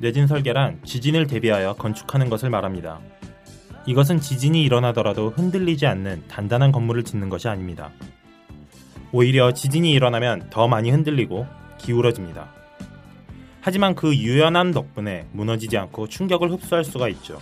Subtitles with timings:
[0.00, 3.00] 내진 설계란 지진을 대비하여 건축하는 것을 말합니다.
[3.86, 7.90] 이것은 지진이 일어나더라도 흔들리지 않는 단단한 건물을 짓는 것이 아닙니다.
[9.12, 11.46] 오히려 지진이 일어나면 더 많이 흔들리고
[11.78, 12.52] 기울어집니다.
[13.60, 17.38] 하지만 그 유연함 덕분에 무너지지 않고 충격을 흡수할 수가 있죠.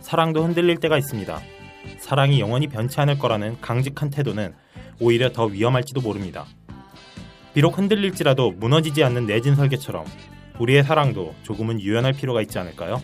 [0.00, 1.40] 사랑도 흔들릴 때가 있습니다.
[1.98, 4.54] 사랑이 영원히 변치 않을 거라는 강직한 태도는
[5.00, 6.44] 오히려 더 위험할지도 모릅니다.
[7.54, 10.04] 비록 흔들릴지라도 무너지지 않는 내진 설계처럼
[10.60, 13.02] 우리의 사랑도 조금은 유연할 필요가 있지 않을까요?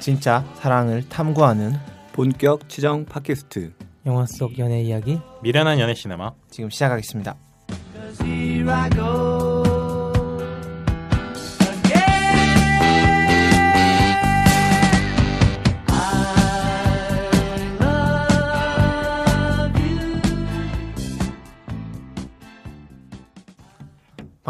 [0.00, 1.74] 진짜 사랑을 탐구하는
[2.12, 3.72] 본격 치정 팟캐스트
[4.06, 7.36] 영화 속 연애 이야기 미련한 연애 시네마 지금 시작하겠습니다.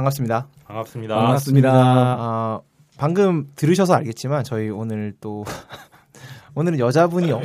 [0.02, 0.46] 반갑습니다.
[0.64, 1.14] 반갑습니다.
[1.16, 2.16] 반갑습니다.
[2.20, 2.62] 어,
[2.96, 5.44] 방금 들으셔서 알겠지만 저희 오늘 또
[6.54, 7.40] 오늘은 여자분이 어-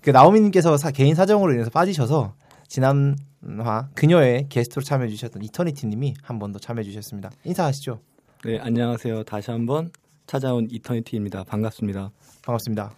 [0.00, 2.32] 그 나오미님께서 사- 개인 사정으로 인해서 빠지셔서
[2.66, 7.30] 지난화 그녀의 게스트로 참여해 주셨던 이터니티님이 한 번 더 참여해 주셨습니다.
[7.44, 8.00] 인사하시죠.
[8.44, 9.90] 네 안녕하세요 다시 한번
[10.26, 12.10] 찾아온 이터니티입니다 반갑습니다
[12.42, 12.90] 반갑습니다.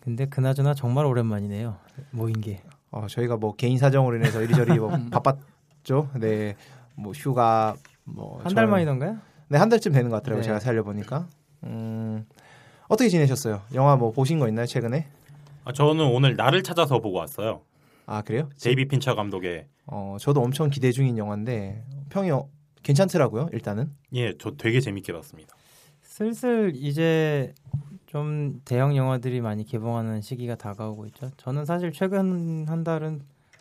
[0.00, 1.76] 근데 그나저나 정말 오랜만이네요
[2.12, 2.62] 모인 게
[2.92, 6.08] 어, 저희가 뭐 개인 사정으로 인해서 이리저리 뭐 바빴죠.
[6.14, 6.56] 네,
[6.94, 7.76] 뭐 휴가
[8.14, 9.18] 뭐 한 달 만이던가요?
[9.48, 10.42] 네, 한 달쯤 되는 것 같더라고요.
[10.42, 10.46] 네.
[10.46, 11.28] 제가 살려보니까.
[11.64, 12.26] 음,
[12.88, 13.62] 어떻게 지내셨어요?
[13.74, 15.06] 영화 뭐 보신 거 있나요, 최근에?
[15.64, 17.62] 아, 저는 오늘 나를 찾아서 보고 왔어요.
[18.06, 18.48] 아, 그래요?
[18.60, 22.48] 데이비 핀처 감독의 어, 저도 엄청 기대 중인 영화인데 평이 어,
[22.82, 23.90] 괜찮더라고요, 일단은.
[24.14, 25.54] 예, 저 되게 재밌게 봤습니다.
[26.02, 27.54] 슬슬 이제
[28.06, 31.30] 좀 대형 영화들이 많이 개봉하는 시기가 다가오고 있죠.
[31.36, 33.20] 저는 사실 최근 한 달은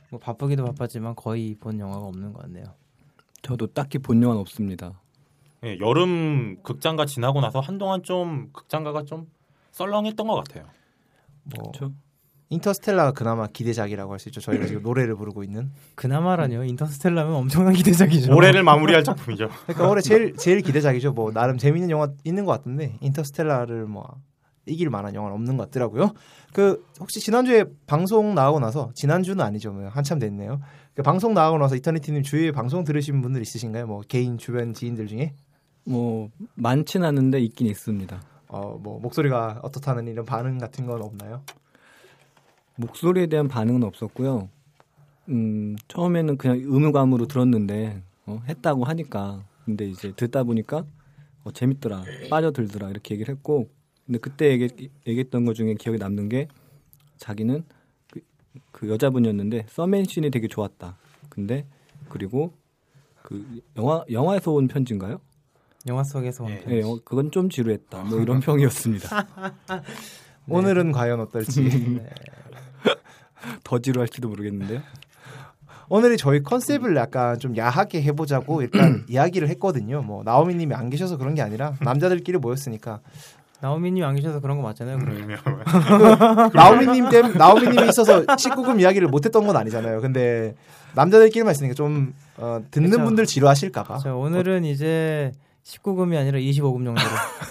[0.09, 2.66] 뭐 바쁘기도 바빴지만 거의 본 영화가 없는 것 같네요.
[3.47, 5.02] 저도 딱히 본 영화는 없습니다
[5.63, 9.25] 예, 여름 극장가 지나고 나서 한동안 좀 극장가가 좀
[9.72, 10.66] 썰렁했던 것 같아요.
[11.44, 11.94] 뭐 그렇죠
[12.50, 14.40] 인터스텔라가 그나마 기대작이라고 할 수 있죠.
[14.40, 15.72] 저희가 지금 노래를 부르고 있는.
[15.96, 16.63] 그나마라뇨.
[16.63, 18.34] 인터스텔라면 엄청난 기대작이죠.
[18.35, 19.50] 올해를 마무리할 작품이죠.
[19.68, 21.12] 그러니까 올해 제일 제일 기대작이죠.
[21.14, 24.06] 뭐 나름 재밌는 영화 있는 것 같던데 인터스텔라를 뭐
[24.66, 26.14] 이길 만한 영화는 없는 것 같더라고요.
[26.53, 29.72] 그 혹시 지난주에 방송 나가고 나서 지난주는 아니죠.
[29.72, 30.62] 뭐 한참 됐네요.
[30.97, 33.85] 그 방송 나가고 나서 이터니티님 주위에 방송 들으신 분들 있으신가요?
[33.85, 35.35] 뭐 개인 주변 지인들 중에?
[35.85, 38.19] 뭐 많진 않은데 있긴 있습니다.
[38.47, 41.44] 어 뭐 목소리가 어떻다는 이런 반응 같은 건 없나요?
[42.78, 44.50] 목소리에 대한 반응은 없었고요.
[45.30, 49.44] 음 처음에는 그냥 의무감으로 들었는데 어, 했다고 하니까.
[49.66, 50.84] 근데 이제 듣다 보니까
[51.44, 53.69] 어, 재밌더라 빠져들더라 이렇게 얘기를 했고.
[54.08, 56.47] 근데 그때 얘기, 얘기했던 것 중에 기억에 남는 게
[57.18, 57.64] 자기는
[58.72, 60.97] 그, 그 여자분이었는데 서맨신이 되게 좋았다
[61.29, 61.66] 근데
[62.09, 62.53] 그리고
[63.22, 65.19] 그 영화 영화에서 온 편지인가요?
[65.88, 66.59] 영화 속에서 온 예.
[66.59, 66.75] 편지.
[66.75, 68.03] 네, 어, 그건 좀 지루했다.
[68.03, 69.28] 뭐 이런 평이었습니다.
[70.50, 71.63] 오늘은 과연 어떨지.
[71.63, 72.09] 네.
[73.63, 74.81] 더 지루할지도 모르겠는데요.
[75.90, 80.01] 오늘이 저희 컨셉을 약간 좀 야하게 해보자고 일단 이야기를 했거든요.
[80.01, 83.01] 뭐 나오미님이 안 계셔서 그런 게 아니라 남자들끼리 모였으니까
[83.59, 85.00] 나오미님 안 계셔서 그런 거 맞잖아요.
[85.00, 85.62] 그럼.
[86.53, 90.02] 나오미님 때문 나오미님이 있어서 19금 이야기를 못했던 건 아니잖아요.
[90.02, 90.55] 근데
[90.93, 93.03] 남자들끼리만 있으니까 좀 어, 듣는 그쵸.
[93.03, 93.97] 분들 지루하실까봐.
[93.97, 95.31] 자, 오늘은 이제
[95.64, 97.08] 19금이 아니라 25금 정도로.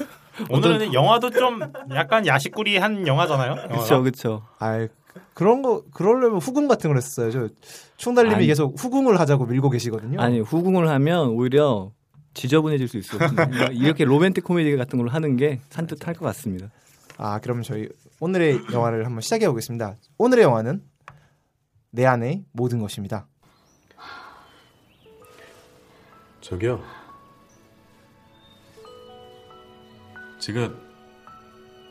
[0.50, 1.60] 오늘은 영화도 좀
[1.94, 3.68] 약간 야식구리한 영화잖아요.
[3.68, 4.42] 그렇죠, 그렇죠.
[4.58, 4.86] 아
[5.34, 7.30] 그런 거 그러려면 후궁 같은 걸 했어요.
[7.30, 7.48] 저
[7.96, 8.46] 충달님이 아니.
[8.46, 10.20] 계속 후궁을 하자고 밀고 계시거든요.
[10.20, 11.90] 아니 후궁을 하면 오히려
[12.36, 13.20] 지저분해질 수 있어요.
[13.72, 16.70] 이렇게 로맨틱 코미디 같은 걸 하는 게 산뜻할 것 같습니다.
[17.16, 17.88] 아 그럼 저희
[18.20, 19.96] 오늘의 영화를 한번 시작해 보겠습니다.
[20.18, 20.82] 오늘의 영화는
[21.90, 23.26] 내 안의 모든 것입니다.
[26.42, 26.84] 저기요.
[30.38, 30.72] 제가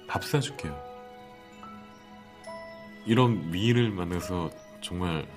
[0.07, 0.80] 밥 사줄게요.
[3.07, 4.51] 이런 미인을 만나서
[4.81, 5.27] 정말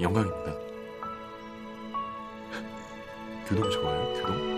[0.00, 0.65] 영광입니다.
[3.46, 4.12] 규동 좋아요?
[4.14, 4.56] 규동?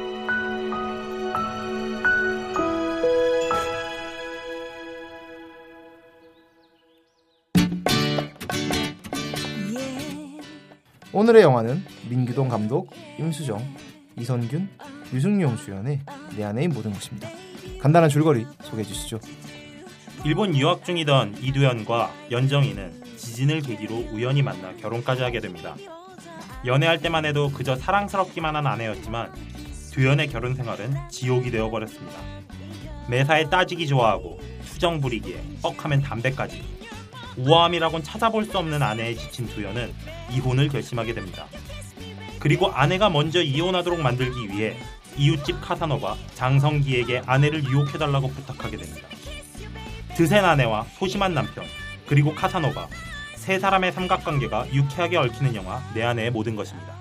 [11.12, 13.62] 오늘의 영화는 민규동 감독, 임수정,
[14.16, 14.70] 이선균,
[15.12, 16.00] 유승용 주연의
[16.36, 17.28] 내 안의 모든 것입니다.
[17.82, 19.20] 간단한 줄거리 소개해 주시죠.
[20.24, 25.76] 일본 유학 중이던 이두현과 연정이는 지진을 계기로 우연히 만나 결혼까지 하게 됩니다.
[26.64, 29.32] 연애할 때만 해도 그저 사랑스럽기만 한 아내였지만
[29.92, 32.18] 두현의 결혼 생활은 지옥이 되어버렸습니다.
[33.08, 36.62] 매사에 따지기 좋아하고 수정 부리기에 뻑하면 담배까지
[37.38, 39.92] 우아함이라곤 찾아볼 수 없는 아내에 지친 두현은
[40.32, 41.46] 이혼을 결심하게 됩니다.
[42.38, 44.76] 그리고 아내가 먼저 이혼하도록 만들기 위해
[45.16, 49.08] 이웃집 카사노가 장성기에게 아내를 유혹해달라고 부탁하게 됩니다.
[50.14, 51.64] 드센 아내와 소심한 남편
[52.06, 52.88] 그리고 카사노가
[53.38, 56.94] 세 사람의 삼각관계가 유쾌하게 얽히는 영화 내 안의 모든 것입니다.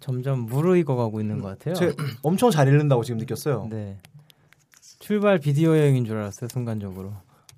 [0.00, 1.74] 점점 무르익어가고 있는 것 같아요.
[1.74, 3.68] 제 엄청 잘 읽는다고 지금 느꼈어요.
[3.70, 3.98] 네.
[5.00, 7.12] 출발 비디오 여행인 줄 알았어요 순간적으로.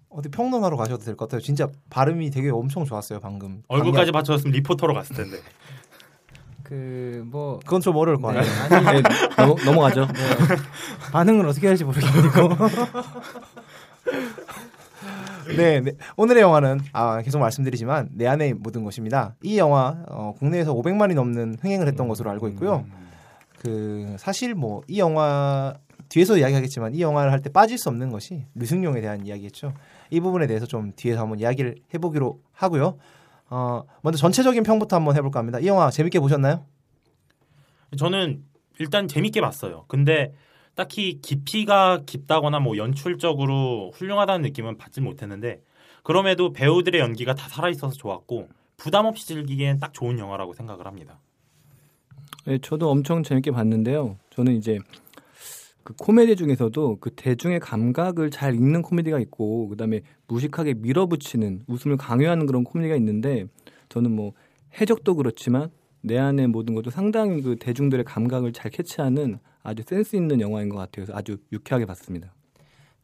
[0.09, 1.41] 어디 평론하러 가셔도 될 것 같아요.
[1.41, 3.62] 진짜 발음이 되게 엄청 좋았어요 방금.
[3.69, 5.38] 얼굴까지 받쳐줬으면 리포터로 갔을 텐데.
[6.70, 8.88] 그 뭐 그건 좀 어려울 것 네, 같아요.
[8.88, 10.06] 아니 네, 넘어, 넘어가죠.
[10.06, 10.12] 네.
[11.12, 12.49] 반응을 어떻게 할지 모르겠고.
[15.56, 15.93] 네, 네.
[16.17, 19.34] 오늘의 영화는 아, 계속 말씀드리지만 내 안의 모든 것입니다.
[19.43, 22.84] 이 영화 어, 국내에서 500만이 넘는 흥행을 했던 것으로 알고 있고요.
[23.58, 25.75] 그 사실 뭐 이 영화
[26.08, 29.72] 뒤에서 이야기하겠지만 이 영화를 할 때 빠질 수 없는 것이 류승룡에 대한 이야기였죠.
[30.11, 32.96] 이 부분에 대해서 좀 뒤에서 한번 이야기를 해보기로 하고요.
[33.50, 35.58] 어, 먼저 전체적인 평부터 한번 해볼까 합니다.
[35.58, 36.64] 이 영화 재밌게 보셨나요?
[37.97, 38.44] 저는
[38.79, 39.85] 일단 재밌게 봤어요.
[39.88, 40.32] 근데
[40.76, 45.61] 딱히 깊이가 깊다거나 뭐 연출적으로 훌륭하다는 느낌은 받지 못했는데
[46.05, 51.19] 그럼에도 배우들의 연기가 다 살아있어서 좋았고 부담 없이 즐기기엔 딱 좋은 영화라고 생각을 합니다.
[52.46, 54.17] 네, 저도 엄청 재밌게 봤는데요.
[54.31, 54.79] 저는 이제
[55.90, 62.46] 그 코미디 중에서도 그 대중의 감각을 잘 읽는 코미디가 있고 그다음에 무식하게 밀어붙이는 웃음을 강요하는
[62.46, 63.46] 그런 코미디가 있는데
[63.88, 64.32] 저는 뭐
[64.81, 65.70] 해적도 그렇지만
[66.00, 70.76] 내 아내의 모든 것도 상당히 그 대중들의 감각을 잘 캐치하는 아주 센스 있는 영화인 것
[70.76, 71.06] 같아요.
[71.12, 72.32] 아주 유쾌하게 봤습니다.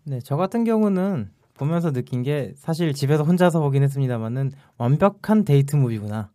[0.05, 6.31] 네, 저 같은 경우는 보면서 느낀 게 사실 집에서 혼자서 보긴 했습니다만은 완벽한 date movie구나.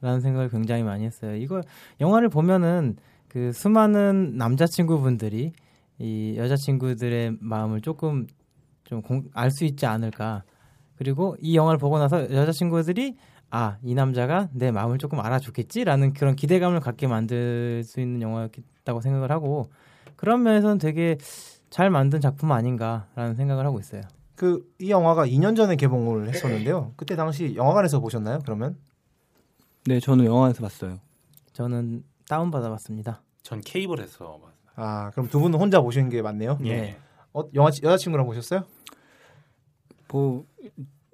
[0.00, 1.36] 라는 생각을 굉장히 많이 했어요.
[1.36, 1.62] 이걸
[2.00, 2.96] 영화를 보면은
[3.28, 5.52] 그 수많은 남자친구분들이
[5.98, 8.26] 이 여자친구들의 마음을 조금
[8.84, 9.02] 좀
[9.34, 10.42] 알 수 있지 않을까.
[10.96, 13.16] 그리고 이 영화를 보고 나서 여자친구들이
[13.50, 19.30] 아, 이 남자가 내 마음을 조금 알아주겠지라는 그런 기대감을 갖게 만들 수 있는 영화였다고 생각을
[19.30, 19.70] 하고
[20.16, 21.16] 그런 면에서는 되게
[21.70, 24.02] 잘 만든 작품 아닌가라는 생각을 하고 있어요.
[24.36, 26.92] 그 이 영화가 2년 전에 개봉을 했었는데요.
[26.96, 28.40] 그때 당시 영화관에서 보셨나요?
[28.44, 28.76] 그러면?
[29.86, 30.98] 네, 저는 영화에서 봤어요.
[31.52, 33.22] 저는 다운 받아 봤습니다.
[33.42, 34.63] 전 케이블에서 봤어요.
[34.76, 36.58] 아, 그럼 두 분은 혼자 보시는 게 맞네요.
[36.66, 36.96] 예.
[37.32, 38.64] 어, 영화 여자친구랑 보셨어요?
[40.08, 40.44] 뭐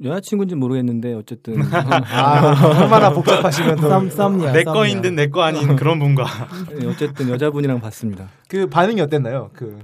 [0.02, 4.52] 여자친구인지 모르겠는데 어쨌든 아, 얼마나 복잡하시면 썸이야.
[4.52, 6.24] 내 거인 듯 내 거 아닌 그런 분과
[6.78, 8.28] 네, 어쨌든 여자분이랑 봤습니다.
[8.48, 9.50] 그 반응이 어땠나요?
[9.52, 9.78] 그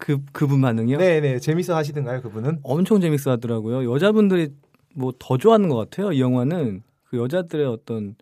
[0.00, 0.96] 그 그분 반응이요?
[0.98, 1.40] 네, 네.
[1.40, 2.60] 재밌어 하시던가요, 그분은?
[2.62, 3.92] 엄청 재밌어 하더라고요.
[3.92, 4.50] 여자분들이
[4.94, 6.12] 뭐 더 좋아하는 것 같아요.
[6.12, 8.14] 이 영화는 그 여자들의 어떤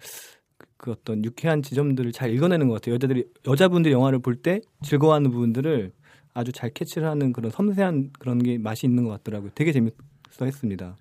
[0.77, 2.95] 그- 그 어떤 유쾌한 지점들을 잘 읽어내는 것 같아요.
[2.97, 5.93] 여자들이 여자분들이 영화를 볼 때 즐거워하는 부분들을
[6.35, 9.51] 아주 잘 캐치를 하는 그런 섬세한 그런 게 맛이 있는 것 같더라고요.
[9.55, 9.95] 되게 재밌어
[10.43, 10.97] 했습니다.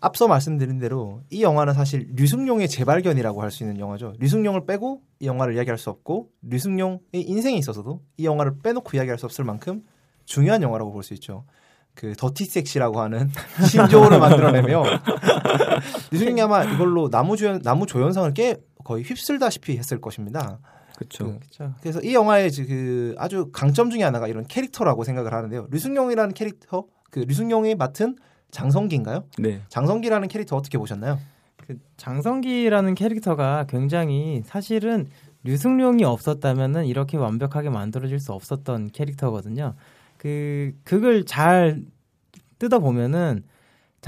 [0.00, 4.14] 앞서 말씀드린 대로 이 영화는 사실 류승룡의 재발견이라고 할 수 있는 영화죠.
[4.20, 9.26] 류승룡을 빼고 이 영화를 이야기할 수 없고 류승룡의 인생에 있어서도 이 영화를 빼놓고 이야기할 수
[9.26, 9.82] 없을 만큼
[10.24, 11.44] 중요한 영화라고 볼 수 있죠.
[11.94, 13.28] 그 더티 섹시라고 하는
[13.72, 14.84] 신조어를 만들어내며
[16.12, 18.56] 류승룡이 아마 이걸로 나무 조연 나무 조연상을 깨
[18.88, 20.60] 거의 휩쓸다시피 했을 것입니다.
[20.96, 21.38] 그렇죠.
[21.50, 21.70] 그-.
[21.82, 25.66] 그래서 이 영화의 지- 그 아주 강점 중에 하나가 이런 캐릭터라고 생각을 하는데요.
[25.70, 28.16] 류승룡이라는 캐릭터, 그 류승룡이 맡은
[28.50, 29.24] 장성기인가요?
[29.38, 29.60] 네.
[29.68, 31.18] 장성기라는 캐릭터 어떻게 보셨나요?
[31.66, 35.06] 그 장성기라는 캐릭터가 굉장히 사실은
[35.44, 39.74] 류승룡이 없었다면은 이렇게 완벽하게 만들어질 수 없었던 캐릭터거든요.
[40.16, 41.82] 그 그걸 잘
[42.58, 43.44] 뜯어 보면은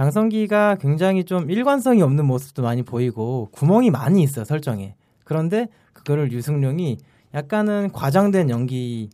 [0.01, 4.95] 장성기가 굉장히 좀 일관성이 없는 모습도 많이 보이고 구멍이 많이 있어 요 설정에.
[5.25, 6.97] 그런데 그거를 류승룡이
[7.35, 9.11] 약간은 과장된 연기를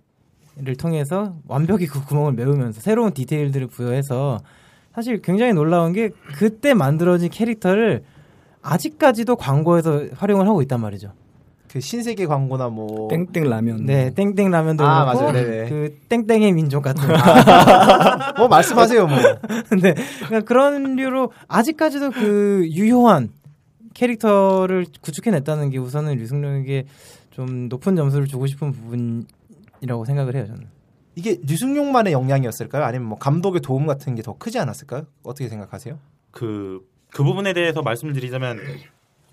[0.78, 4.38] 통해서 완벽히 그 구멍을 메우면서 새로운 디테일들을 부여해서
[4.95, 8.05] 사실 굉장히 놀라운 게 그때 만들어진 캐릭터를
[8.62, 11.12] 아직까지도 광고에서 활용을 하고 있단 말이죠.
[11.71, 13.85] 그 신세계 광고나 뭐 땡땡 라면.
[13.87, 15.33] 네, 땡땡 라면도 아, 그렇고 맞아요.
[15.33, 15.69] 네네.
[15.69, 17.15] 그 땡땡의 민족 같은 거.
[18.39, 19.19] 뭐 말씀하세요 뭐.
[19.69, 19.95] 근데
[20.27, 23.31] 그러니까 그런 류로 아직까지도 그 유효한
[23.95, 26.87] 캐릭터를 구축해냈다는 게 우선은 류승룡에게
[27.31, 30.67] 좀 높은 점수를 주고 싶은 부분이라고 생각을 해요 저는.
[31.15, 32.85] 이게 류승룡만의 역량이었을까요?
[32.85, 35.07] 아니면 뭐 감독의 도움 같은 게 더 크지 않았을까요?
[35.23, 35.99] 어떻게 생각하세요?
[36.31, 36.81] 그,
[37.11, 38.59] 그 부분에 대해서 말씀을 드리자면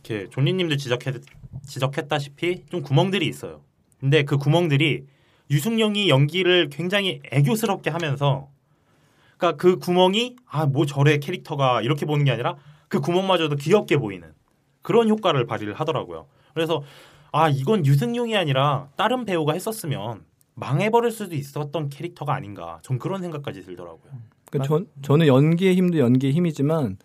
[0.03, 1.22] 이렇게 존리님도 지적했,
[1.65, 3.62] 지적했다시피 좀 구멍들이 있어요.
[4.00, 5.05] 근데 그 구멍들이
[5.50, 8.50] 유승룡이 연기를 굉장히 애교스럽게 하면서
[9.38, 12.55] 그러니까 그 구멍이 아 뭐 저래 캐릭터가 이렇게 보는 게 아니라
[12.88, 14.33] 그 구멍마저도 귀엽게 보이는
[14.81, 16.27] 그런 효과를 발휘를 하더라고요.
[16.53, 16.83] 그래서
[17.31, 22.79] 아 이건 유승룡이 아니라 다른 배우가 했었으면 망해버릴 수도 있었던 캐릭터가 아닌가.
[22.83, 24.12] 전 그런 생각까지 들더라고요.
[24.51, 26.98] 그러니까 전, 저는 연기의 힘도 연기의 힘이지만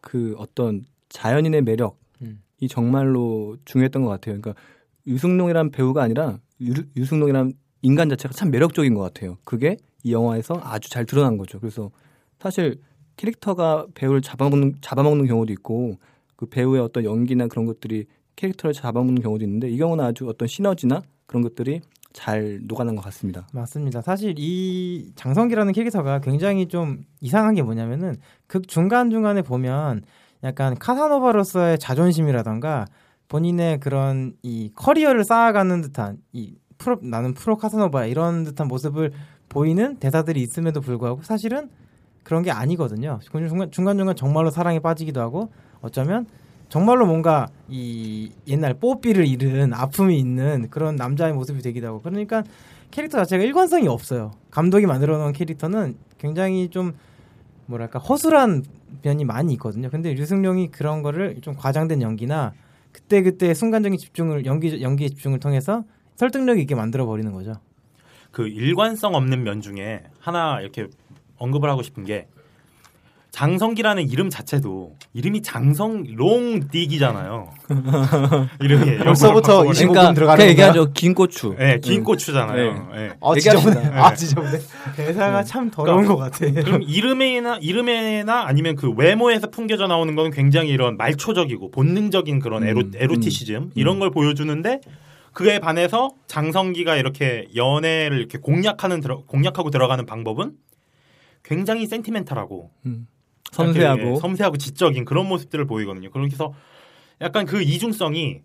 [0.00, 1.98] 그 어떤 자연인의 매력
[2.62, 2.68] 이 음.
[2.68, 4.40] 정말로 중요했던 것 같아요.
[4.40, 4.54] 그러니까
[5.06, 7.52] 유승룡이란 배우가 아니라 유, 유승룡이란
[7.82, 9.36] 인간 자체가 참 매력적인 것 같아요.
[9.44, 11.58] 그게 이 영화에서 아주 잘 드러난 거죠.
[11.58, 11.90] 그래서
[12.38, 12.80] 사실
[13.16, 15.98] 캐릭터가 배우를 잡아먹는 잡아먹는 경우도 있고
[16.36, 21.02] 그 배우의 어떤 연기나 그런 것들이 캐릭터를 잡아먹는 경우도 있는데 이 경우는 아주 어떤 시너지나
[21.26, 21.80] 그런 것들이
[22.12, 23.48] 잘 녹아난 것 같습니다.
[23.52, 24.02] 맞습니다.
[24.02, 28.16] 사실 이 장성기라는 캐릭터가 굉장히 좀 이상한 게 뭐냐면은
[28.46, 30.02] 극 중간 중간에 보면
[30.44, 32.86] 약간 카사노바로서의 자존심이라던가
[33.28, 39.12] 본인의 그런 이 커리어를 쌓아가는 듯한 이 프로 나는 프로 카사노바 이런 듯한 모습을
[39.48, 41.70] 보이는 대사들이 있음에도 불구하고 사실은
[42.24, 43.20] 그런 게 아니거든요.
[43.22, 46.26] 중간 중간 중간 정말로 사랑에 빠지기도 하고 어쩌면
[46.68, 52.42] 정말로 뭔가 이 옛날 뽀삐를 잃은 아픔이 있는 그런 남자의 모습이 되기도 하고 그러니까
[52.90, 54.32] 캐릭터 자체가 일관성이 없어요.
[54.50, 56.94] 감독이 만들어 놓은 캐릭터는 굉장히 좀
[57.66, 58.64] 뭐랄까 허술한
[59.02, 59.88] 면이 많이 있거든요.
[59.90, 62.52] 근데 류승룡이 그런 거를 좀 과장된 연기나
[62.92, 65.84] 그때 그때 순간적인 집중을 연기 연기의 집중을 통해서
[66.16, 67.54] 설득력 있게 만들어 버리는 거죠.
[68.30, 70.86] 그 일관성 없는 면 중에 하나 이렇게
[71.38, 72.28] 언급을 하고 싶은 게
[73.32, 77.48] 장성기라는 이름 자체도 이름이 장성 롱 딕이잖아요.
[78.60, 80.92] 이름이 벌써부터 25분 그러니까 들어가는 그 얘기하죠.
[80.92, 81.56] 긴 고추.
[81.58, 82.04] 네, 긴 음.
[82.04, 82.90] 고추잖아요.
[82.94, 83.10] 네.
[83.22, 83.70] 아 얘기합시다.
[83.72, 83.98] 지저분해.
[83.98, 84.58] 아 지저분해.
[84.96, 86.62] 대사가 참 더러운 그러니까 것 같아.
[86.62, 92.80] 그럼 이름에나 이름에나 아니면 그 외모에서 풍겨져 나오는 거는 굉장히 이런 말초적이고 본능적인 그런 에로,
[92.80, 94.80] 음, 에로티시즘 이런 걸 보여주는데
[95.32, 100.52] 그에 반해서 장성기가 이렇게 연애를 이렇게 공략하는 들어, 공략하고 들어가는 방법은
[101.42, 103.06] 굉장히 센티멘탈하고 음.
[103.50, 106.10] 이렇게 섬세하고 섬세하고 지적인 그런 모습들을 보이거든요.
[106.10, 106.52] 그래서
[107.20, 108.40] 약간 그 이중성이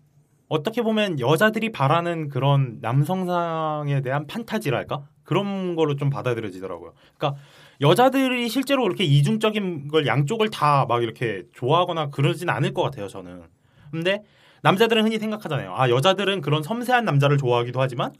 [0.48, 6.94] 어떻게 보면 여자들이 바라는 그런 남성상에 대한 판타지랄까 그런 거로 좀 받아들여지더라고요.
[7.16, 7.40] 그러니까
[7.80, 13.08] 여자들이 실제로 그렇게 이중적인 걸 양쪽을 다 막 이렇게 좋아하거나 그러진 않을 것 같아요.
[13.08, 13.42] 저는.
[13.90, 14.22] 근데
[14.62, 15.74] 남자들은 흔히 생각하잖아요.
[15.76, 18.12] 아 여자들은 그런 섬세한 남자를 좋아하기도 하지만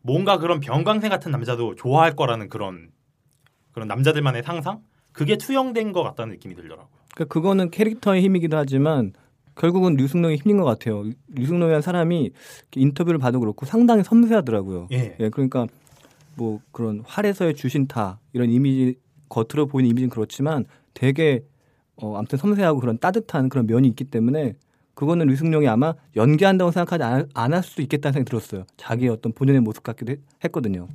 [0.00, 2.90] 뭔가 그런 병광생 같은 남자도 좋아할 거라는 그런
[3.72, 4.80] 그런 남자들만의 상상
[5.12, 6.86] 그게 투영된 것 같다는 느낌이 들더라고요.
[7.14, 9.12] 그러니까 그거는 캐릭터의 힘이기도 하지만
[9.54, 11.04] 결국은 류승룡의 힘인 것 같아요.
[11.28, 12.30] 류승룡이라는 사람이
[12.74, 14.88] 인터뷰를 봐도 그렇고 상당히 섬세하더라고요.
[14.92, 15.16] 예.
[15.30, 15.66] 그러니까
[16.36, 18.94] 뭐 그런 활에서의 주신타 이런 이미지
[19.28, 20.64] 겉으로 보이는 이미지는 그렇지만
[20.94, 21.44] 되게
[21.96, 24.54] 어 아무튼 섬세하고 그런 따뜻한 그런 면이 있기 때문에
[24.94, 28.64] 그거는 류승룡이 아마 연기한다고 생각하지 않- 않을 수도 있겠다는 생각이 들었어요.
[28.78, 30.88] 자기의 어떤 본연의 모습 같기도 했- 했거든요.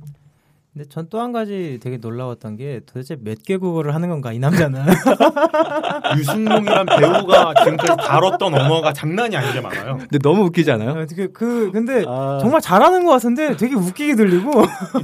[0.74, 4.80] 근데 전 또 한 가지 되게 놀라웠던 게 도대체 몇 개국어를 하는 건가 이 남자는
[6.18, 9.96] 유승룡이란 배우가 지금까지 다뤘던 언어가 장난이 아니게 많아요.
[9.98, 11.06] 근데 너무 웃기지 않아요?
[11.16, 12.38] 그, 그 근데 아.
[12.40, 14.50] 정말 잘하는 것 같은데 되게 웃기게 들리고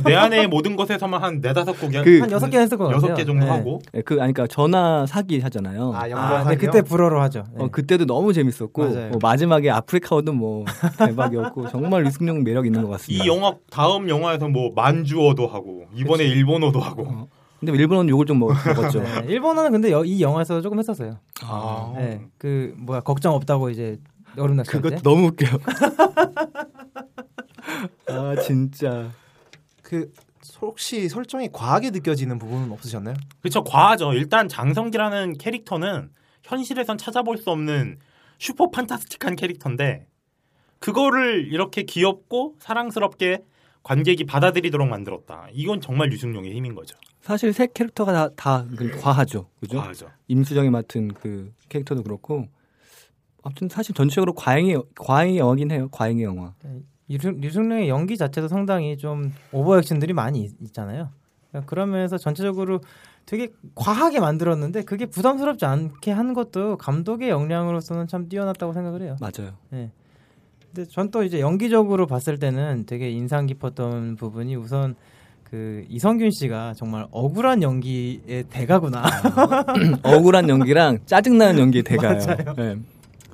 [0.05, 2.97] 내 안의 모든 것에서만 한 네다섯 곡이 그- 한 여섯 개 했을 것 같아요.
[3.03, 3.51] 여섯 개 정도 네.
[3.51, 5.93] 하고 예, 그 아니 그러니까 전화 사기 하잖아요.
[5.95, 7.45] 아 아, 영광 네, 그때 불어로 하죠.
[7.57, 7.65] 네.
[7.65, 8.85] 어, 그때도 너무 재밌었고.
[8.85, 10.65] 뭐 마지막에 아프리카어도 뭐
[10.99, 13.25] 대박이었고 정말 류승룡 매력 있는 것 같습니다.
[13.25, 15.64] 이 영화 다음 영화에서 뭐 만주어도 하고
[15.95, 17.29] 이번에 일본어도 하고
[17.61, 19.01] 근데 일본어는 욕을 좀 먹, 먹었죠.
[19.03, 21.19] 네, 일본어는 근데 여- 이 영화에서 조금 했었어요.
[21.43, 23.99] 아, 네, 그 뭐야 걱정 없다고 이제
[24.37, 24.91] 여름 낚시 할 때.
[24.91, 25.59] 그것도 너무 웃겨요.
[28.09, 29.11] 아 진짜.
[29.83, 30.13] 그
[30.61, 33.15] 혹시 설정이 과하게 느껴지는 부분은 없으셨나요?
[33.41, 34.13] 그렇죠 과하죠.
[34.15, 36.11] 일단 장성기라는 캐릭터는
[36.43, 37.99] 현실에선 찾아볼 수 없는
[38.39, 40.07] 슈퍼 판타스틱한 캐릭터인데
[40.81, 43.43] 그거를 이렇게 귀엽고 사랑스럽게
[43.85, 45.47] 관객이 받아들이도록 만들었다.
[45.53, 46.97] 이건 정말 유승룡의 힘인 거죠.
[47.21, 49.47] 사실 세 캐릭터가 다, 다그 과하죠.
[49.61, 49.79] 그죠?
[49.79, 50.09] 과하죠.
[50.29, 52.47] 임수정이 맡은 그 캐릭터도 그렇고
[53.43, 55.89] 아무튼 사실 전체적으로 과잉의 과잉의 영화긴 해요.
[55.93, 56.55] 과잉의 영화.
[57.11, 61.11] 류승- 류승룡의 연기 자체도 상당히 좀 오버 액션들이 많이 있- 있잖아요.
[61.87, 62.81] 면에서 전체적으로
[63.27, 69.17] 되게 과하게 만들었는데 그게 부담스럽지 않게 하는 것도 감독의 역량으로서는 참 뛰어났다고 생각을 해요.
[69.21, 69.53] 맞아요.
[69.71, 69.93] 네.
[70.75, 74.97] 근데 전 또 이제 연기적으로 봤을 때는 되게 인상 깊었던 부분이 우선
[75.45, 79.05] 그 이성균 씨가 정말 억울한 연기의 대가구나.
[80.03, 82.21] 억울한 연기랑 짜증나는 연기의 대가예요.
[82.59, 82.79] 예.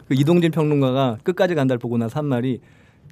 [0.06, 2.61] 그 이동진 평론가가 끝까지 간다를 보고 나서 한 말이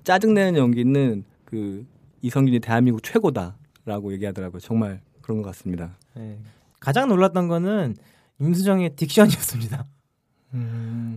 [0.05, 1.87] 짜증내는 연기는 그
[2.21, 4.61] 이성균이 대한민국 최고다라고 얘기하더라고요.
[4.61, 5.97] 정말 그런 것 같습니다.
[6.15, 6.37] 네.
[6.81, 7.97] 가장 놀랐던 거는
[8.41, 9.85] 임수정의 딕션이었습니다.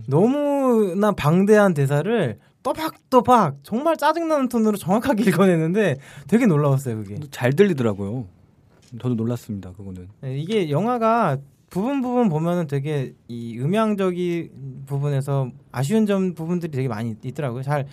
[0.06, 5.96] 너무나 방대한 대사를 또박또박 정말 짜증나는 톤으로 정확하게 읽어내는데
[6.28, 7.18] 되게 놀라웠어요 그게.
[7.30, 8.26] 잘 들리더라고요.
[9.00, 9.72] 저도 놀랐습니다.
[9.72, 10.08] 그거는.
[10.20, 11.38] 네, 이게 영화가
[11.70, 17.62] 부분 부분 보면은 되게 이 음향적인 부분에서 아쉬운 점 부분들이 되게 많이 있더라고요.
[17.62, 17.86] 잘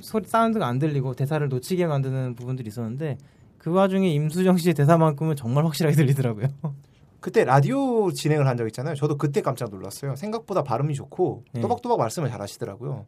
[0.00, 3.18] 소리 사운드가 안 들리고 대사를 놓치게 만드는 부분들이 있었는데
[3.58, 6.48] 그 와중에 임수정 씨의 대사만큼은 정말 확실하게 들리더라고요.
[7.20, 8.94] 그때 라디오 진행을 한 적 있잖아요.
[8.94, 10.16] 저도 그때 깜짝 놀랐어요.
[10.16, 11.60] 생각보다 발음이 좋고 네.
[11.60, 13.06] 또박또박 말씀을 잘 하시더라고요.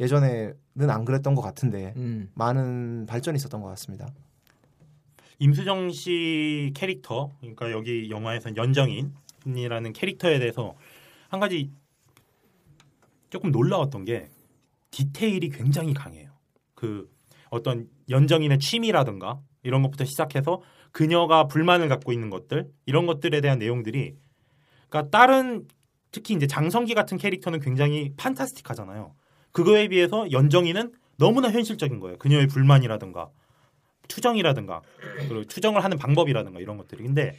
[0.00, 2.30] 예전에는 안 그랬던 것 같은데 음.
[2.34, 4.08] 많은 발전이 있었던 것 같습니다.
[5.38, 10.74] 임수정 씨 캐릭터, 그러니까 여기 영화에선 연정인이라는 캐릭터에 대해서
[11.28, 11.70] 한 가지
[13.30, 14.28] 조금 놀라웠던 게
[14.90, 16.30] 디테일이 굉장히 강해요.
[16.74, 17.10] 그
[17.50, 20.60] 어떤 연정인의 취미라든가 이런 것부터 시작해서
[20.92, 24.14] 그녀가 불만을 갖고 있는 것들 이런 것들에 대한 내용들이
[24.88, 25.66] 그러니까 다른
[26.10, 29.14] 특히 이제 장성기 같은 캐릭터는 굉장히 판타스틱하잖아요.
[29.52, 32.18] 그거에 비해서 연정이는 너무나 현실적인 거예요.
[32.18, 33.28] 그녀의 불만이라든가
[34.08, 34.82] 추정이라든가
[35.28, 37.04] 그리고 추정을 하는 방법이라든가 이런 것들이.
[37.04, 37.36] 근데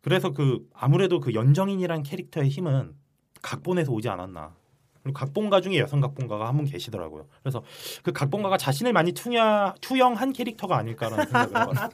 [0.00, 2.94] 그래서 그 아무래도 그 연정인이란 캐릭터의 힘은
[3.42, 4.54] 각본에서 오지 않았나.
[5.02, 7.26] 그리고 각본가 중에 여성 각본가가 한 분 계시더라고요.
[7.42, 7.62] 그래서
[8.02, 11.90] 그 각본가가 자신을 많이 투야, 투영한 캐릭터가 아닐까라는 생각을 해봤어요.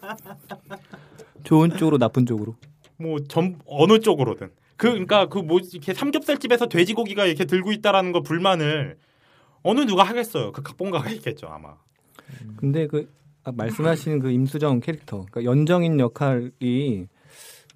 [1.45, 2.57] 좋은 쪽으로 나쁜 쪽으로.
[2.97, 4.51] 뭐 전 어느 쪽으로든.
[4.77, 8.97] 그 그러니까 그 뭐 이렇게 삼겹살 집에서 돼지고기가 이렇게 들고 있다라는 거 불만을
[9.65, 10.53] 어느 누가 하겠어요.
[10.53, 11.75] 그 각본가가 있겠죠 아마.
[12.57, 13.11] 근데 그
[13.43, 17.09] 아, 말씀하신 그 임수정 캐릭터, 그러니까 연정인 역할이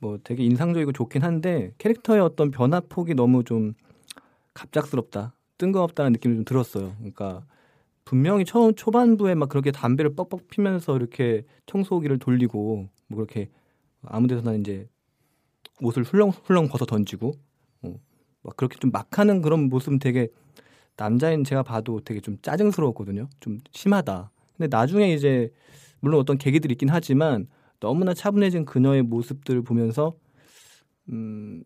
[0.00, 3.74] 뭐 되게 인상적이고 좋긴 한데 캐릭터의 어떤 변화 폭이 너무 좀
[4.54, 6.94] 갑작스럽다, 뜬금없다는 느낌이 좀 들었어요.
[6.98, 7.44] 그러니까
[8.04, 13.50] 분명히 처음 초반부에 막 그렇게 담배를 뻑뻑 피면서 이렇게 청소기를 돌리고 뭐 그렇게
[14.02, 14.88] 아무데서나 이제
[15.82, 17.32] 옷을 훌렁훌렁 벗어 던지고
[17.82, 17.94] 어,
[18.42, 20.28] 막 그렇게 좀 막하는 그런 모습은 되게
[20.98, 23.28] 남자인 제가 봐도 되게 좀 짜증스러웠거든요.
[23.40, 24.30] 좀 심하다.
[24.56, 25.50] 근데 나중에 이제
[26.00, 27.46] 물론 어떤 계기들이 있긴 하지만
[27.80, 30.14] 너무나 차분해진 그녀의 모습들을 보면서
[31.08, 31.62] 음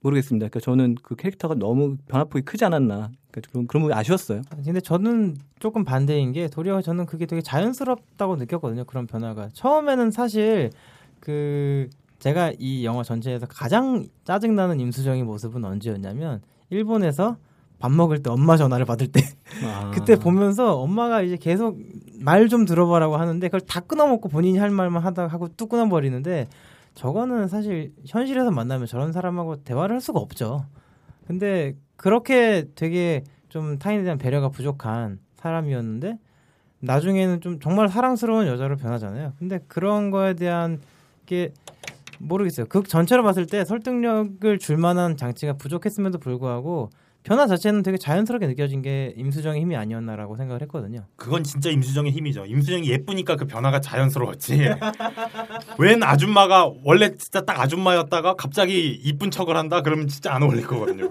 [0.00, 0.48] 모르겠습니다.
[0.48, 3.10] 그러니까 저는 그 캐릭터가 너무 변화폭이 크지 않았나.
[3.30, 4.40] 그러니까 그런 그런 부분이 아쉬웠어요.
[4.64, 8.84] 근데 저는 조금 반대인 게 도리어 저는 그게 되게 자연스럽다고 느꼈거든요.
[8.84, 10.70] 그런 변화가 처음에는 사실
[11.20, 16.40] 그 제가 이 영화 전체에서 가장 짜증나는 임수정의 모습은 언제였냐면
[16.70, 17.36] 일본에서
[17.80, 19.22] 밥 먹을 때 엄마 전화를 받을 때
[19.64, 19.90] 아.
[19.94, 21.78] 그때 보면서 엄마가 이제 계속
[22.20, 26.46] 말 좀 들어보라고 하는데 그걸 다 끊어먹고 본인이 할 말만 하다 하고 뚝 끊어버리는데
[26.94, 30.66] 저거는 사실 현실에서 만나면 저런 사람하고 대화를 할 수가 없죠.
[31.26, 36.18] 근데 그렇게 되게 좀 타인에 대한 배려가 부족한 사람이었는데
[36.80, 39.34] 나중에는 좀 정말 사랑스러운 여자로 변하잖아요.
[39.38, 40.80] 근데 그런 거에 대한
[41.26, 41.52] 게
[42.18, 42.66] 모르겠어요.
[42.66, 46.90] 극 전체로 봤을 때 설득력을 줄 만한 장치가 부족했음에도 불구하고
[47.22, 51.04] 변화 자체는 되게 자연스럽게 느껴진 게 임수정의 힘이 아니었나라고 생각을 했거든요.
[51.16, 52.46] 그건 진짜 임수정의 힘이죠.
[52.46, 54.58] 임수정이 예쁘니까 그 변화가 자연스러웠지.
[55.78, 59.82] 웬 아줌마가 원래 진짜 딱 아줌마였다가 갑자기 이쁜 척을 한다?
[59.82, 61.10] 그러면 진짜 안 어울릴 거거든요.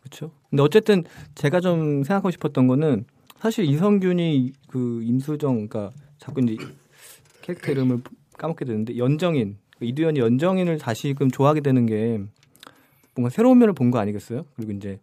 [0.00, 0.32] 그렇죠.
[0.50, 1.04] 근데 어쨌든
[1.34, 3.06] 제가 좀 생각하고 싶었던 거는
[3.40, 6.56] 사실 이성균이 그 임수정 그러니까 자꾸 이제
[7.40, 8.02] 캐릭터 이름을
[8.36, 12.20] 까먹게 되는데 연정인 그 이두현이 연정인을 다시금 좋아하게 되는 게
[13.18, 14.44] 뭔가 새로운 면을 본 거 아니겠어요?
[14.54, 15.00] 그리고 이제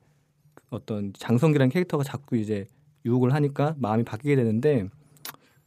[0.69, 2.65] 어떤 장성기라는 캐릭터가 자꾸 이제
[3.05, 4.87] 유혹을 하니까 마음이 바뀌게 되는데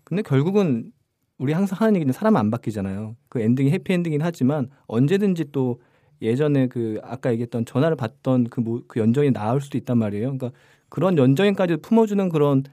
[0.02, 0.90] 근데 결국은
[1.36, 3.16] 우리 항상 하는 얘기는 사람은 안 바뀌잖아요.
[3.28, 5.80] 그 엔딩이 해피 엔딩이긴 하지만 언제든지 또
[6.22, 10.36] 예전에 그 아까 얘기했던 전화를 받던 그, 모- 그 연정이 나올 수도 있단 말이에요.
[10.36, 10.50] 그러니까
[10.88, 12.64] 그런 연정인까지 품어주는 그런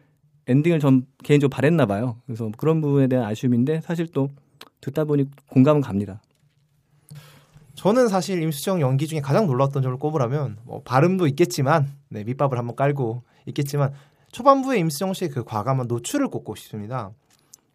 [0.47, 2.21] 엔딩을 전 개인적으로 바랬나 봐요.
[2.25, 4.29] 그래서 그런 부분에 대한 아쉬움인데 사실 또
[4.79, 6.21] 듣다 보니 공감은 갑니다.
[7.75, 12.75] 저는 사실 임수정 연기 중에 가장 놀랐던 점을 꼽으라면 뭐 발음도 있겠지만 네, 밑밥을 한번
[12.75, 13.93] 깔고 있겠지만
[14.31, 17.11] 초반부에 임수정 씨의 그 과감한 노출을 꼽고 싶습니다.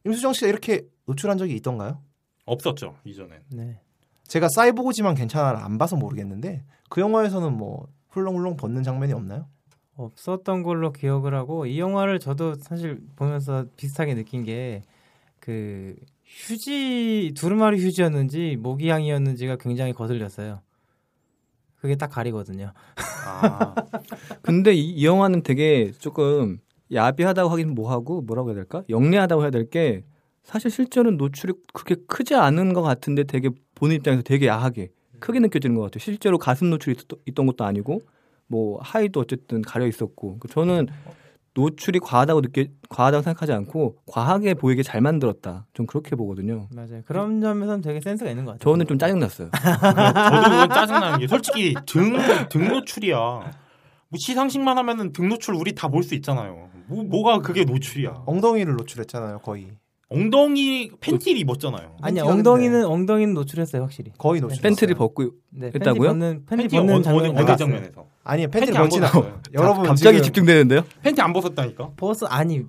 [0.05, 2.03] 임수정 씨가 이렇게 노출한 적이 있던가요?
[2.47, 3.41] 없었죠 이전엔.
[3.53, 3.81] 네.
[4.25, 9.47] 제가 사이보그지만 괜찮아 안 봐서 모르겠는데 그 영화에서는 뭐 훌렁훌렁 벗는 장면이 없나요?
[9.97, 14.83] 없었던 걸로 기억을 하고 이 영화를 저도 사실 보면서 비슷하게 느낀 게
[15.41, 15.97] 그
[16.37, 20.61] 휴지 두루마리 휴지였는지 모기향이었는지가 굉장히 거슬렸어요.
[21.77, 22.73] 그게 딱 가리거든요.
[23.27, 23.75] 아,
[24.43, 26.59] 근데 이, 이 영화는 되게 조금
[26.93, 28.83] 야비하다고 하긴 뭐하고 뭐라고 해야 될까?
[28.89, 30.05] 영리하다고 해야 될 게
[30.43, 34.89] 사실 실제로는 노출이 그렇게 크지 않은 것 같은데 되게 보는 입장에서 되게 야하게
[35.21, 36.01] 크게 느껴지는 것 같아요.
[36.01, 38.03] 실제로 가슴 노출이 있- 있던 것도 아니고
[38.47, 40.89] 뭐 하의도 어쨌든 가려 있었고 그 저는
[41.55, 45.67] 노출이 과하다고 느껴 과하다고 생각하지 않고 과하게 보이게 잘 만들었다.
[45.75, 46.69] 좀 그렇게 보거든요.
[46.75, 47.03] 맞아요.
[47.07, 48.73] 그런 점에서는 되게 센스가 있는 것 같아요.
[48.73, 49.51] 저는 좀 짜증 났어요.
[49.53, 52.17] 저도 그건 짜증 나는 게 솔직히 등,
[52.49, 53.17] 등 노출이야.
[53.17, 56.69] 뭐 시상식만 하면은 등 노출 우리 다 볼 수 있잖아요.
[56.87, 58.23] 뭐, 뭐가 그게 노출이야.
[58.27, 59.69] 엉덩이를 노출했잖아요, 거의.
[60.11, 61.97] 엉덩이 팬티를 입었잖아요.
[62.03, 64.11] 아니 엉덩이는 엉덩이는 노출했어요 확실히.
[64.19, 64.61] 거의 노출.
[64.61, 65.95] 팬티를 벗고 네, 했다고요?
[65.95, 68.07] 팬티 벗는 팬티, 팬티 벗는 어디, 장면 어디, 어디 장면에서?
[68.25, 69.05] 아니 팬티를 팬티 안 벗진.
[69.05, 69.41] 않아요.
[69.55, 70.83] 여러분 갑자기 집중되는데요?
[71.03, 71.93] 팬티 안 벗었다니까.
[71.97, 72.65] 벗어 아니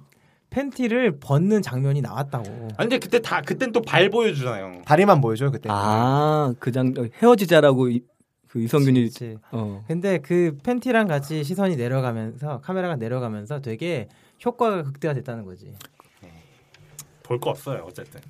[0.51, 2.45] 팬티를 벗는 장면이 나왔다고.
[2.77, 4.84] 아니 근데 그때 다 그땐 또 발 보여주잖아요.
[4.86, 5.67] 다리만 보여줘요 그때.
[5.71, 8.01] 아, 그 장 헤어지자라고 이,
[8.49, 9.38] 그 이성균이 그치.
[9.51, 9.84] 어.
[9.88, 14.10] 근데 그 팬티랑 같이 시선이 내려가면서 카메라가 내려가면서 되게
[14.45, 15.73] 효과가 극대화됐다는 거지.
[17.23, 18.21] 볼 거 없어요 어쨌든.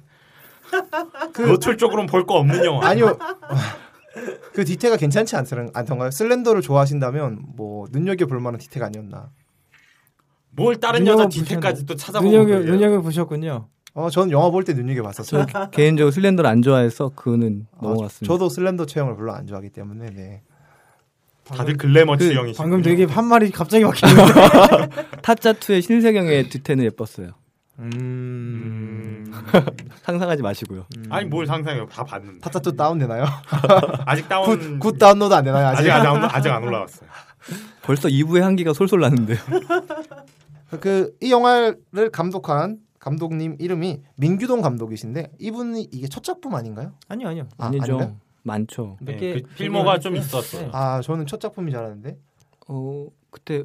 [1.33, 2.87] 그- 노출 쪽으로는 볼 거 없는 영화.
[2.87, 3.17] 아니요.
[4.53, 6.11] 그 디테가 괜찮지 않던, 않던가요?
[6.11, 9.29] 슬렌더를 좋아하신다면 뭐 눈여겨 볼 만한 디테가 아니었나.
[10.51, 12.59] 뭘 다른 여자 뒤태까지 또 찾아보고 눈여겨.
[12.69, 13.67] 눈여겨 보셨군요.
[13.93, 15.45] 어, 전 영화 볼 때 눈여겨 봤었어요.
[15.49, 18.31] 저 개인적으로 slender를 안 좋아해서 그는 아, 넘어갔습니다.
[18.33, 20.41] 저도 slender 체형을 별로 안 좋아하기 때문에 네.
[21.45, 22.57] 다들 글래머 그 취향이시.
[22.57, 24.89] 방금 되게 한 말이 갑자기 막히는데.
[25.21, 27.31] 타짜 2의 신세경의 뒤태는 예뻤어요.
[27.79, 28.80] 음.
[30.03, 30.85] 상상하지 마시고요.
[31.09, 31.85] 아니 뭘 상상해요?
[31.87, 32.39] 다 봤는데.
[32.39, 33.25] 타짜 2 다운되나요?
[34.05, 35.67] 아직 다운 good, good download 안 되나요?
[35.67, 35.89] 아직?
[35.89, 37.09] 아직 안, 아직 안 올라왔어요.
[37.83, 39.37] 벌써 2부의 향기가 솔솔 나는데요.
[40.79, 46.93] 그 이 영화를 감독한 감독님 이름이 민규동 감독이신데 이분이 이게 첫 작품 아닌가요?
[47.07, 47.47] 아니요 아니요.
[47.57, 47.83] 아, 아니죠.
[47.95, 48.17] 아닌가요?
[48.43, 48.97] 많죠.
[49.01, 50.63] 몇 네, 개- 그 필모가 몇좀개 있었어요.
[50.63, 50.69] 네.
[50.73, 52.17] 아 저는 첫 작품인 줄 알았는데
[52.69, 53.63] 어, 그때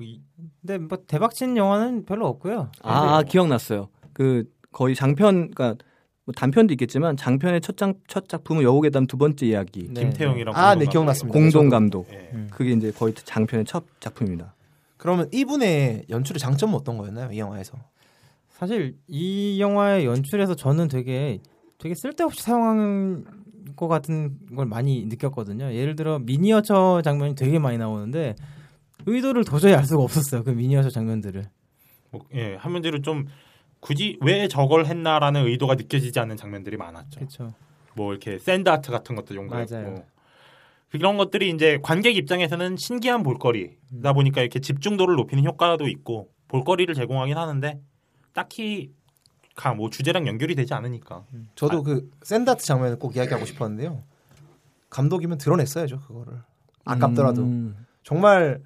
[0.00, 0.20] 이-
[0.60, 2.70] 근데 뭐 대박친 영화는 별로 없고요.
[2.82, 3.88] 아, 아, 기억났어요.
[4.12, 4.44] 그
[4.76, 5.82] 거의 장편 그러니까
[6.26, 9.88] 뭐 단편도 있겠지만 장편의 첫, 장, 첫 작품은 여우괴담 두 번째 이야기.
[9.88, 10.02] 네.
[10.02, 10.90] 김태형이랑 아, 공동 네.
[10.90, 11.38] 기억났습니다.
[11.38, 12.08] 공동 감독.
[12.12, 12.28] 예.
[12.34, 12.48] 음.
[12.50, 14.54] 그게 이제 거의 장편의 첫 작품입니다.
[14.98, 17.78] 그러면 이분의 연출의 장점은 어떤 거였나요 이 영화에서?
[18.50, 21.38] 사실 이 영화의 연출에서 저는 되게
[21.78, 23.24] 되게 쓸데없이 사용한
[23.76, 25.72] 것 같은 걸 많이 느꼈거든요.
[25.72, 28.34] 예를 들어 미니어처 장면이 되게 많이 나오는데
[29.06, 30.44] 의도를 도저히 알 수가 없었어요.
[30.44, 31.44] 그 미니어처 장면들을.
[32.10, 33.26] 뭐, 예, 한문제로 좀
[33.86, 37.20] 굳이 왜 저걸 했나라는 의도가 느껴지지 않는 장면들이 많았죠.
[37.20, 37.54] 그렇죠.
[37.94, 39.36] 뭐 이렇게 sand art 같은 것도.
[39.36, 40.04] 용감했고
[40.90, 47.36] 그런 것들이 이제 관객 입장에서는 신기한 볼거리다 보니까 이렇게 집중도를 높이는 효과도 있고 볼거리를 제공하긴
[47.36, 47.80] 하는데
[48.32, 48.90] 딱히
[49.54, 54.02] 가뭐 주제랑 연결이 되지 않으니까 저도 그 sand art 장면을 꼭 이야기하고 싶었는데요.
[54.90, 56.40] 감독이면 드러냈어야죠 그거를.
[56.84, 57.86] 아깝더라도 음.
[58.02, 58.60] 정말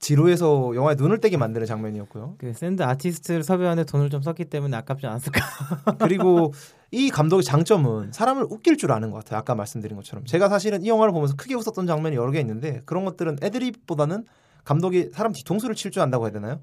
[0.00, 2.36] 지루해서 영화에 눈을 떼게 만드는 장면이었고요.
[2.38, 5.40] 그 sand artist를 섭외하는데 돈을 좀 썼기 때문에 아깝지 않았을까.
[5.98, 6.52] 그리고
[6.92, 9.40] 이 감독의 장점은 사람을 웃길 줄 아는 것 같아요.
[9.40, 13.04] 아까 말씀드린 것처럼 제가 사실은 이 영화를 보면서 크게 웃었던 장면이 여러 개 있는데 그런
[13.04, 14.24] 것들은 애드립보다는
[14.64, 16.60] 감독이 사람 뒤통수를 칠 줄 안다고 해야 되나요?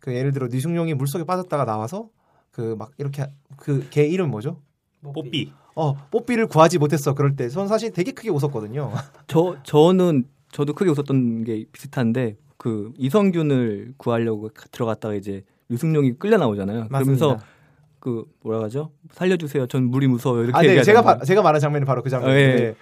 [0.00, 2.08] 그 예를 들어 뉘승용이 물속에 빠졌다가 나와서
[2.52, 4.62] 그 막 이렇게 그걔 이름 뭐죠?
[5.02, 7.14] 뽀삐 어 뽀삐를 구하지 못했어.
[7.14, 8.92] 그럴 때 전 사실 되게 크게 웃었거든요.
[9.26, 16.88] 저 저는 저도 크게 웃었던 게 비슷한데 그 이성균을 구하려고 들어갔다가 이제 유승용이 끌려 나오잖아요.
[16.88, 17.46] 그러면서 맞습니다.
[18.00, 18.90] 그 뭐라 하죠?
[19.12, 19.66] 살려주세요.
[19.68, 20.44] 전 물이 무서워요.
[20.44, 21.02] 이렇게 아, 네, 제가.
[21.02, 22.74] 바, 제가 말한 장면이 바로 그 장면인데 예.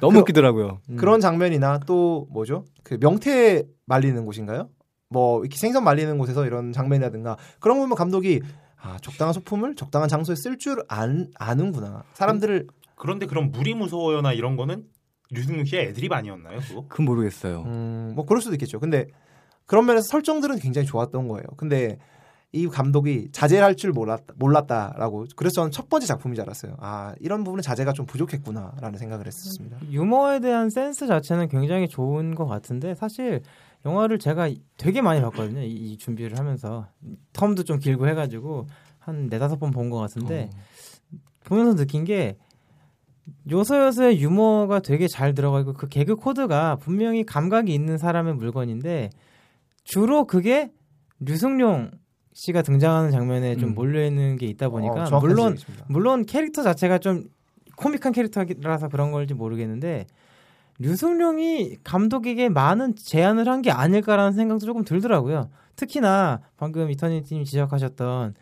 [0.00, 0.80] 너무 그- 웃기더라고요.
[0.90, 0.96] 음.
[0.96, 2.64] 그런 장면이나 또 뭐죠?
[2.82, 4.68] 그 명태 말리는 곳인가요?
[5.08, 8.40] 뭐 이렇게 생선 말리는 곳에서 이런 장면이라든가 그런 거 보면 감독이
[8.80, 12.02] 아 적당한 소품을 적당한 장소에 쓸 줄 아는구나.
[12.14, 14.84] 사람들을 그런데 그런 물이 무서워요나 이런 거는
[15.32, 16.60] 류승룡 씨의 애드립 아니었나요?
[16.60, 16.84] 그거?
[16.88, 17.62] 그건 모르겠어요.
[17.66, 18.78] 음, 뭐 그럴 수도 있겠죠.
[18.80, 19.06] 근데
[19.66, 21.44] 그런 면에서 설정들은 굉장히 좋았던 거예요.
[21.56, 21.98] 근데
[22.54, 26.76] 이 감독이 자제를 할 줄 몰랐다, 몰랐다라고 그래서 저는 첫 번째 작품인 줄 알았어요.
[26.80, 29.78] 아 이런 부분은 자제가 좀 부족했구나라는 생각을 했었습니다.
[29.90, 33.40] 유머에 대한 센스 자체는 굉장히 좋은 것 같은데 사실
[33.86, 35.62] 영화를 제가 되게 많이 봤거든요.
[35.62, 36.86] 이, 이 준비를 하면서
[37.32, 38.66] 텀도 좀 길고 해가지고
[38.98, 40.50] 한 네다섯 번 본 것 같은데
[41.44, 42.36] 보면서 느낀 게
[43.50, 49.10] 요소요소의 유머가 되게 잘 들어가 있고 그 개그 코드가 분명히 감각이 있는 사람의 물건인데
[49.84, 50.70] 주로 그게
[51.20, 51.90] 류승룡
[52.34, 53.74] 씨가 등장하는 장면에 좀 음.
[53.74, 55.86] 몰려 있는 게 있다 보니까 어, 물론 지적이십니다.
[55.88, 57.24] 물론 캐릭터 자체가 좀
[57.76, 60.06] 코믹한 캐릭터라서 그런 걸지 모르겠는데
[60.78, 65.50] 류승룡이 감독에게 많은 제안을 한 게 아닐까라는 생각도 조금 들더라고요.
[65.76, 68.34] 특히나 방금 이터니티님 지적하셨던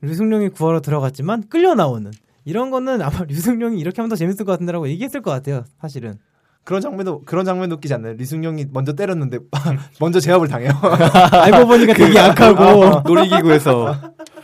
[0.00, 2.10] 류승룡이 구하러 들어갔지만 끌려 나오는
[2.44, 5.64] 이런 거는 아마 류승룡이 이렇게 하면 더 재밌을 것 같은데라고 얘기했을 것 같아요.
[5.80, 6.18] 사실은.
[6.64, 8.14] 그런 장면도 그런 장면도 웃기지 않나요?
[8.14, 9.38] 리승용이 먼저 때렸는데
[10.00, 10.70] 먼저 제압을 당해요.
[11.32, 13.94] 알고 보니까 되게 약하고 놀이기구에서.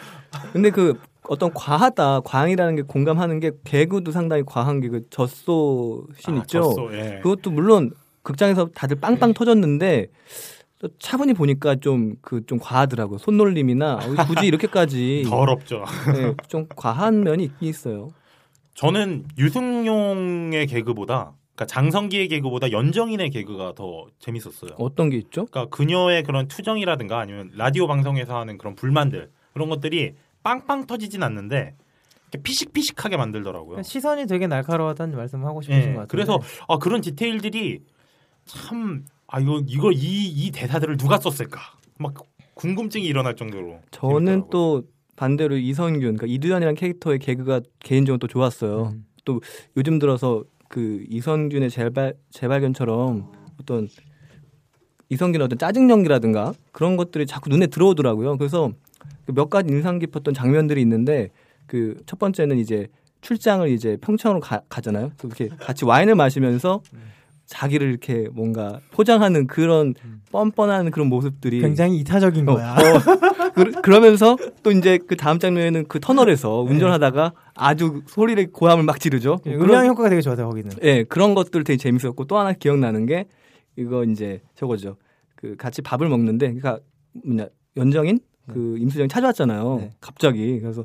[0.52, 6.38] 근데 그 어떤 과하다, 과잉이라는 게 공감하는 게 개그도 상당히 과한 게그 젖소 씬 아,
[6.38, 6.62] 있죠.
[6.62, 7.20] 젖소, 예.
[7.22, 10.59] 그것도 물론 극장에서 다들 빵빵 터졌는데 또
[10.98, 13.18] 차분히 보니까 좀그 좀 과하더라고요.
[13.18, 15.84] 손놀림이나 어, 굳이 이렇게까지 더럽죠.
[16.14, 18.10] 네, 좀 과한 면이 있긴 있어요.
[18.74, 24.70] 저는 유승용의 개그보다 그러니까 장성기의 개그보다 연정인의 개그가 더 재밌었어요.
[24.78, 25.44] 어떤 게 있죠?
[25.46, 31.74] 그러니까 그녀의 그런 투정이라든가 아니면 라디오 방송에서 하는 그런 불만들 그런 것들이 빵빵 터지진 않는데
[32.32, 33.82] 이렇게 피식피식하게 만들더라고요.
[33.82, 36.06] 시선이 되게 날카로웠다는 말씀 하고 싶으신 예, 것 같아요.
[36.06, 37.80] 그래서 아, 그런 디테일들이
[38.46, 41.60] 참 아 이거 이거 이, 이 대사들을 누가 썼을까
[41.98, 42.14] 막
[42.54, 44.82] 궁금증이 일어날 정도로 저는 또
[45.16, 48.92] 반대로 이성균, 그러니까 이두현이라는 캐릭터의 개그가 개인적으로 또 좋았어요.
[48.94, 49.04] 음.
[49.24, 49.40] 또
[49.76, 53.88] 요즘 들어서 그 이성균의 재발 재발견처럼 어떤
[55.10, 58.38] 이성균의 어떤 짜증 연기라든가 그런 것들이 자꾸 눈에 들어오더라고요.
[58.38, 58.72] 그래서
[59.26, 61.30] 그몇 가지 인상 깊었던 장면들이 있는데
[61.66, 62.88] 그 첫 번째는 이제
[63.20, 65.12] 출장을 이제 평창으로 가, 가잖아요.
[65.18, 66.80] 또 이렇게 같이 와인을 마시면서
[67.50, 69.94] 자기를 이렇게 뭔가 포장하는 그런
[70.30, 72.74] 뻔뻔한 그런 모습들이 굉장히 이타적인 어, 거야.
[72.74, 79.00] 어, 그, 그러면서 또 이제 그 다음 장면에는 그 터널에서 운전하다가 아주 소리를 고함을 막
[79.00, 79.40] 지르죠.
[79.46, 80.70] 예, 음향 효과가 되게 좋아요 거기는.
[80.84, 83.26] 예, 그런 것들 되게 재밌었고 또 하나 기억나는 게
[83.76, 84.96] 이거 이제 저거죠.
[85.34, 86.78] 그 같이 밥을 먹는데 그러니까
[87.24, 89.76] 뭐냐 연정인 그 임수정이 찾아왔잖아요.
[89.80, 89.90] 네.
[90.00, 90.84] 갑자기 그래서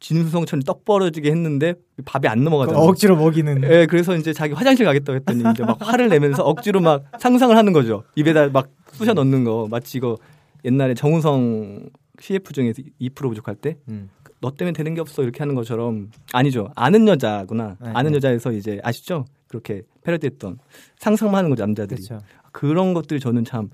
[0.00, 2.82] 진수성처럼 떡 벌어지게 했는데 밥이 안 넘어가잖아요.
[2.82, 3.62] 억지로 먹이는.
[3.64, 7.72] 예, 그래서 이제 자기 화장실 가겠다고 했더니 이제 막 화를 내면서 억지로 막 상상을 하는
[7.72, 8.04] 거죠.
[8.14, 9.66] 입에다 막 쑤셔 넣는 거.
[9.70, 10.16] 마치 이거
[10.64, 11.88] 옛날에 정우성
[12.20, 14.08] CF 중에서 2% 부족할 때너 음.
[14.56, 16.70] 때문에 되는 게 없어 이렇게 하는 것처럼 아니죠.
[16.74, 17.76] 아는 여자구나.
[17.80, 18.16] 네, 아는 네.
[18.16, 19.24] 여자에서 이제 아시죠?
[19.48, 20.58] 그렇게 패러디했던
[20.98, 22.02] 상상만 하는 거죠 남자들이.
[22.02, 22.24] 그렇죠.
[22.52, 23.70] 그런 것들이 저는 참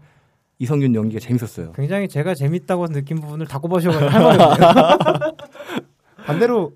[0.58, 1.72] 이성균 연기가 재밌었어요.
[1.72, 5.37] 굉장히 제가 재밌다고 느낀 부분을 다 꼽아주셔가지고 할 말이 없네요.
[6.24, 6.72] 반대로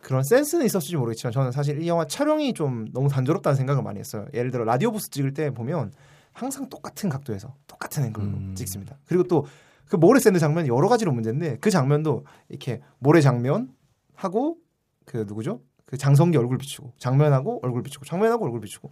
[0.00, 4.26] 그런 센스는 있었을지 모르겠지만 저는 사실 이 영화 촬영이 좀 너무 단조롭다는 생각을 많이 했어요.
[4.34, 5.92] 예를 들어 라디오 부스 찍을 때 보면
[6.32, 8.54] 항상 똑같은 각도에서 똑같은 앵글로 음.
[8.54, 8.98] 찍습니다.
[9.06, 9.44] 그리고 또
[9.92, 13.68] 그 모래 sand 장면 여러 가지로 문제인데 그 장면도 이렇게 모래 장면
[14.14, 14.56] 하고
[15.04, 15.60] 그 누구죠?
[15.84, 18.90] 그 장성기 얼굴 비추고 장면하고 얼굴 비추고 장면하고 얼굴 비추고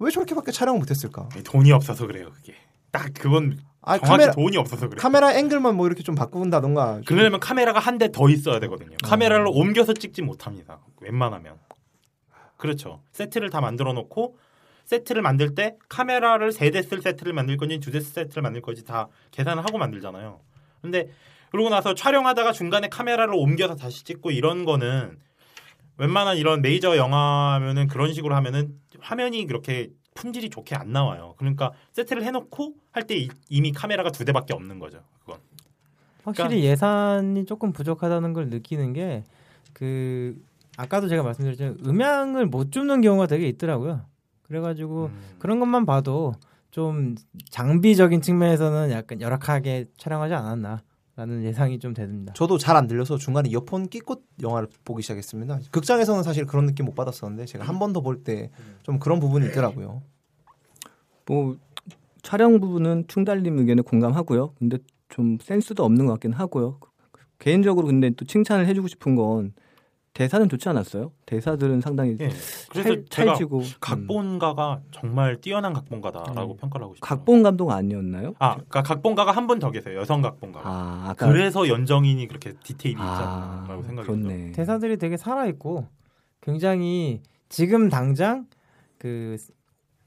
[0.00, 1.28] 왜 저렇게밖에 촬영을 못했을까?
[1.44, 2.54] 돈이 없어서 그래요 그게
[2.90, 3.56] 딱 그건
[3.86, 5.00] 아, 카메라- 돈이 없어서 그래요.
[5.00, 8.96] 카메라 앵글만 뭐 이렇게 좀 바꾼다던가 좀- 그러려면 카메라가 한 대 더 있어야 되거든요.
[9.04, 10.80] 카메라를 옮겨서 찍지 못합니다.
[11.00, 11.54] 웬만하면.
[12.56, 13.00] 그렇죠.
[13.12, 14.36] 세트를 다 만들어 놓고
[14.86, 19.78] 세트를 만들 때 카메라를 세대쓸 세트를 만들 건지 두대쓸 세트를 만들 건지 다 계산을 하고
[19.78, 20.40] 만들잖아요.
[20.82, 21.08] 근데
[21.50, 25.18] 그러고 나서 촬영하다가 중간에 카메라를 옮겨서 다시 찍고 이런 거는
[25.98, 31.34] 웬만한 이런 메이저 영화면은 그런 식으로 하면은 화면이 그렇게 품질이 좋게 안 나와요.
[31.38, 34.98] 그러니까 세트를 해놓고 할 때 이미 카메라가 두 대밖에 없는 거죠.
[35.20, 35.38] 그건.
[36.24, 39.22] 확실히 예산이 조금 부족하다는 걸 느끼는 게
[39.76, 40.42] 그
[40.78, 44.06] 아까도 제가 말씀드렸지만 음향을 못 줍는 경우가 되게 있더라고요.
[44.44, 45.20] 그래가지고 음.
[45.38, 46.32] 그런 것만 봐도
[46.70, 47.14] 좀
[47.50, 50.82] 장비적인 측면에서는 약간 열악하게 촬영하지 않았나
[51.16, 52.32] 라는 예상이 좀 됩니다.
[52.36, 55.60] 저도 잘 안 들려서 중간에 이어폰 끼고 영화를 보기 시작했습니다.
[55.70, 58.50] 극장에서는 사실 그런 느낌 못 받았었는데 제가 한 번 더 볼 때
[58.82, 60.02] 좀 그런 부분이 있더라고요.
[61.26, 61.56] 뭐
[62.22, 64.52] 촬영 부분은 충달님 의견에 공감하고요.
[64.58, 66.78] 근데 좀 센스도 없는 것 같긴 하고요.
[67.38, 69.54] 개인적으로 근데 또 칭찬을 해주고 싶은 건
[70.16, 71.12] 대사는 좋지 않았어요.
[71.26, 72.30] 대사들은 상당히 예.
[72.70, 73.64] 그래서 찰, 제가 찰지고 음.
[73.80, 76.56] 각본가가 정말 뛰어난 각본가다라고 음.
[76.56, 77.06] 평가를 하고 싶어요.
[77.06, 78.34] 각본 감독 아니었나요?
[78.38, 79.98] 아, 그러니까 각본가가 한 분 더 계세요.
[79.98, 80.66] 여성 각본가가.
[80.68, 84.36] 아, 아까 그래서 연정인이 그렇게 디테일이 아, 있잖아라고 생각이 그렇네.
[84.36, 84.52] 들어요.
[84.52, 85.86] 대사들이 되게 살아 있고
[86.40, 88.46] 굉장히 지금 당장
[88.98, 89.36] 그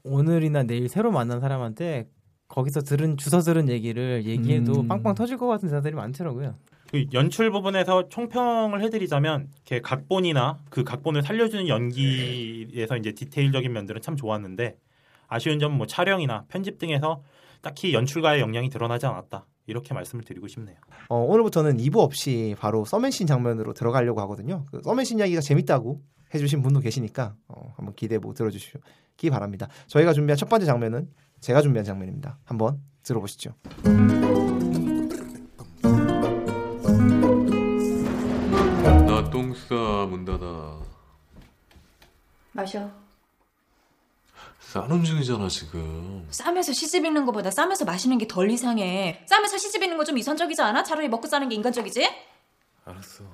[0.02, 2.08] 오늘이나 내일 새로 만난 사람한테
[2.48, 4.88] 거기서 들은 주워 들은 얘기를 얘기해도 음.
[4.88, 6.56] 빵빵 터질 것 같은 대사들이 많더라고요.
[6.90, 14.16] 그 연출 부분에서 총평을 해드리자면 이렇게 각본이나 그 각본을 살려주는 연기에서 이제 디테일적인 면들은 참
[14.16, 14.76] 좋았는데
[15.28, 17.22] 아쉬운 점은 뭐 촬영이나 편집 등에서
[17.62, 20.76] 딱히 연출가의 역량이 드러나지 않았다 이렇게 말씀을 드리고 싶네요.
[21.08, 24.66] 어, 오늘부터는 2부 없이 바로 서맨신 장면으로 들어가려고 하거든요.
[24.72, 26.02] 그 서맨신 이야기가 재밌다고
[26.34, 29.68] 해주신 분도 계시니까 어, 한번 기대해보고 들어주시기 바랍니다.
[29.86, 32.40] 저희가 준비한 첫 번째 장면은 제가 준비한 장면입니다.
[32.44, 33.54] 한번 들어보시죠.
[39.54, 40.78] 싸문 닫아.
[42.52, 42.90] 마셔.
[44.60, 46.26] 싸는 중이잖아 지금.
[46.30, 49.24] 쌈에서 시집 읽는 것보다 쌈에서 마시는 게 덜 이상해.
[49.26, 50.82] 쌈에서 시집 읽는 거 좀 이선적이지 않아?
[50.84, 52.08] 차라리 먹고 사는 게 인간적이지?
[52.84, 53.24] 알았어.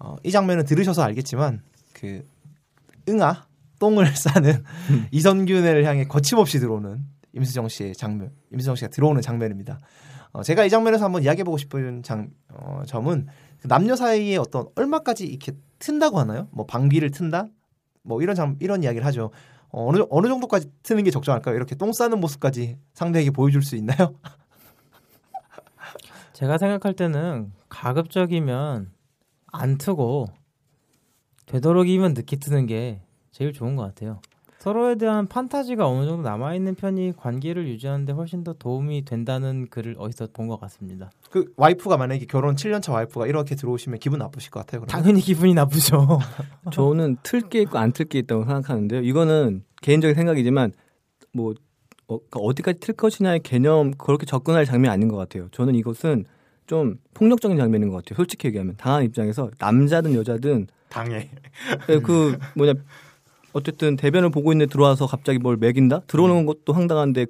[0.00, 1.62] 어, 이 장면은 들으셔서 알겠지만
[1.92, 2.26] 그
[3.08, 3.46] 응아
[3.78, 4.64] 똥을 싸는
[5.12, 9.78] 이선균을 향해 거침없이 들어오는 임수정 씨의 장면, 임수정 씨가 들어오는 장면입니다.
[10.32, 13.32] 어, 제가 이 장면에서 한번 이야기해보고 싶은 장, 어, 점은 그
[13.64, 16.48] 남녀 사이에 어떤 얼마까지 이렇게 튼다고 하나요?
[16.52, 17.48] 뭐 방귀를 튼다?
[18.02, 19.30] 뭐 이런 장, 이런 이야기를 하죠.
[19.70, 21.54] 어, 어느 어느 정도까지 트는 게 적정할까요?
[21.54, 24.14] 이렇게 똥 싸는 모습까지 상대에게 보여줄 수 있나요?
[26.32, 28.90] 제가 생각할 때는 가급적이면
[29.46, 30.26] 안 트고
[31.46, 34.20] 되도록이면 늦게 트는 게 제일 좋은 것 같아요.
[34.62, 39.96] 서로에 대한 판타지가 어느 정도 남아 있는 편이 관계를 유지하는데 훨씬 더 도움이 된다는 글을
[39.98, 41.10] 어디서 본 것 같습니다.
[41.32, 44.82] 그 와이프가 만약에 결혼 7년차 와이프가 이렇게 들어오시면 기분 나쁘실 것 같아요.
[44.82, 44.86] 그러면.
[45.02, 46.20] 당연히 기분이 나쁘죠.
[46.72, 49.00] 저는 틀 게 있고 안 틀 게 있다고 생각하는데요.
[49.00, 50.72] 이거는 개인적인 생각이지만
[51.32, 51.54] 뭐
[52.06, 55.48] 어, 그러니까 어디까지 틀 것이냐의 개념 그렇게 접근할 장면이 아닌 것 같아요.
[55.50, 56.24] 저는 이것은
[56.68, 58.14] 좀 폭력적인 장면인 것 같아요.
[58.16, 61.30] 솔직히 얘기하면 당한 입장에서 남자든 여자든 당해.
[61.88, 62.74] 예, 그 뭐냐
[63.52, 67.26] 어쨌든 대변을 보고 있는데 들어와서 갑자기 뭘 먹인다 들어오는 것도 황당한데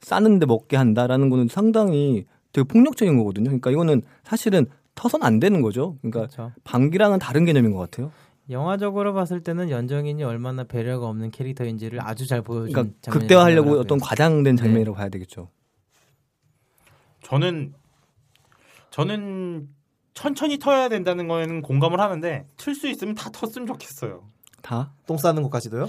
[0.00, 3.46] 싸는데 먹게 한다라는 거는 상당히 되게 폭력적인 거거든요.
[3.46, 5.96] 그러니까 이거는 사실은 터선 안 되는 거죠.
[6.00, 6.52] 그러니까 그렇죠.
[6.64, 8.12] 방귀랑은 다른 개념인 것 같아요.
[8.48, 13.98] 영화적으로 봤을 때는 연정인이 얼마나 배려가 없는 캐릭터인지를 아주 잘 보여준 그러니까 극대화하려고 어떤.
[13.98, 14.62] 과장된 네.
[14.62, 15.48] 장면이라고 봐야 되겠죠.
[17.22, 17.74] 저는
[18.90, 19.68] 저는
[20.14, 24.22] 천천히 터야 된다는 거에는 공감을 하는데 틀 수 있으면 다 텄으면 좋겠어요.
[24.66, 25.86] 다 똥 싸는 것까지도요?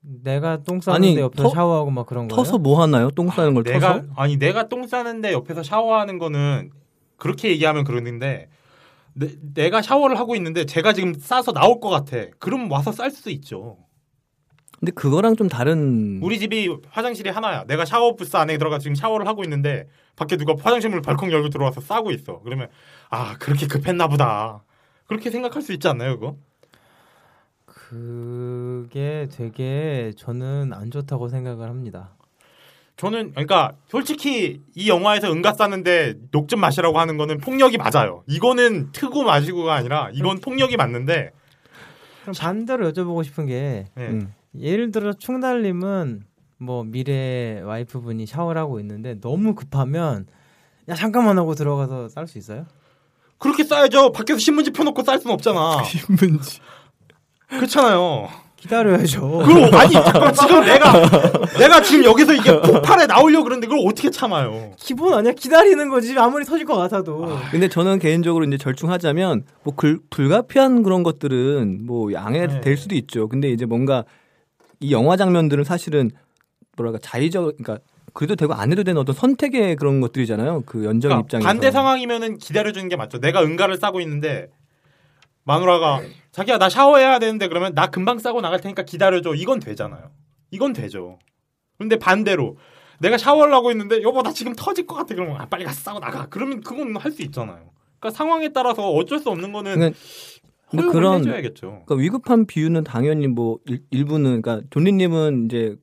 [0.00, 2.36] 내가 똥 싸는데 아니, 옆에서 터- 샤워하고 막 그런 거예요?
[2.36, 3.10] 터서 뭐 하나요?
[3.12, 4.06] 똥 싸는 걸 내가 터서?
[4.16, 6.70] 아니 내가 똥 싸는데 옆에서 샤워하는 거는
[7.16, 8.48] 그렇게 얘기하면 그러는데
[9.14, 12.16] 내, 내가 샤워를 하고 있는데 제가 지금 싸서 나올 것 같아.
[12.40, 13.76] 그럼 와서 쌀 수도 있죠.
[14.80, 17.64] 근데 그거랑 좀 다른 우리 집이 화장실이 하나야.
[17.64, 19.86] 내가 샤워 부스 안에 들어가 지금 샤워를 하고 있는데
[20.16, 22.40] 밖에 누가 화장실 문을 발칵 열고 들어와서 싸고 있어.
[22.42, 22.68] 그러면
[23.10, 24.64] 아 그렇게 급했나 보다.
[25.06, 26.36] 그렇게 생각할 수 있지 않나요, 그거?
[27.92, 32.14] 그게 되게 저는 안 좋다고 생각을 합니다.
[32.96, 38.22] 저는 그러니까 솔직히 이 영화에서 응가 싸는데 녹 좀 마시라고 하는 거는 폭력이 맞아요.
[38.26, 41.32] 이거는 트고 마시고가 아니라 이건 폭력이 맞는데
[42.22, 44.06] 그럼 반대로 여쭤보고 싶은 게 네.
[44.08, 44.32] 음.
[44.58, 46.22] 예를 들어 충달님은
[46.58, 50.26] 뭐 미래 와이프분이 샤워를 하고 있는데 너무 급하면
[50.88, 52.64] 야 잠깐만 하고 들어가서 쌀 수 있어요?
[53.38, 54.12] 그렇게 싸야죠.
[54.12, 55.82] 밖에서 신문지 펴놓고 쌀 수는 없잖아.
[55.84, 56.60] 신문지.
[57.58, 58.28] 그렇잖아요.
[58.56, 59.42] 기다려야죠.
[59.44, 60.92] 그럼 아니 잠깐 지금 내가
[61.58, 64.70] 내가 지금 여기서 이게 폭발에 나오려고 그러는데 그걸 어떻게 참아요?
[64.78, 67.26] 기본 아니야 기다리는 거지 아무리 터질 것 같아도.
[67.50, 72.76] 근데 저는 개인적으로 이제 절충하자면 뭐 글- 불가피한 그런 것들은 뭐 양해될 네.
[72.76, 73.28] 수도 있죠.
[73.28, 74.04] 근데 이제 뭔가
[74.78, 76.12] 이 영화 장면들은 사실은
[76.76, 77.78] 뭐랄까 자의적 그러니까
[78.12, 80.62] 그래도 되고 안 해도 되는 어떤 선택의 그런 것들이잖아요.
[80.66, 83.18] 그 연정 그러니까 입장에서 반대 상황이면은 기다려주는 게 맞죠.
[83.18, 84.48] 내가 응가를 싸고 있는데
[85.44, 86.00] 마누라가
[86.30, 89.34] 자기야 나 샤워해야 되는데 그러면 나 금방 싸고 나갈 테니까 기다려줘.
[89.34, 90.10] 이건 되잖아요.
[90.50, 91.18] 이건 되죠.
[91.78, 92.56] 근데 반대로
[93.00, 95.98] 내가 샤워를 하고 있는데 여보 나 지금 터질 것 같아 그러면 아, 빨리 가서 싸고
[96.00, 96.26] 나가.
[96.30, 97.70] 그러면 그건 할 수 있잖아요.
[97.98, 99.78] 그러니까 상황에 따라서 어쩔 수 없는 거는
[100.70, 101.66] 근데 그런 해줘야겠죠.
[101.86, 105.76] 그러니까 위급한 비유는 당연히 뭐 일, 일부는 그러니까 존리님은 이제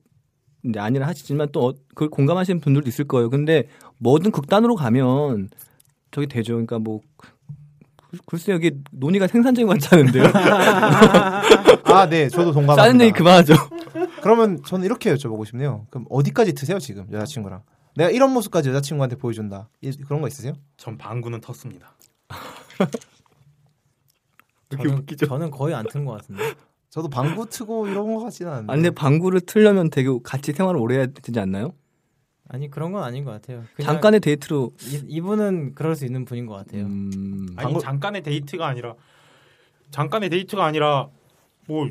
[0.64, 3.30] 이제 아니라 하시지만 또 어- 그걸 공감하시는 분들도 있을 거예요.
[3.30, 3.68] 근데
[3.98, 5.48] 뭐든 극단으로 가면
[6.10, 6.54] 저기 되죠.
[6.54, 7.00] 그러니까 뭐
[8.10, 10.24] 글- 글쎄 여기 논의가 생산적인 것 같지 않은데요.
[11.94, 12.82] 아, 네, 저도 동감합니다.
[12.84, 13.54] 싸는 얘기 그만하죠.
[14.22, 15.86] 그러면 저는 이렇게 여쭤보고 싶네요.
[15.90, 17.62] 그럼 어디까지 드세요 지금 여자친구랑?
[17.96, 19.68] 내가 이런 모습까지 여자친구한테 보여준다.
[19.80, 20.54] 이- 그런 거 있으세요?
[20.76, 21.82] 전 방구는 텄습니다.
[24.70, 26.54] 저는, 저는 거의 안 튼 것 같은데.
[26.90, 28.72] 저도 방구 트고 이런 거 같지는 않은데.
[28.72, 31.72] 아, 근데 방구를 틀려면 되게 같이 생활을 오래 해야 되지 않나요?
[32.52, 33.62] 아니 그런 건 아닌 것 같아요.
[33.80, 36.82] 잠깐의 데이트로 이, 이분은 그럴 수 있는 분인 것 같아요.
[36.84, 38.94] 음, 아니 방구- 잠깐의 데이트가 아니라
[39.92, 41.08] 잠깐의 데이트가 아니라
[41.66, 41.88] 뭐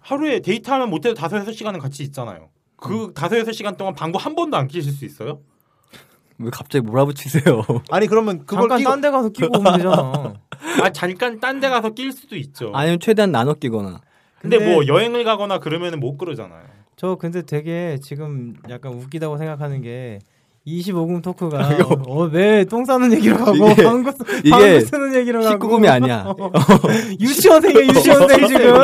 [0.00, 2.48] 하루에 데이트하면 못해도 다섯 여섯 시간은 같이 있잖아요.
[2.76, 5.40] 그 다섯 여섯 시간 동안 방구 한 번도 안 끼실 수 있어요?
[6.38, 7.62] 왜 갑자기 몰아붙이세요?
[7.90, 10.34] 아니 그러면 그걸 잠깐 끼고 딴데 가서 끼고 오면 되잖아.
[10.82, 12.72] 아 잠깐 딴 데 가서 낄 수도 있죠.
[12.74, 14.00] 아니면 최대한 나눠 끼거나.
[14.40, 16.64] 근데, 근데- 뭐 여행을 가거나 그러면은 못 그러잖아요.
[16.96, 20.18] 저 근데 되게 지금 약간 웃기다고 생각하는 게
[20.66, 21.76] 25금 토크가
[22.06, 26.32] 어, 왜똥 싸는 얘기로 가고 이게- 방구, 쓰- 이게 방구 쓰는 얘기로 가고 19금이 아니야.
[27.20, 28.74] 유치원생이야 유치원생 지금.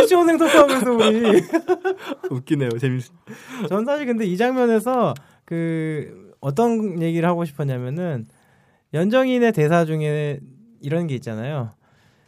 [0.00, 1.42] 유치원생 토크하고 있어 우리
[2.30, 2.70] 웃기네요.
[2.80, 3.04] 재밌.
[3.68, 8.26] 전 사실 근데 이 장면에서 그 어떤 얘기를 하고 싶었냐면은
[8.94, 10.40] 연정인의 대사 중에
[10.80, 11.70] 이런 게 있잖아요.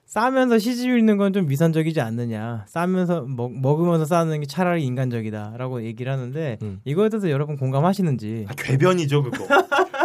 [0.09, 2.65] 싸면서 시집 읽는 건 좀 위선적이지 않느냐.
[2.67, 6.81] 싸면서 먹, 먹으면서 싸는 게 차라리 인간적이다라고 얘기를 하는데 음.
[6.87, 8.47] 이거에 대해서 여러분 공감하시는지.
[8.49, 9.47] 아, 궤변이죠 그거.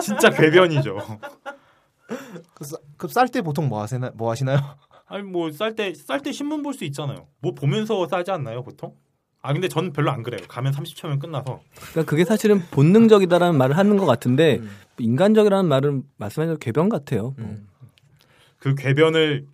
[0.01, 0.97] 진짜 궤변이죠.
[2.97, 4.59] 그쌀때 보통 뭐 하시나 뭐 하시나요?
[5.07, 7.27] 아니 뭐 쌀 때 쌀 때 신문 볼 수 있잖아요.
[7.39, 8.93] 뭐 보면서 싸지 않나요 보통?
[9.41, 10.45] 아 근데 전 별로 안 그래요.
[10.49, 11.61] 가면 30초면 끝나서.
[11.91, 14.59] 그러니까 그게 사실은 본능적이다라는 말을 하는 것 같은데
[14.99, 17.33] 인간적이라는 말은 말씀하신 대로 궤변 같아요.
[18.59, 19.47] 그 궤변을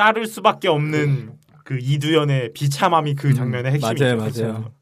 [0.00, 4.04] 따를 수밖에 없는 그 이두연의 비참함이 그 장면의 핵심이죠.
[4.04, 4.42] 맞아요, 그렇죠?
[4.48, 4.72] 맞아요.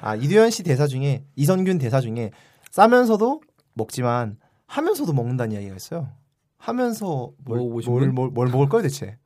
[0.00, 2.32] 아 이두현 씨 대사 중에 이선균 대사 중에
[2.72, 3.40] 싸면서도
[3.74, 4.36] 먹지만
[4.66, 6.08] 하면서도 먹는다는 이야기가 있어요.
[6.58, 9.16] 하면서 뭘, 먹어보신 뭘, 뭘 먹을까요 대체?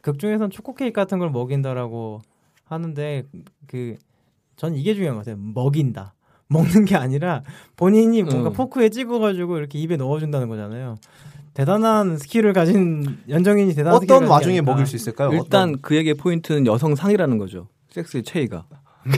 [0.00, 2.22] 극 중에선 초코 케이크 같은 걸 먹인다라고
[2.64, 3.24] 하는데
[3.66, 3.96] 그
[4.56, 5.42] 전 이게 중요한 것 같아요.
[5.42, 6.14] 먹인다.
[6.46, 7.42] 먹는 게 아니라
[7.76, 8.52] 본인이 뭔가 음.
[8.52, 10.98] 포크에 찍어가지고 이렇게 입에 넣어준다는 거잖아요.
[11.54, 14.72] 대단한 스킬을 가진 연정인이 대단한 스킬을 어떤 와중에 게 아닐까.
[14.72, 15.32] 먹일 수 있을까요?
[15.32, 17.68] 일단 그에게 포인트는 여성 상이라는 거죠.
[17.90, 18.64] 섹스의 최애가.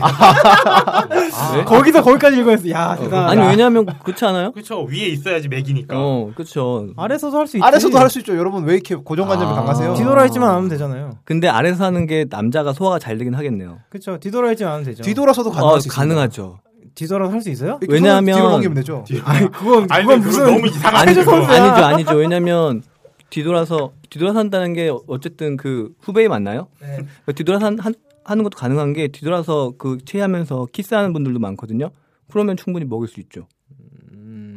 [0.01, 1.05] 아,
[1.65, 2.69] 거기서 거기까지 읽어냈어.
[2.71, 3.29] 야 대단.
[3.29, 4.51] 아니 왜냐하면 그렇지 않아요?
[4.51, 4.81] 그렇죠.
[4.83, 5.95] 위에 있어야지 맥이니까.
[5.95, 6.87] 어, 그렇죠.
[6.97, 7.63] 아래서도 할 수 있지.
[7.63, 8.35] 아래서도 할 수 있죠.
[8.35, 9.53] 여러분 왜 이렇게 고정관념이 아.
[9.55, 9.93] 강하세요?
[9.93, 11.19] 뒤돌아 있지만 않으면 되잖아요.
[11.23, 13.77] 근데 아래서 하는 게 남자가 소화가 잘 되긴 하겠네요.
[13.89, 14.17] 그렇죠.
[14.19, 15.03] 뒤돌아 있지만 않으면 되죠.
[15.03, 16.01] 뒤돌아서도 가능할 어, 수 있습니다.
[16.01, 16.59] 가능하죠.
[16.95, 17.79] 뒤돌아서 할 수 있어요?
[17.89, 19.03] 왜냐하면- 뒤로 넘기면 되죠.
[19.25, 20.57] 아니 그건 아니 그건 무슨 너무.
[20.83, 21.29] 아니죠.
[21.31, 22.15] 아니죠, 아니죠.
[22.15, 22.81] 왜냐면
[23.29, 26.67] 뒤돌아서 뒤돌아서 한다는 게 어쨌든 그 후배위 맞나요?
[26.81, 27.05] 네.
[27.25, 27.93] 그 뒤돌아서 한, 한-
[28.23, 31.91] 하는 것도 가능한 게 뒤돌아서 그 체하면서 키스하는 분들도 많거든요.
[32.31, 33.47] 그러면 충분히 먹일 수 있죠.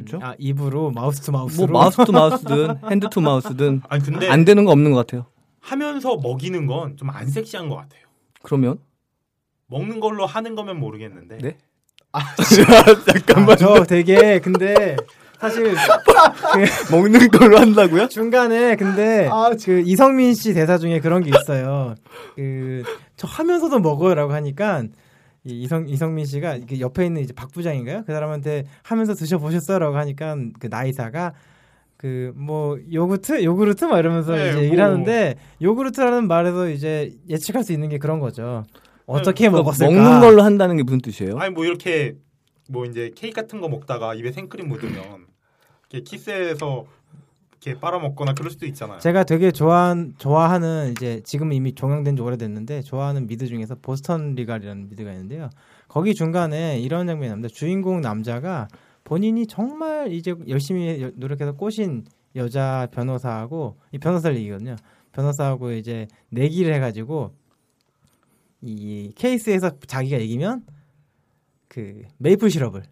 [0.05, 0.20] 그렇죠?
[0.24, 4.64] 아 입으로 마우스 투뭐 마우스로 마우스 투 마우스든 핸드 투 마우스든 아니 근데 안 되는
[4.64, 5.26] 거 없는 것 같아요.
[5.61, 8.03] 하면서 먹이는 건 좀 안 섹시한 것 같아요.
[8.43, 8.78] 그러면
[9.66, 11.39] 먹는 걸로 하는 거면 모르겠는데.
[11.39, 11.57] 네?
[13.06, 13.56] 잠깐만.
[13.56, 14.96] 저 되게 근데
[15.40, 15.74] 사실
[16.90, 18.09] 먹는 걸로 한다고요?
[18.09, 21.94] 중간에 근데 아, 그 이성민 씨 대사 중에 그런 게 있어요.
[22.36, 22.82] 그
[23.16, 24.84] 저 하면서도 먹어요라고 하니까
[25.44, 28.04] 이 이성 이성민 씨가 그 옆에 있는 이제 박 부장인가요?
[28.06, 31.32] 그 사람한테 하면서 드셔 보셨어요라고 하니까 그 나이사가
[31.96, 34.84] 그 뭐 요구르트 요구르트 막 이러면서 네, 이제 얘기를 뭐.
[34.92, 38.62] 하는데 요구르트라는 말에서 이제 예측할 수 있는 게 그런 거죠.
[39.09, 39.90] 어떻게 그러니까 먹었을까?
[39.92, 41.38] 먹는 걸로 한다는 게 무슨 뜻이에요?
[41.38, 42.16] 아니 뭐 이렇게
[42.68, 45.26] 뭐 이제 케이크 같은 거 먹다가 입에 생크림 묻으면
[45.90, 46.84] 이렇게 키스해서
[47.61, 48.98] 이렇게 빨아먹거나 그럴 수도 있잖아요.
[48.98, 54.90] 제가 되게 좋아한 좋아하는 이제 지금 이미 종영된 지 오래됐는데 좋아하는 미드 중에서 보스턴 리갈이라는
[54.90, 55.48] 미드가 있는데요.
[55.88, 57.52] 거기 중간에 이런 장면이 나옵니다.
[57.52, 58.68] 주인공 남자가
[59.04, 62.04] 본인이 정말 이제 열심히 여- 노력해서 꼬신
[62.36, 64.76] 여자 변호사하고 이 변호사를 얘기거든요.
[65.12, 67.32] 변호사하고 이제 내기를 해가지고
[68.62, 70.64] 이 케이스에서 자기가 이기면
[71.68, 72.82] 그 메이플 시럽을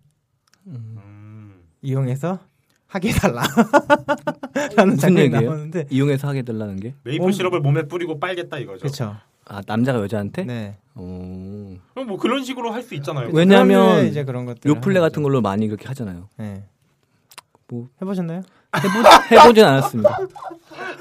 [0.69, 1.63] 음.
[1.83, 2.39] 이용해서
[2.87, 3.43] 하게 해달라.
[4.77, 5.51] 라는 장면이 얘기예요?
[5.51, 6.95] 나오는데 이용해서 하게 되려는 게?
[7.05, 8.81] 메이플 몸- 시럽을 몸에 뿌리고 빨겠다 이거죠.
[8.81, 9.17] 그렇죠.
[9.45, 10.45] 아 남자가 여자한테?
[10.45, 10.77] 네.
[10.95, 11.77] 어...
[11.95, 13.29] 그럼 뭐 그런 식으로 할 수 있잖아요.
[13.29, 15.23] 왜- 왜냐하면 이제 그런 것들을 요플레 같은 거죠.
[15.23, 16.29] 걸로 많이 그렇게 하잖아요.
[16.37, 16.65] 네.
[17.69, 18.43] 뭐 해보셨나요?
[18.75, 20.19] 해보, 해보진 않았습니다.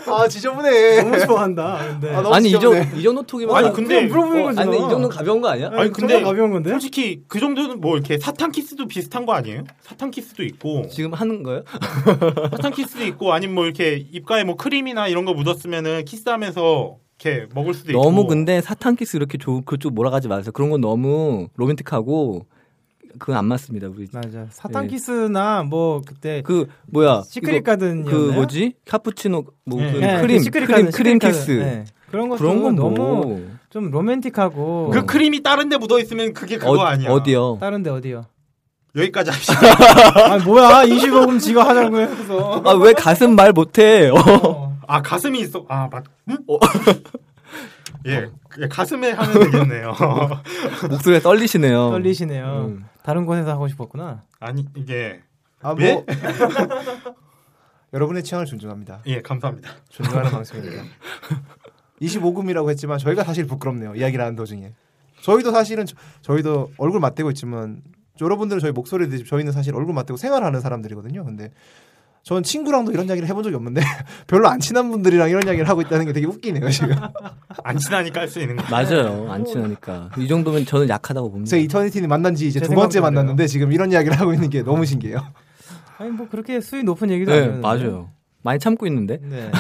[0.08, 1.02] 아 지저분해.
[1.02, 1.78] 너무 좋아한다.
[1.90, 3.00] 근데 아, 너무 아니 이 정도 지저분해.
[3.00, 4.60] 이 정도 talk이면 아니, 근데- 물어보는 어, 거지.
[4.60, 5.70] 아니 이 정도 가벼운 거 아니야?
[5.74, 6.70] 아니, 근데- 가벼운 건데?
[6.70, 9.64] 솔직히 그 정도는 뭐 이렇게 사탕 키스도 비슷한 거 아니에요?
[9.82, 11.64] 사탕 키스도 있고 지금 하는 거예요?
[12.56, 17.74] 사탕 키스도 있고 아니면 뭐 이렇게 입가에 뭐 크림이나 이런 거 묻었으면은 키스하면서 이렇게 먹을
[17.74, 20.52] 수도 있고 너무 근데 사탕 키스 이렇게 조, 그쪽 몰아가지 마세요.
[20.54, 22.46] 그런 건 너무 로맨틱하고
[23.20, 23.88] 그건 안 맞습니다.
[23.88, 24.46] 우리 맞아.
[24.50, 24.90] 사탕 네.
[24.90, 29.92] 키스나 뭐 그때 그 뭐야 시크릿 가든 그 뭐지 카푸치노 뭐 네.
[29.92, 31.52] 그 네, 크림 그 시크릿 크림 가든, 크림 시크릿 키스.
[31.52, 31.86] 네.
[32.12, 36.58] 그런 것도 그런 건 너무 뭐 좀 로맨틱하고 그 크림이 다른 데 묻어 있으면 그게
[36.58, 37.10] 그거 어, 아니야.
[37.12, 37.58] 어디요?
[37.60, 38.24] 다른데 어디요?
[38.96, 39.58] 여기까지 합시다.
[40.34, 42.62] 아 뭐야 25금 지가 하자고 해서.
[42.66, 44.10] 아 왜 가슴 말 못해?
[44.10, 44.78] 어.
[44.88, 45.66] 아 가슴이 있어.
[45.68, 46.06] 아 맞.
[46.30, 46.38] 응?
[46.48, 46.58] 어.
[48.06, 48.30] 예,
[48.60, 49.94] 예, 가슴에 하면 되겠네요.
[50.90, 51.90] 목소리가 떨리시네요.
[51.92, 52.66] 떨리시네요.
[52.68, 52.86] 음.
[53.04, 54.24] 다른 곳에서 하고 싶었구나.
[54.40, 55.22] 아니 이게
[55.62, 55.84] 아 뭐.
[55.84, 56.06] 예?
[57.94, 59.02] 여러분의 취향을 존중합니다.
[59.06, 59.72] 예 감사합니다.
[59.90, 60.84] 존중하는 방송입니다.
[62.02, 63.96] 25금이라고 했지만 저희가 사실 부끄럽네요.
[63.96, 64.74] 이야기를 하는 도중에.
[65.22, 65.86] 저희도 사실은
[66.22, 67.82] 저, 희도 얼굴 맞대고 있지만
[68.22, 71.24] 여러분들은 저희 목소리 듣지 저희는 사실 얼굴 맞대고 생활하는 사람들이거든요.
[71.24, 71.52] 근데
[72.26, 73.82] 저는 친구랑도 이런 이야기를 해본 적이 없는데
[74.26, 76.96] 별로 안 친한 분들이랑 이런 이야기를 하고 있다는 게 되게 웃기네요 지금.
[77.64, 78.64] 안 친하니까 할 수 있는 거.
[78.70, 79.32] 맞아요.
[79.32, 81.50] 안 친하니까 이 정도면 저는 약하다고 봅니다.
[81.52, 84.86] 제 이터니티는 만난 지 이제 제두 번째 만났는데 지금 이런 이야기를 하고 있는 게 너무
[84.86, 85.20] 신기해요.
[86.00, 87.62] 아니 뭐 그렇게 수위 높은 얘기도 네 아니었는데.
[87.62, 88.10] 맞아요.
[88.42, 89.52] 많이 참고 있는데 네.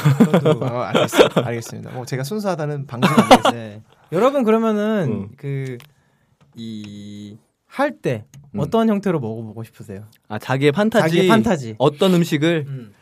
[0.61, 1.45] 어, 알겠습니다.
[1.45, 1.91] 알겠습니다.
[1.91, 3.53] 뭐 제가 순수하다는 방송 아니겠어요.
[3.53, 3.81] 네.
[4.11, 5.29] 여러분 그러면은 음.
[5.37, 7.37] 그이
[7.67, 8.59] 할때 음.
[8.59, 10.05] 어떤 형태로 먹어보고 싶으세요?
[10.27, 11.75] 아 자기의 판타지 자기의 판타지.
[11.77, 12.93] 어떤 음식을 음.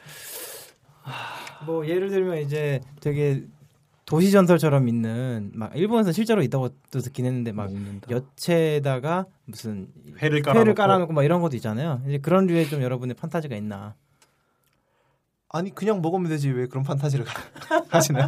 [1.65, 3.43] 뭐 예를 들면 이제 되게
[4.05, 8.09] 도시 전설처럼 있는 막 일본에서 실제로 있다고 또 듣긴 했는데 막 먹는다.
[8.11, 9.87] 여체에다가 무슨
[10.21, 10.59] 회를 깔아놓고.
[10.59, 12.01] 회를 깔아놓고 막 이런 것도 있잖아요.
[12.07, 13.95] 이제 그런 류의 좀 여러분의 판타지가 있나?
[15.55, 17.43] 아니 그냥 먹으면 되지 왜 그런 판타지를 가-
[17.89, 18.27] 하시나요?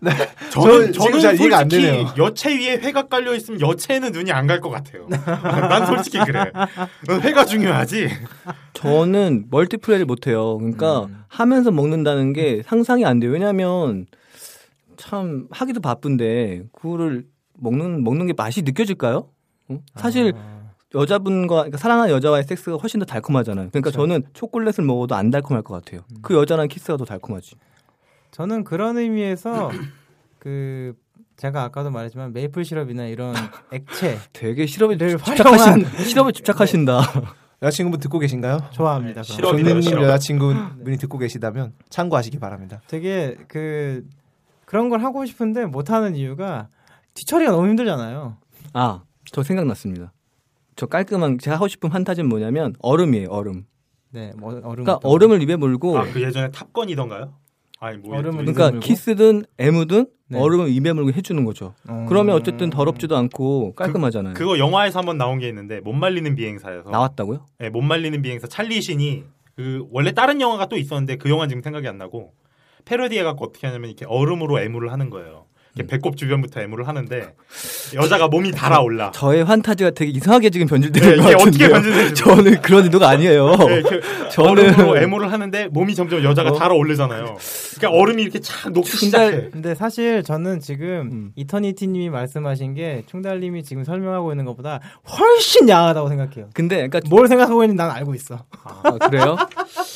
[0.00, 0.10] 네.
[0.50, 2.14] 저는 저 저는 지금 잘 이해가 안 솔직히 되네요.
[2.18, 5.06] 여채 위에 회가 깔려 있으면 여채에는 눈이 안 갈 것 같아요.
[5.08, 6.50] 난 솔직히 그래.
[7.08, 8.08] 회가 중요하지.
[8.74, 10.58] 저는 멀티플레이를 못 해요.
[10.58, 13.30] 그러니까 하면서 먹는다는 게 상상이 안 돼요.
[13.30, 14.06] 왜냐하면
[14.96, 17.24] 참 하기도 바쁜데 그거를
[17.56, 19.28] 먹는 먹는 게 맛이 느껴질까요?
[19.68, 19.78] 어?
[19.94, 20.32] 사실
[20.94, 23.70] 여자분과 그러니까 사랑하는 여자와의 섹스가 훨씬 더 달콤하잖아요.
[23.70, 26.02] 그러니까 저는 초콜릿을 먹어도 안 달콤할 것 같아요.
[26.22, 27.56] 그 여자랑 키스가 더 달콤하지.
[28.30, 29.70] 저는 그런 의미에서
[30.38, 30.94] 그
[31.36, 33.34] 제가 아까도 말했지만 메이플 시럽이나 이런
[33.72, 37.00] 액체 되게 시럽에 를 집착하신 시럽에 집착하신다.
[37.62, 38.58] 여자친구분 듣고 계신가요?
[38.72, 39.22] 좋아합니다.
[39.22, 40.04] 시럽이네요, 존님님 시럽.
[40.04, 42.80] 여자친구분이 듣고 계시다면 참고하시기 바랍니다.
[42.88, 44.04] 되게 그
[44.64, 46.68] 그런 걸 하고 싶은데 못 하는 이유가
[47.14, 48.36] 뒤처리가 너무 힘들잖아요.
[48.72, 50.12] 아, 저 생각났습니다.
[50.76, 53.28] 저 깔끔한 제가 하고 싶은 판타지는 뭐냐면 얼음이에요.
[53.30, 53.64] 얼음.
[54.10, 54.84] 네, 뭐 얼음.
[54.84, 57.34] 그러니까 얼음을 입에 물고 아 그 예전에 탑건이던가요?
[57.80, 58.80] 아니 뭐 얼음을 그러니까 물고.
[58.86, 60.38] 키스든 애무든 네.
[60.38, 61.74] 얼음을 입에 물고 해주는 거죠.
[61.88, 62.06] 어.
[62.08, 64.34] 그러면 어쨌든 더럽지도 않고 깔끔하잖아요.
[64.34, 67.46] 그 거 영화에서 한번 나온 게 있는데 못 말리는 비행사에서 나왔다고요?
[67.58, 69.24] 네, 못 말리는 비행사 찰리 신이
[69.56, 72.32] 그 원래 다른 영화가 또 있었는데 그 영화 지금 생각이 안 나고
[72.84, 75.46] 패러디 해 갖고 어떻게 하냐면 이렇게 얼음으로 애무를 하는 거예요.
[75.74, 77.34] 이렇게 배꼽 주변부터 애무를 하는데
[77.94, 79.10] 여자가 몸이 달아올라.
[79.12, 81.68] 저의 환타지가 되게 이상하게 지금 네, 변질되는 것 이게 어떻게.
[81.68, 83.56] 변질되는지 저는 그런 의도가 아니에요.
[83.56, 83.82] 네,
[84.30, 86.58] 저는 얼음으로 애무를 하는데 몸이 점점 여자가 어?
[86.58, 87.36] 달아오르잖아요.
[87.76, 89.50] 그러니까 얼음이 이렇게 착 녹기 충달- 시작해.
[89.50, 91.32] 근데 사실 저는 지금 음.
[91.36, 94.80] 이터니티님이 말씀하신 게 충달님이 지금 설명하고 있는 것보다
[95.18, 96.50] 훨씬 야하다고 생각해요.
[96.52, 98.44] 근데 그러니까 뭘 생각하고 있는지 난 알고 있어.
[98.64, 99.36] 아, 그래요?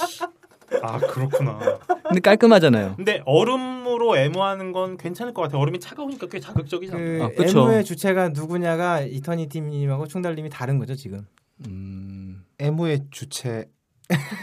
[0.95, 1.59] 아 그렇구나.
[2.05, 2.95] 근데 깔끔하잖아요.
[2.97, 5.61] 근데 얼음으로 애무하는 건 괜찮을 것 같아요.
[5.61, 6.99] 얼음이 차가우니까 꽤 자극적이잖아.
[6.99, 7.61] 그 아, 그쵸.
[7.61, 11.27] 애무의 주체가 누구냐가 이터니티님하고 충달님이 다른 거죠 지금.
[11.67, 13.69] 음, 애무의 주체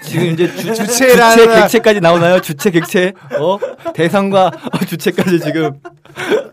[0.03, 2.41] 지금 이제 주, 주체, 주체라는- 객체까지 나오나요?
[2.41, 3.57] 주체, 객체, 어
[3.93, 4.51] 대상과 어,
[4.85, 5.79] 주체까지 지금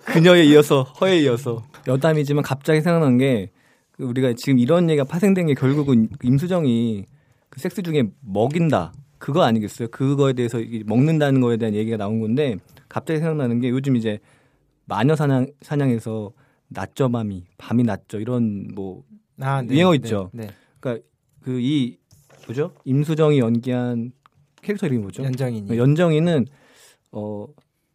[0.04, 3.50] 그녀에 이어서 허에 이어서 여담이지만 갑자기 생각난 게
[3.98, 7.04] 우리가 지금 이런 얘기가 파생된 게 결국은 임수정이
[7.48, 9.88] 그 섹스 중에 먹인다 그거 아니겠어요?
[9.88, 12.56] 그거에 대해서 이 먹는다는 거에 대한 얘기가 나온 건데
[12.88, 14.18] 갑자기 생각나는 게 요즘 이제
[14.86, 16.32] 마녀 사냥 사냥에서
[16.68, 19.04] 낮저 밤이 밤이 낮죠 이런 뭐
[19.38, 20.30] 아, 유행어 있죠.
[20.32, 20.52] 네, 네.
[20.80, 21.06] 그러니까
[21.42, 21.96] 그 이
[22.46, 24.12] 뭐죠 임수정이 연기한
[24.62, 25.22] 캐릭터 이름이 뭐죠?
[25.22, 25.76] 연정이님.
[25.76, 26.46] 연정이는
[27.12, 27.46] 어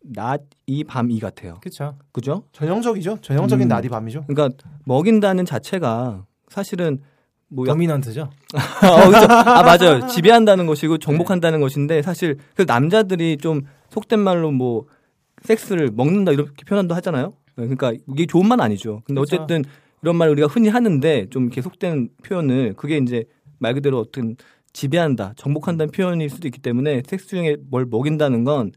[0.02, 1.58] 낮이 밤이 같아요.
[1.62, 1.98] 그렇죠.
[2.12, 2.44] 그죠?
[2.52, 3.20] 전형적이죠.
[3.22, 3.70] 전형적인 음.
[3.70, 4.26] 낮이 밤이죠.
[4.28, 4.56] 그러니까
[4.86, 7.00] 먹인다는 자체가 사실은
[7.48, 8.22] 뭐 약- 도미넌트죠.
[8.54, 9.26] 어, 그죠?
[9.32, 10.08] 아 맞아요.
[10.08, 14.86] 지배한다는 것이고 정복한다는 것인데 사실 그 남자들이 좀 속된 말로 뭐
[15.44, 17.34] 섹스를 먹는다 이렇게 표현도 하잖아요.
[17.56, 19.02] 그러니까 이게 좋은 말 아니죠.
[19.06, 19.36] 근데 그쵸.
[19.36, 19.64] 어쨌든
[20.02, 23.26] 이런 말 우리가 흔히 하는데 좀 계속된 표현을 그게 이제
[23.60, 24.36] 말 그대로 어떤
[24.74, 28.72] 지배한다, 정복한다는 표현일 수도 있기 때문에 섹스 중에 뭘 먹인다는 건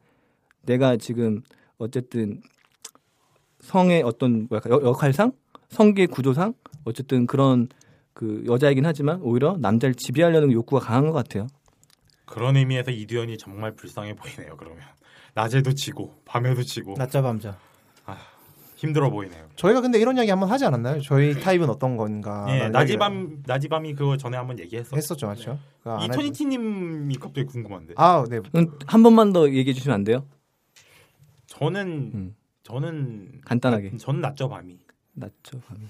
[0.65, 1.43] 내가 지금
[1.79, 2.41] 어쨌든
[3.61, 5.33] 성의 어떤 뭐랄까 역- 역할상,
[5.71, 6.55] 성계 구조상
[6.85, 7.69] 어쨌든 그런
[8.19, 11.47] 그 여자이긴 하지만 오히려 남자를 지배하려는 욕구가 강한 것 같아요.
[12.25, 14.57] 그런 의미에서 이두현이 정말 불쌍해 보이네요.
[14.57, 14.81] 그러면
[15.35, 17.55] 낮에도 지고 밤에도 지고 낮저 밤저.
[18.75, 19.49] 힘들어 보이네요.
[19.55, 21.01] 저희가 근데 이런 이야기 한번 하지 않았나요?
[21.03, 22.45] 저희 타입은 어떤 건가?
[22.49, 24.97] 예, 라는 낮이 이야기를 밤 낮이 밤이 그거 전에 한번 얘기했었죠.
[24.97, 25.59] 했었죠, 맞죠?
[25.87, 26.05] 했죠.
[26.07, 27.95] 이토니티님이 갑자기 궁금한데.
[27.97, 28.41] 아, 네.
[28.57, 30.27] 음, 한 번만 더 얘기해 주시면 안 돼요?
[31.47, 32.37] 저는 음.
[32.65, 33.97] 저는 간단하게.
[33.97, 34.77] 저는 낮저 밤이.
[35.15, 35.61] 낮죠.
[35.69, 35.81] 밤이.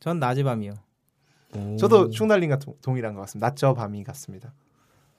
[0.00, 0.74] 전 낮이 밤이요.
[1.56, 1.76] 오.
[1.76, 3.48] 저도 충달님과 동- 동일한 것 같습니다.
[3.48, 4.52] 낮저 밤이 같습니다.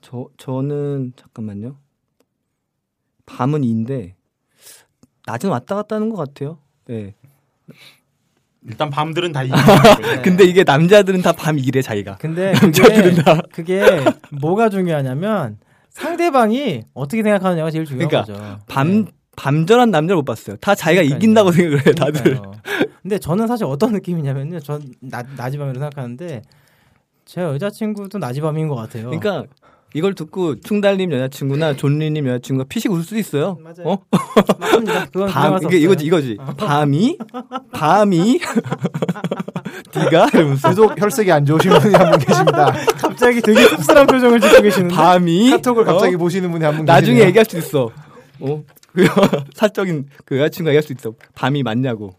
[0.02, 1.78] 저 저는 잠깐만요.
[3.26, 4.16] 밤은 인데
[5.26, 6.58] 낮은 왔다 갔다 하는 것 같아요.
[6.88, 7.16] 네.
[8.66, 9.58] 일단 밤들은 다 이기고
[10.24, 12.18] 근데 이게 남자들은 다밤 이래 자기가.
[12.18, 13.42] 근데 남자들은 그게, 다.
[13.54, 13.84] 그게
[14.42, 15.58] 뭐가 중요하냐면
[15.90, 18.60] 상대방이 어떻게 생각하느냐가 제일 중요한 그러니까 거죠.
[18.68, 19.12] 밤 네.
[19.36, 20.58] 밤전한 남자를 못 봤어요.
[20.58, 21.18] 다 자기가 그러니까요.
[21.18, 22.40] 이긴다고 생각을 해요, 다들.
[23.04, 24.60] 근데 저는 사실 어떤 느낌이냐면요.
[24.62, 26.42] 전 낮, 낮이 밤이라고 생각하는데
[27.26, 29.10] 제 여자친구도 낮이 밤인 것 같아요.
[29.12, 29.44] 그러니까
[29.94, 33.58] 이걸 듣고 충달님 여자친구나 존리님 여자친구가 피식 웃을 수도 있어요.
[33.62, 33.84] 맞아요.
[33.86, 33.98] 어?
[34.58, 35.06] 맞습니다.
[35.06, 35.78] 그건 밤 이게.
[35.78, 36.38] 이거지 이거지.
[36.58, 37.18] 밤이
[37.74, 38.40] 밤이
[39.96, 42.72] 네가 이러면서 유독 혈색이 안 좋으신 분이 한 분 계십니다.
[42.98, 46.18] 갑자기 되게 씁쓸한 표정을 짓고 계시는데 밤이 카톡을 갑자기 어?
[46.18, 46.96] 보시는 분이 한 분 계시네요.
[47.02, 47.90] 나중에 얘기할 수 있어.
[48.40, 48.64] 어?
[48.94, 49.06] 그
[49.54, 51.14] 사적인 그 여자친구가 얘기할 수 있어.
[51.36, 52.16] 밤이 맞냐고.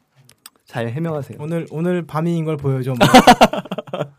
[0.75, 1.39] 잘 해명하세요.
[1.41, 2.95] 오늘 오늘 밤인 걸 보여줘.
[2.95, 2.99] 뭐.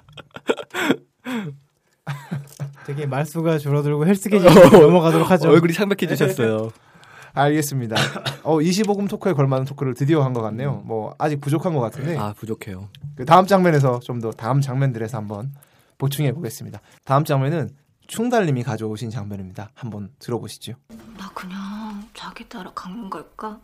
[2.87, 5.49] 되게 말수가 줄어들고 헬스케이지 넘어가도록 하죠.
[5.49, 6.71] 얼굴이 창백해지셨어요.
[7.33, 7.97] 알겠습니다.
[8.43, 10.81] 어, 25금 토크에 걸맞는 토크를 드디어 한 것 같네요.
[10.85, 12.87] 뭐 아직 부족한 것 같은데 아 부족해요.
[13.17, 15.53] 그 다음 장면에서 좀 더 다음 장면들에서 한번
[15.97, 16.79] 보충해 보겠습니다.
[17.03, 17.69] 다음 장면은
[18.07, 19.71] 충달님이 가져오신 장면입니다.
[19.73, 20.75] 한번 들어보시죠.
[21.17, 23.59] 나 그냥 자기 따라 강는 걸까?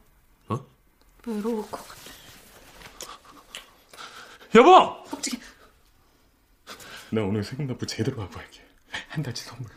[0.49, 0.59] 어?
[1.25, 2.20] 외로울 것 같아.
[4.55, 5.03] 여보!
[5.03, 5.41] 깜짝이야.
[7.11, 8.61] 나 오늘 세금 납부 제대로 하고 할게.
[9.09, 9.75] 한 달치 선물로.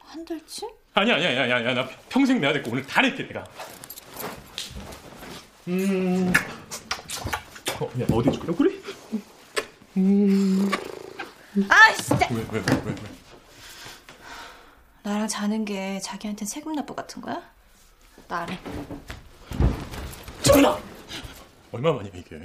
[0.00, 0.66] 한 달치?
[0.94, 1.74] 아니야, 아니야, 아니야, 아니야.
[1.74, 3.44] 나 평생 내야 될 거 오늘 다 낼게, 내가.
[5.68, 6.32] 음.
[7.80, 8.54] 어, 야, 어디 줄까?
[8.54, 8.74] 그래?
[11.68, 12.28] 아, 진짜.
[12.30, 13.16] 왜, 왜, 왜, 왜, 왜?
[15.02, 17.42] 나랑 자는 게 자기한테 세금 납부 같은 거야?
[18.28, 18.58] 나 안 해.
[20.42, 20.78] 죽나!
[21.72, 22.40] 얼마 만이야, 이게?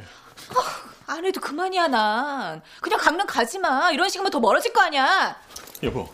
[1.08, 2.62] 안 해도 그만이야, 난.
[2.82, 3.92] 그냥 강릉 가지 마.
[3.92, 5.36] 이런 식이면 더 멀어질 거 아니야.
[5.84, 6.10] 여보.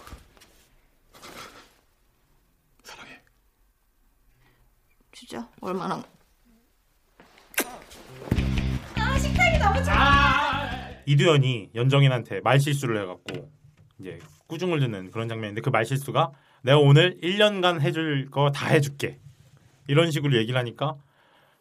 [5.14, 6.04] 진짜 얼마나.
[8.96, 10.70] 아, 식탁이 너무 작아.
[11.06, 13.52] 이두현이 연정인한테 말실수를 해갖고
[14.00, 16.32] 이제 꾸중을 듣는 그런 장면인데 그 말실수가
[16.64, 19.20] 내가 오늘 1년간 해줄 거 다 해줄게
[19.88, 20.96] 이런 식으로 얘기를 하니까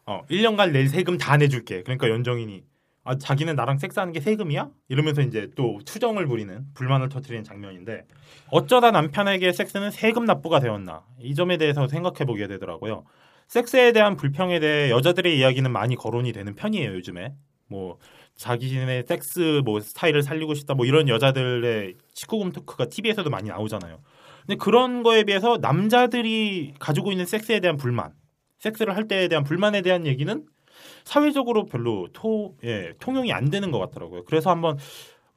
[0.07, 2.63] 어 1년간 낼 세금 다 내줄게 그러니까 연정인이
[3.03, 4.69] 아 자기는 나랑 섹스하는 게 세금이야?
[4.87, 8.05] 이러면서 이제 또 투정을 부리는 불만을 터뜨리는 장면인데
[8.49, 13.03] 어쩌다 남편에게 섹스는 세금 납부가 되었나 이 점에 대해서 생각해 보게 되더라고요.
[13.47, 17.33] 섹스에 대한 불평에 대해 여자들의 이야기는 많이 거론이 되는 편이에요 요즘에
[17.67, 17.97] 뭐
[18.35, 23.99] 자기네 섹스 뭐 스타일을 살리고 싶다 뭐 이런 여자들의 19금 토크가 TV에서도 많이 나오잖아요.
[24.45, 28.13] 근데 그런 거에 비해서 남자들이 가지고 있는 섹스에 대한 불만,
[28.59, 30.43] 섹스를 할 때에 대한 불만에 대한 얘기는
[31.03, 34.23] 사회적으로 별로 토, 예, 통용이 안 되는 것 같더라고요.
[34.25, 34.77] 그래서 한번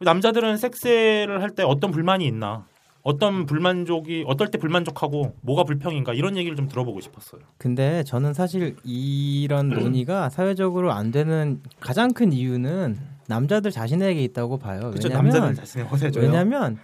[0.00, 2.66] 남자들은 섹스를 할 때 어떤 불만이 있나,
[3.02, 7.40] 어떤 불만족이 어떨 때 불만족하고 뭐가 불평인가 이런 얘기를 좀 들어보고 싶었어요.
[7.58, 12.98] 근데 저는 사실 이런 논의가 사회적으로 안 되는 가장 큰 이유는
[13.28, 14.92] 남자들 자신에게 있다고 봐요.
[14.94, 16.20] 왜냐면 남자들 자신의 허세죠.
[16.20, 16.78] 왜냐면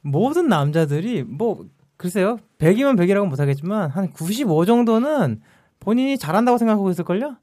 [0.00, 1.66] 모든 남자들이 뭐
[1.96, 5.40] 글쎄요 100이면 100이라고 못하겠지만 한 95 정도는
[5.82, 7.36] 본인이 잘한다고 생각하고 있을걸요?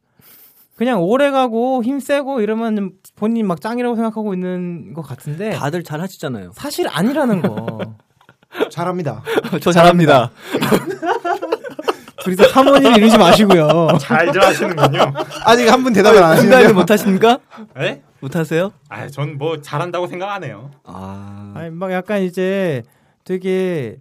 [0.78, 6.00] 그냥 오래 가고 힘 세고 이러면 본인 막 짱이라고 생각하고 있는 것 같은데 다들 잘
[6.00, 6.52] 하시잖아요.
[6.54, 7.80] 사실 아니라는 거.
[8.72, 9.22] 잘합니다.
[9.62, 10.32] 저 잘합니다.
[12.24, 13.90] 둘이서 하모니를 이루지 마시고요.
[14.00, 15.14] 잘들 하시는군요.
[15.46, 16.74] 아직 한 분 대답을 안 진단을 하시는데요.
[16.80, 17.40] 못 하십니까?
[17.80, 18.02] 예?
[18.22, 18.72] 못 하세요?
[18.90, 20.72] 아, 전 뭐 잘한다고 생각 안 해요.
[20.86, 21.54] 아.
[21.56, 22.84] 아니 막 약간 이제
[23.24, 23.98] 되게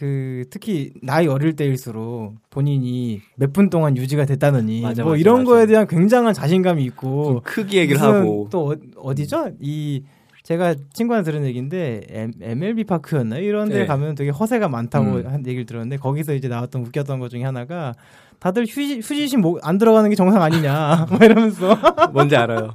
[0.00, 5.40] 그 특히 나이 어릴 때일수록 본인이 몇 분 동안 유지가 됐다느니 맞아, 뭐 맞아, 이런
[5.40, 5.50] 맞아.
[5.50, 8.48] 거에 대한 굉장한 자신감이 있고 크게 얘기를 하고.
[8.50, 9.50] 또 어, 어디죠?
[9.60, 10.02] 이
[10.42, 13.42] 제가 친구한테 들은 얘기인데 M, MLB 파크였나요?
[13.42, 13.86] 이런 데 네.
[13.86, 15.26] 가면 되게 허세가 많다고 음.
[15.26, 17.92] 한 얘기를 들었는데 거기서 이제 나왔던 웃겼던 것 중에 하나가
[18.38, 21.76] 다들 휴지, 휴지심 목- 안 들어가는 게 정상 아니냐 막 이러면서
[22.14, 22.72] 뭔지 알아요.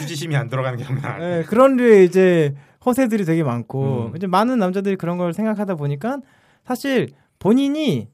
[0.00, 1.38] 휴지심이 안 들어가는 게 아니에요.
[1.38, 2.52] 예, 그런 류의 이제
[2.84, 4.16] 허세들이 되게 많고 음.
[4.16, 6.18] 이제 많은 남자들이 그런 걸 생각하다 보니까
[6.64, 8.08] 사실 본인이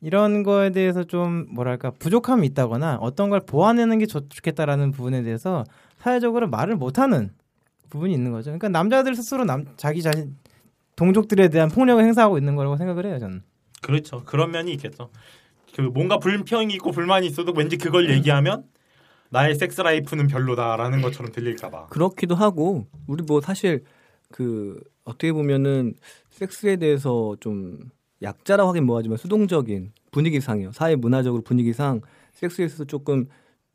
[0.00, 5.64] 이런 거에 대해서 좀 뭐랄까 부족함이 있다거나 어떤 걸 보완하는 게 좋, 좋겠다라는 부분에 대해서
[5.98, 7.30] 사회적으로 말을 못하는
[7.88, 8.46] 부분이 있는 거죠.
[8.46, 10.36] 그러니까 남자들 스스로 남 자기 자신
[10.96, 13.18] 동족들에 대한 폭력을 행사하고 있는 거라고 생각을 해요.
[13.18, 13.42] 저는.
[13.80, 14.24] 그렇죠.
[14.24, 15.10] 그런 면이 있겠죠.
[15.74, 18.64] 그 뭔가 불평이 있고 불만이 있어도 왠지 그걸 얘기하면
[19.30, 21.86] 나의 섹스 라이프는 별로다라는 것처럼 들릴까봐.
[21.86, 23.84] 그렇기도 하고 우리 뭐 사실
[24.30, 25.94] 그 어떻게 보면은
[26.42, 27.78] 섹스에 대해서 좀
[28.20, 30.72] 약자라고 하긴 뭐하지만 수동적인 분위기상이요.
[30.72, 32.00] 사회 문화적으로 분위기상
[32.32, 33.28] 섹스에 있어서 조금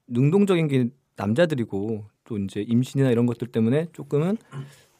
[0.08, 4.38] 능동적인 게 남자들이고 또 이제 임신이나 이런 것들 때문에 조금은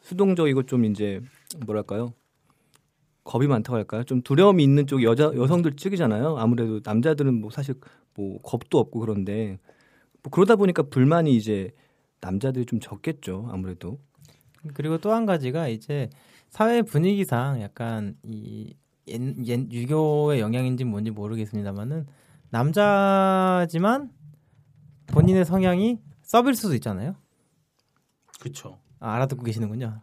[0.02, 1.22] 수동적이고 좀 이제
[1.66, 2.14] 뭐랄까요?
[3.26, 4.06] 겁이 많다고 할까요?
[4.06, 6.38] 좀 두려움이 있는 쪽 여자 여성들 측이잖아요.
[6.38, 7.76] 아무래도 남자들은 뭐 사실
[8.16, 9.60] 뭐 겁도 없고 그런데
[10.24, 11.72] 뭐 그러다 보니까 불만이 이제
[12.22, 13.50] 남자들이 좀 적겠죠.
[13.52, 14.00] 아무래도.
[14.74, 16.10] 그리고 또 한 가지가 이제
[16.50, 18.74] 사회 분위기상 약간 이
[19.08, 22.06] 옛, 옛 유교의 영향인지 뭔지 모르겠습니다만은
[22.50, 24.10] 남자지만
[25.08, 27.16] 본인의 성향이 섭일 수도 있잖아요.
[28.40, 28.78] 그렇죠.
[29.00, 30.02] 아, 알아듣고 계시는군요.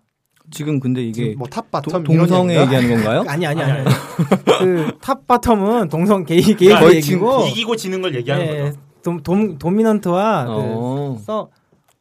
[0.51, 2.61] 지금 근데 이게 뭐 top 도- bottom 동성애?
[2.61, 3.25] 얘기하는 건가요?
[3.29, 3.85] 아니 아니 아니.
[4.59, 8.79] 그 top bottom은 동성 게이 게이 그러니까 얘기고 이기고 지는 걸 얘기하는 예, 거죠.
[9.03, 11.15] dom, dom dominant와 어.
[11.17, 11.51] 그 서,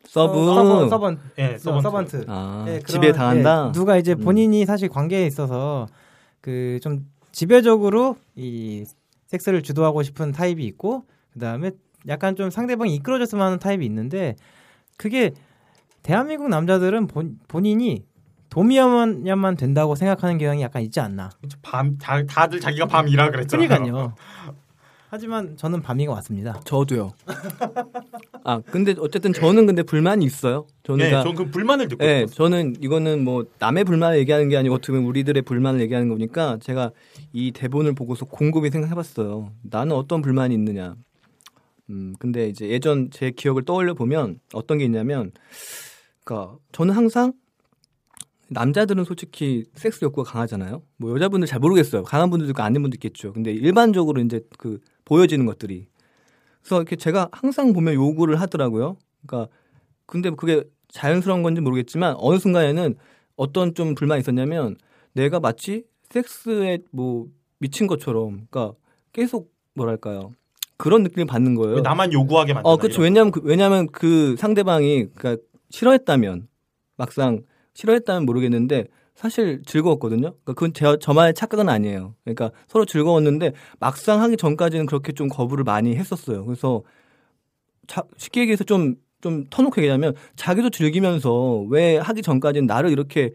[0.06, 0.46] sub.
[0.46, 1.84] 서번 서번 예, 서번트.
[1.84, 2.26] 서번트.
[2.28, 3.68] 아, 예, 집에 그런, 당한다.
[3.68, 4.20] 예, 누가 이제 음.
[4.20, 5.88] 본인이 사실 관계에 있어서
[6.42, 8.86] 그 좀 지배적으로 이
[9.28, 11.72] 섹스를 주도하고 싶은 타입이 있고 그 다음에
[12.08, 14.36] 약간 좀 상대방이 이끌어줬으면 하는 타입이 있는데
[14.98, 15.32] 그게
[16.04, 18.06] 대한민국 남자들은 본, 본인이
[18.50, 21.32] 도미야만 된다고 생각하는 경향이 약간 있지 않나.
[21.64, 23.68] 밤 다, 다들 자기가 밤이라 그랬잖아요.
[23.68, 24.14] 그러니까요.
[25.14, 26.60] 하지만 저는 밤이가 왔습니다.
[26.66, 27.12] 저도요.
[28.44, 30.66] 아 근데 어쨌든 저는 근데 불만이 있어요.
[30.82, 32.36] 저는 네, 그러니까- 저는 그 불만을 듣고 네, 싶었어요.
[32.36, 36.90] 저는 이거는 뭐 남의 불만을 얘기하는 게 아니고 어떻게 보면 우리들의 불만을 얘기하는 거니까 제가
[37.32, 39.52] 이 대본을 보고서 곰곰이 생각해봤어요.
[39.62, 40.96] 나는 어떤 불만이 있느냐.
[41.92, 45.32] 음, 근데 이제 예전 제 기억을 떠올려 보면 어떤 게 있냐면,
[46.24, 47.34] 그니까 저는 항상
[48.50, 50.82] 남자들은 솔직히 섹스 욕구가 강하잖아요.
[50.98, 52.02] 뭐 여자분들 잘 모르겠어요.
[52.02, 53.32] 강한 분들도 있고 아닌 분도 있겠죠.
[53.32, 55.88] 근데 일반적으로 이제 그 보여지는 것들이
[56.62, 58.98] 그래서 이렇게 제가 항상 보면 요구를 하더라고요.
[59.26, 59.54] 그러니까
[60.06, 62.96] 근데 그게 자연스러운 건지 모르겠지만 어느 순간에는
[63.36, 64.78] 어떤 좀 불만이 있었냐면
[65.14, 67.28] 내가 마치 섹스에 뭐
[67.58, 68.78] 미친 것처럼 그러니까
[69.12, 70.34] 계속 뭐랄까요
[70.78, 71.76] 그런 느낌을 받는 거예요.
[71.76, 73.02] 왜 나만 요구하게 만드나 어, 그렇죠.
[73.02, 76.48] 왜냐면 그, 왜냐면 그 상대방이 그러니까 싫어했다면
[76.96, 77.42] 막상
[77.74, 78.88] 싫어했다면 모르겠는데
[79.24, 80.34] 사실 즐거웠거든요.
[80.34, 82.14] 그러니까 그건 제, 저만의 착각은 아니에요.
[82.26, 86.44] 그러니까 서로 즐거웠는데 막상 하기 전까지는 그렇게 좀 거부를 많이 했었어요.
[86.44, 86.84] 그래서
[87.88, 93.32] 자, 쉽게 얘기해서 좀, 좀 터놓고 얘기하면 자기도 즐기면서 왜 하기 전까지는 나를 이렇게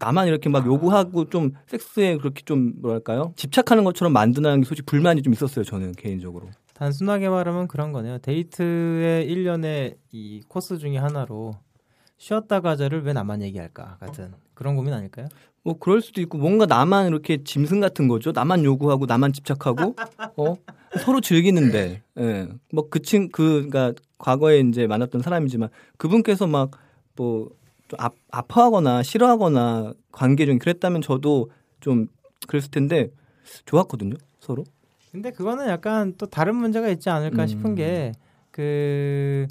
[0.00, 3.32] 나만 이렇게 막 요구하고 좀 섹스에 그렇게 좀 뭐랄까요?
[3.36, 5.64] 집착하는 것처럼 만드는 게 솔직히 불만이 좀 있었어요.
[5.64, 6.50] 저는 개인적으로.
[6.74, 8.18] 단순하게 말하면 그런 거네요.
[8.18, 11.52] 데이트의 일련의 이 코스 중에 하나로
[12.18, 14.32] 쉬었다 가자를 왜 나만 얘기할까 같은
[14.62, 15.26] 그런 고민 아닐까요?
[15.64, 18.30] 뭐 그럴 수도 있고 뭔가 나만 이렇게 짐승 같은 거죠.
[18.32, 19.96] 나만 요구하고 나만 집착하고
[20.36, 20.56] 어
[21.00, 22.48] 서로 즐기는데 예.
[22.72, 27.50] 뭐그친그 그러니까 과거에 이제 만났던 사람이지만 그분께서 막뭐
[28.30, 31.50] 아파하거나 싫어하거나 관계 중에 그랬다면 저도
[31.80, 32.06] 좀
[32.46, 33.10] 그랬을 텐데
[33.64, 34.14] 좋았거든요.
[34.38, 34.64] 서로.
[35.10, 37.46] 근데 그거는 약간 또 다른 문제가 있지 않을까 음.
[37.48, 39.48] 싶은 게그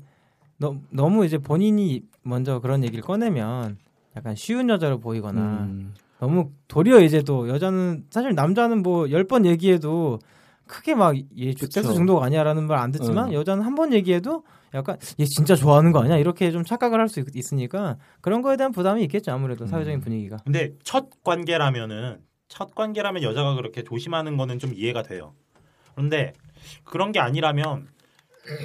[0.90, 3.78] 너무 이제 본인이 먼저 그런 얘기를 꺼내면
[4.16, 5.94] 약간 쉬운 여자로 보이거나 음.
[6.20, 10.20] 너무 도리어 이제 또 여자는 사실 남자는 뭐 열 번 얘기해도
[10.68, 13.34] 크게 막얘 섹스 중독 아니야라는 말 안 듣지만 음.
[13.34, 14.44] 여자는 한 번 얘기해도
[14.74, 18.72] 약간 얘 진짜 좋아하는 거 아니야 이렇게 좀 착각을 할 수 있으니까 그런 거에 대한
[18.72, 20.02] 부담이 있겠죠 아무래도 사회적인 음.
[20.02, 25.34] 분위기가 근데 첫 관계라면은 첫 관계라면 여자가 그렇게 조심하는 거는 좀 이해가 돼요.
[25.96, 26.34] 그런데
[26.84, 27.88] 그런 게 아니라면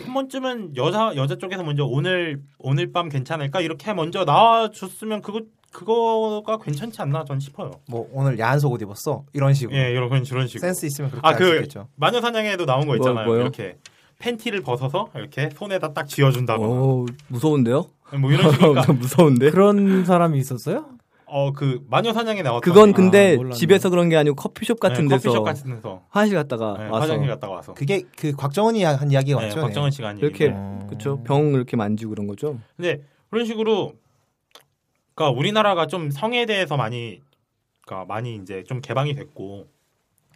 [0.04, 5.40] 한 번쯤은 여자 여자 쪽에서 먼저 오늘 오늘 밤 괜찮을까 이렇게 먼저 나와줬으면 그거
[5.72, 7.72] 그거가 괜찮지 않나 전 싶어요.
[7.88, 10.60] 뭐 오늘 야한 속옷 입었어 이런 식으로 예, 이런 이런 식으로.
[10.60, 11.88] 센스 있으면 그렇게 아, 할수그 있겠죠.
[11.96, 13.26] 마녀 사냥에도 나온 거 있잖아요.
[13.26, 13.36] 뭐?
[13.36, 13.76] 이렇게
[14.18, 17.84] 팬티를 벗어서 이렇게 손에다 딱 쥐어준다거나 오 무서운데요?
[18.18, 19.50] 뭐 이런 식이니까 무서운데.
[19.50, 20.86] 그런 사람이 있었어요?
[21.26, 22.92] 어 그 마녀 사냥에 나왔던 그건 애.
[22.92, 23.52] 근데 아.
[23.52, 27.00] 집에서 그런 게 아니고 커피숍 같은 네, 데서 커피숍 같은 데서 화장실 갔다가 네, 와서
[27.02, 29.60] 화장실 갔다가 와서 그게 그 곽정은이 한 이야기가 네, 맞죠?
[29.60, 30.52] 박정은 씨가 한 이렇게.
[30.54, 30.86] 어.
[30.86, 31.22] 그렇죠.
[31.24, 32.58] 병 이렇게 만지고 그런 거죠.
[32.76, 33.94] 근데 그런 식으로
[35.14, 37.20] 그러니까 우리나라가 좀 성에 대해서 많이
[37.84, 39.66] 그러니까 많이 이제 좀 개방이 됐고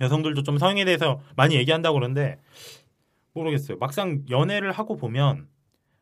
[0.00, 2.38] 여성들도 좀 성에 대해서 많이 얘기한다고 그러는데
[3.34, 3.76] 모르겠어요.
[3.78, 5.46] 막상 연애를 하고 보면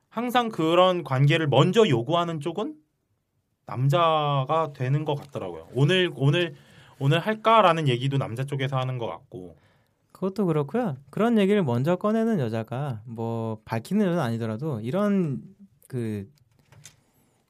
[0.08, 2.74] 항상 그런 관계를 먼저 요구하는 쪽은
[3.68, 5.68] 남자가 되는 것 같더라고요.
[5.74, 6.54] 오늘 오늘
[6.98, 9.54] 오늘 할까라는 얘기도 남자 쪽에서 하는 것 같고
[10.12, 10.96] 그것도 그렇고요.
[11.10, 15.42] 그런 얘기를 먼저 꺼내는 여자가 뭐 밝히는 여자는 아니더라도 이런
[15.86, 16.26] 그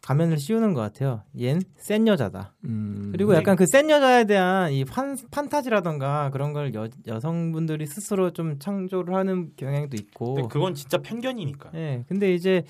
[0.02, 1.22] 가면을 씌우는 것 같아요.
[1.36, 2.54] 얜 센 여자다.
[2.64, 3.10] 음.
[3.12, 8.58] 그리고 약간 그 센 여자에 대한 이 판, 판타지라던가 그런 걸 여, 여성분들이 스스로 좀
[8.58, 10.34] 창조를 하는 경향도 있고.
[10.34, 11.70] 근데 그건 진짜 편견이니까.
[11.74, 12.04] 예.
[12.08, 12.64] 근데 이제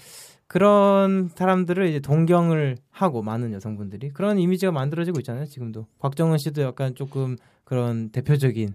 [0.49, 5.45] 그런 사람들을 이제 동경을 하고 많은 여성분들이 그런 이미지가 만들어지고 있잖아요.
[5.45, 8.75] 지금도 곽정은 씨도 약간 조금 그런 대표적인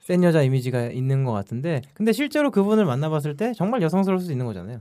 [0.00, 4.44] 센 여자 이미지가 있는 것 같은데 근데 실제로 그분을 만나봤을 때 정말 여성스러울 수 있는
[4.46, 4.80] 거잖아요.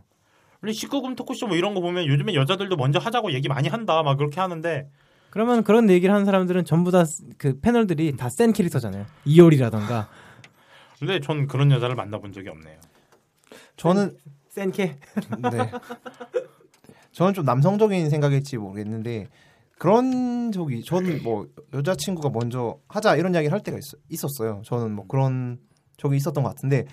[0.64, 4.18] 원래 19금 토크쇼 뭐 이런 거 보면 요즘에 여자들도 먼저 하자고 얘기 많이 한다 막
[4.18, 4.90] 그렇게 하는데
[5.30, 7.04] 그러면 그런 얘기를 하는 사람들은 전부 다
[7.38, 9.06] 그 패널들이 다 센 캐릭터잖아요.
[9.26, 10.10] 이효리라던가
[10.98, 12.80] 근데 전 그런 여자를 만나본 적이 없네요.
[13.76, 14.18] 저는
[14.58, 14.98] 센 캐.
[15.52, 15.72] 네.
[17.12, 19.28] 저는 좀 남성적인 생각일지 모르겠는데
[19.78, 23.78] 그런 적이 저는 뭐 여자친구가 먼저 하자 이런 이야기를 할 때가
[24.10, 25.60] 있, 었어요 저는 뭐 그런
[25.98, 26.86] 적이 있었던 것 같은데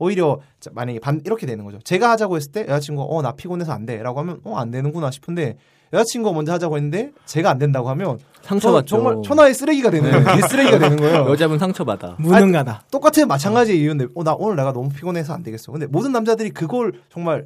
[0.00, 1.78] 오히려 자, 만약에 반 이렇게 되는 거죠.
[1.84, 5.56] 제가 하자고 했을 때 여자친구가 어 나 피곤해서 안 돼라고 하면 어 안 되는구나 싶은데
[5.92, 8.86] 여자친구가 먼저 하자고 했는데 제가 안 된다고 하면 상처받죠.
[8.86, 10.36] 저- 정말 천하의 쓰레기가 되는 거예요.
[10.36, 11.26] 개쓰레기가 되는 거예요.
[11.28, 12.16] 여자분 상처받아.
[12.18, 12.84] 무능하다.
[12.90, 15.70] 똑같은 마찬가지의 이유인데 어, 나 오늘 내가 너무 피곤해서 안 되겠어.
[15.72, 17.44] 근데 모든 남자들이 그걸 정말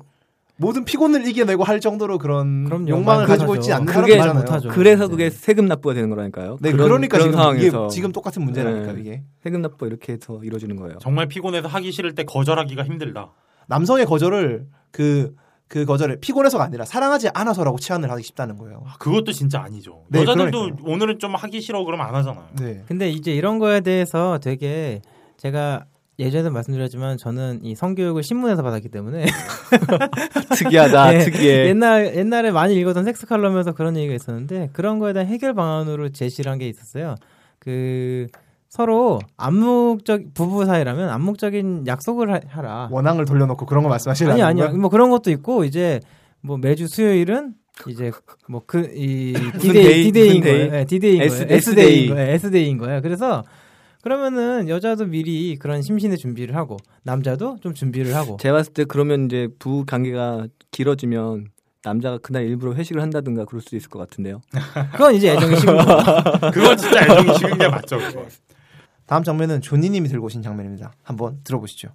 [0.56, 2.88] 모든 피곤을 이겨내고 할 정도로 그런 그럼요.
[2.88, 3.56] 욕망을 말 가지고.
[3.56, 4.34] 있지 않는 그게 사람이잖아요.
[4.34, 4.68] 못하죠.
[4.68, 5.10] 그래서 네.
[5.10, 6.58] 그게 세금 납부가 되는 거라니까요.
[6.60, 9.00] 네, 그런- 그러니까 그런 지금 상황에서 이게 지금 똑같은 문제라니까 네.
[9.00, 10.98] 이게 세금 납부 이렇게 해서 이루어지는 거예요.
[11.00, 13.32] 정말 피곤해서 하기 싫을 때 거절하기가 힘들다.
[13.66, 18.84] 남성의 거절을 그그 거절을 피곤해서가 아니라 사랑하지 않아서라고 치환을 하기 쉽다는 거예요.
[18.86, 20.04] 아, 그것도 진짜 아니죠.
[20.08, 20.92] 네, 여자들도 그러니까요.
[20.92, 22.44] 오늘은 좀 하기 싫어 그러면 안 하잖아요.
[22.60, 22.82] 네.
[22.86, 25.02] 근데 이제 이런 거에 대해서 되게
[25.36, 25.86] 제가
[26.18, 29.24] 예전에도 말씀드렸지만 저는 이 성교육을 신문에서 받았기 때문에
[30.56, 31.68] 특이하다, 네, 특이해.
[31.68, 36.50] 옛날 옛날에 많이 읽었던 섹스 칼럼에서 그런 얘기가 있었는데 그런 거에 대한 해결 방안으로 제시를
[36.52, 37.16] 한 게 있었어요.
[37.58, 38.26] 그
[38.68, 42.88] 서로 암묵적 부부 사이라면 암묵적인 약속을 하, 하라.
[42.92, 44.70] 원앙을 돌려놓고 그런 거 말씀하시는 아니 아니요.
[44.76, 46.00] 뭐 그런 것도 있고 이제
[46.42, 47.54] 뭐 매주 수요일은
[47.88, 48.12] 이제
[48.48, 50.42] 뭐 그 이 디데이 day, 디데이인?
[50.42, 50.70] 거예요.
[50.70, 51.54] 네, 디데이인 S- 거예요.
[51.56, 51.84] S S day.
[51.86, 52.30] day인 거예요.
[52.32, 53.02] S day인 거예요.
[53.02, 53.42] 그래서
[54.04, 59.24] 그러면은 여자도 미리 그런 심신의 준비를 하고 남자도 좀 준비를 하고 제가 봤을 때 그러면
[59.24, 61.46] 이제 부부 관계가 길어지면
[61.82, 64.42] 남자가 그날 일부러 회식을 한다든가 그럴 수 있을 것 같은데요.
[64.92, 66.02] 그건 이제 애정이 식은 거.
[66.52, 67.98] 그건 진짜 애정이 식은 게 맞죠.
[69.06, 70.92] 다음 장면은 조니님이 들고 오신 장면입니다.
[71.02, 71.88] 한번 들어보시죠.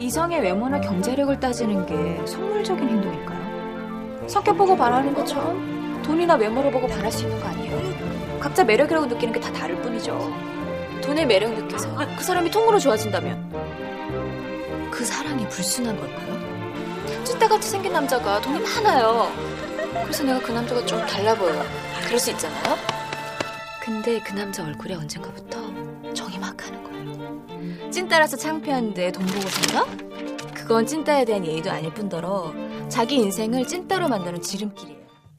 [0.00, 4.26] 이성의 외모나 경제력을 따지는 게 속물적인 행동일까요?
[4.28, 8.38] 성격 보고 바라는 것처럼 돈이나 외모를 보고 바랄 수 있는 거 아니에요?
[8.40, 10.18] 각자 매력이라고 느끼는 게 다 다를 뿐이죠.
[11.08, 11.88] 돈의 매력 느껴서
[12.18, 17.24] 그 사람이 통으로 좋아진다면 그 사랑이 불순한 걸까요?
[17.24, 19.32] 찐따같이 생긴 남자가 돈이 많아요.
[20.02, 21.64] 그래서 내가 그 남자가 좀 달라 보여요.
[22.04, 22.76] 그럴 수 있잖아요.
[23.80, 27.90] 근데 그 남자 얼굴에 언젠가부터 정이 막 가는 거예요.
[27.90, 29.86] 찐따라서 창피한데 돈 보고 산다?
[30.52, 32.52] 그건 찐따에 대한 예의도 아닐 뿐더러
[32.90, 34.97] 자기 인생을 찐따로 만드는 지름길이에요.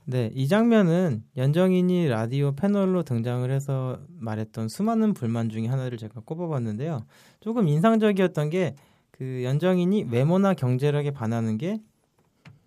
[0.10, 7.05] 네, 이 장면은 연정인이 라디오 패널로 등장을 해서 말했던 수많은 불만 중에 하나를 제가 꼽아봤는데요.
[7.39, 8.76] 조금 인상적이었던 게
[9.20, 11.82] 그 연정인이 외모나 경제력에 반하는 게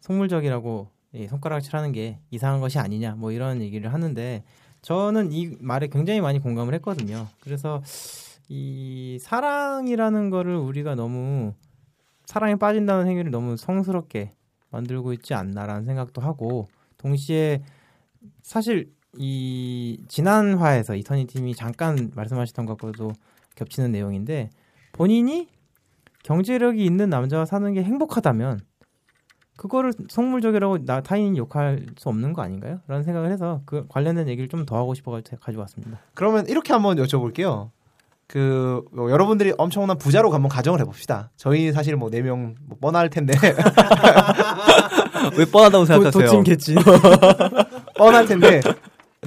[0.01, 4.45] 속물적이라고 예, 손가락질하는 게 이상한 것이 아니냐 뭐 이런 얘기를 하는데
[4.83, 7.27] 저는 이 말에 굉장히 많이 공감을 했거든요.
[7.41, 7.83] 그래서
[8.51, 11.55] 이 사랑이라는 거를 우리가 너무
[12.27, 14.33] 사랑에 빠진다는 행위를 너무 성스럽게
[14.69, 16.69] 만들고 있지 않나라는 생각도 하고
[17.03, 17.63] 동시에
[18.43, 23.13] 사실 이 지난 화에서 이터니 팀이 잠깐 말씀하셨던 것과도
[23.57, 24.51] 겹치는 내용인데
[24.93, 25.49] 본인이
[26.23, 28.61] 경제력이 있는 남자와 사는 게 행복하다면
[29.57, 32.81] 그거를 속물적이라고 나 타인이 욕할 수 없는 거 아닌가요?
[32.87, 35.99] 라는 생각을 해서 그 관련된 얘기를 좀 더 하고 싶어 가져왔습니다.
[36.15, 37.71] 그러면 이렇게 한번 여쭤볼게요.
[38.29, 41.31] 그 뭐, 여러분들이 엄청난 부자로 한번 가정을 해봅시다.
[41.37, 43.35] 저희 사실 뭐 네명 뭐 뻔할 텐데
[45.37, 46.25] 왜 뻔하다고 생각하세요?
[46.27, 46.77] 도찐 개찐.
[47.97, 48.61] 뻔할 텐데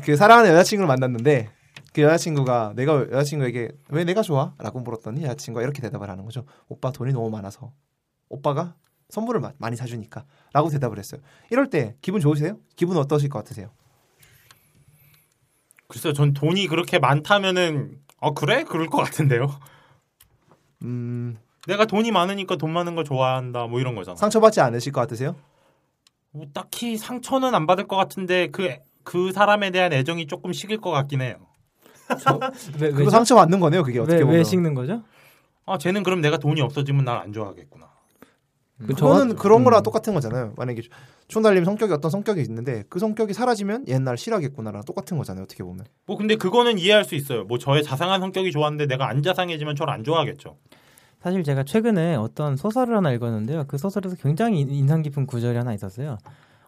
[0.03, 1.49] 그 사랑하는 여자친구를 만났는데
[1.93, 6.45] 그 여자친구가 내가 여자친구에게 왜 내가 좋아?라고 물었더니 여자친구가 이렇게 대답을 하는 거죠.
[6.67, 7.71] 오빠 돈이 너무 많아서
[8.29, 8.75] 오빠가
[9.09, 11.21] 선물을 마- 많이 사주니까라고 대답을 했어요.
[11.51, 12.57] 이럴 때 기분 좋으세요?
[12.75, 13.69] 기분 어떠실 것 같으세요?
[15.87, 18.63] 글쎄요, 전 돈이 그렇게 많다면은 어 그래?
[18.63, 19.47] 그럴 것 같은데요.
[20.83, 21.37] 음,
[21.67, 24.15] 내가 돈이 많으니까 돈 많은 거 좋아한다 뭐 이런 거잖아.
[24.15, 25.35] 상처받지 않으실 것 같으세요?
[26.35, 31.21] 뭐 딱히 상처는 안 받을 것 같은데 그그 사람에 대한 애정이 조금 식을 것 같긴
[31.21, 31.37] 해요.
[32.79, 33.83] 왜, 그거 상처 받는 거네요.
[33.83, 34.37] 그게 어떻게 왜, 보면.
[34.37, 35.01] 왜 식는 거죠?
[35.65, 37.85] 아 쟤는 그럼 내가 돈이 없어지면 날 안 좋아하겠구나.
[38.87, 39.63] 그거는 그런 음.
[39.63, 40.53] 거랑 똑같은 거잖아요.
[40.57, 40.81] 만약에
[41.29, 45.43] 촌달님 성격이 어떤 성격이 있는데 그 성격이 사라지면 옛날 싫어하겠구나랑 똑같은 거잖아요.
[45.45, 45.85] 어떻게 보면.
[46.05, 47.45] 뭐 근데 그거는 이해할 수 있어요.
[47.45, 50.57] 뭐 저의 자상한 성격이 좋았는데 내가 안 자상해지면 저를 안 좋아하겠죠.
[51.25, 53.63] 사실 제가 최근에 어떤 소설을 하나 읽었는데요.
[53.67, 56.19] 그 소설에서 굉장히 인- 인상 깊은 구절이 하나 있었어요.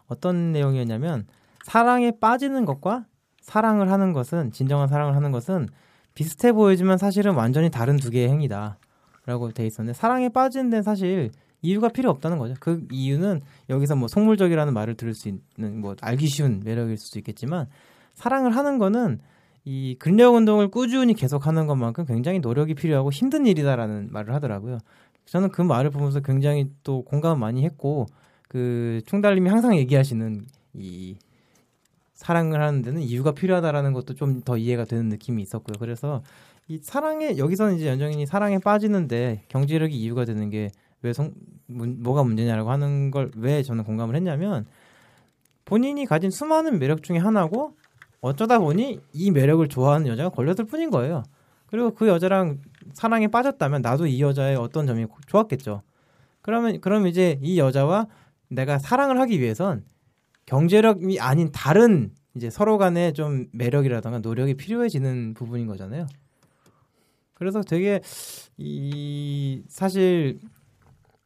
[0.08, 1.28] 어떤 내용이었냐면
[1.62, 3.04] 사랑에 빠지는 것과
[3.40, 5.68] 사랑을 하는 것은 진정한 사랑을 하는 것은
[6.14, 11.30] 비슷해 보이지만 사실은 완전히 다른 두 개의 행위다라고 돼 있었는데 사랑에 빠지는 데는 사실
[11.62, 12.54] 이유가 필요 없다는 거죠.
[12.58, 17.68] 그 이유는 여기서 뭐 속물적이라는 말을 들을 수 있는 뭐 알기 쉬운 매력일 수도 있겠지만
[18.14, 19.20] 사랑을 하는 거는
[19.68, 24.78] 이 근력 운동을 꾸준히 계속하는 것만큼 굉장히 노력이 필요하고 힘든 일이다라는 말을 하더라고요.
[25.26, 28.06] 저는 그 말을 보면서 굉장히 또 공감 많이 했고
[28.48, 31.16] 그 충달님이 항상 얘기하시는 이
[32.14, 35.76] 사랑을 하는 데는 이유가 필요하다라는 것도 좀 더 이해가 되는 느낌이 있었고요.
[35.78, 36.22] 그래서
[36.66, 41.12] 이 사랑에 여기서는 이제 연정인이 사랑에 빠지는데 경제력이 이유가 되는 게왜
[41.66, 44.64] 뭐가 문제냐라고 하는 걸 왜 저는 공감을 했냐면
[45.66, 47.76] 본인이 가진 수많은 매력 중에 하나고
[48.20, 51.22] 어쩌다 보니 이 매력을 좋아하는 여자가 걸렸을 뿐인 거예요.
[51.66, 52.58] 그리고 그 여자랑
[52.92, 55.82] 사랑에 빠졌다면 나도 이 여자의 어떤 점이 좋았겠죠.
[56.40, 58.06] 그러면 그럼 이제 이 여자와
[58.48, 59.84] 내가 사랑을 하기 위해선
[60.46, 66.06] 경제력이 아닌 다른 이제 서로 간의 좀 매력이라던가 노력이 필요해지는 부분인 거잖아요.
[67.34, 68.00] 그래서 되게
[68.56, 70.40] 이 사실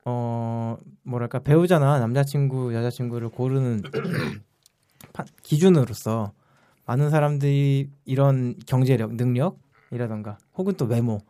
[0.05, 3.82] 어 뭐랄까 배우자나 남자친구 여자친구를 고르는
[5.12, 6.32] 파- 기준으로서
[6.87, 11.20] 많은 사람들이 이런 경제력 능력이라던가 혹은 또 외모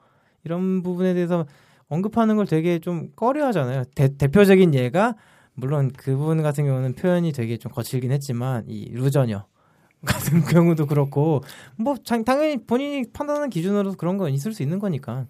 [0.45, 1.47] 이런 부분에 대해서
[1.89, 3.85] 언급하는 걸 되게 좀 꺼려 하잖아요.
[3.95, 5.15] 대, 대표적인 예가
[5.55, 9.45] 물론 그분 같은 경우는 표현이 되게 좀 거칠긴 했지만 이 루저녀
[10.05, 11.43] 같은 경우도 그렇고
[11.77, 15.27] 뭐 장- 당연히 본인이 판단하는 기준으로 그런 건 있을 수 있는 거니까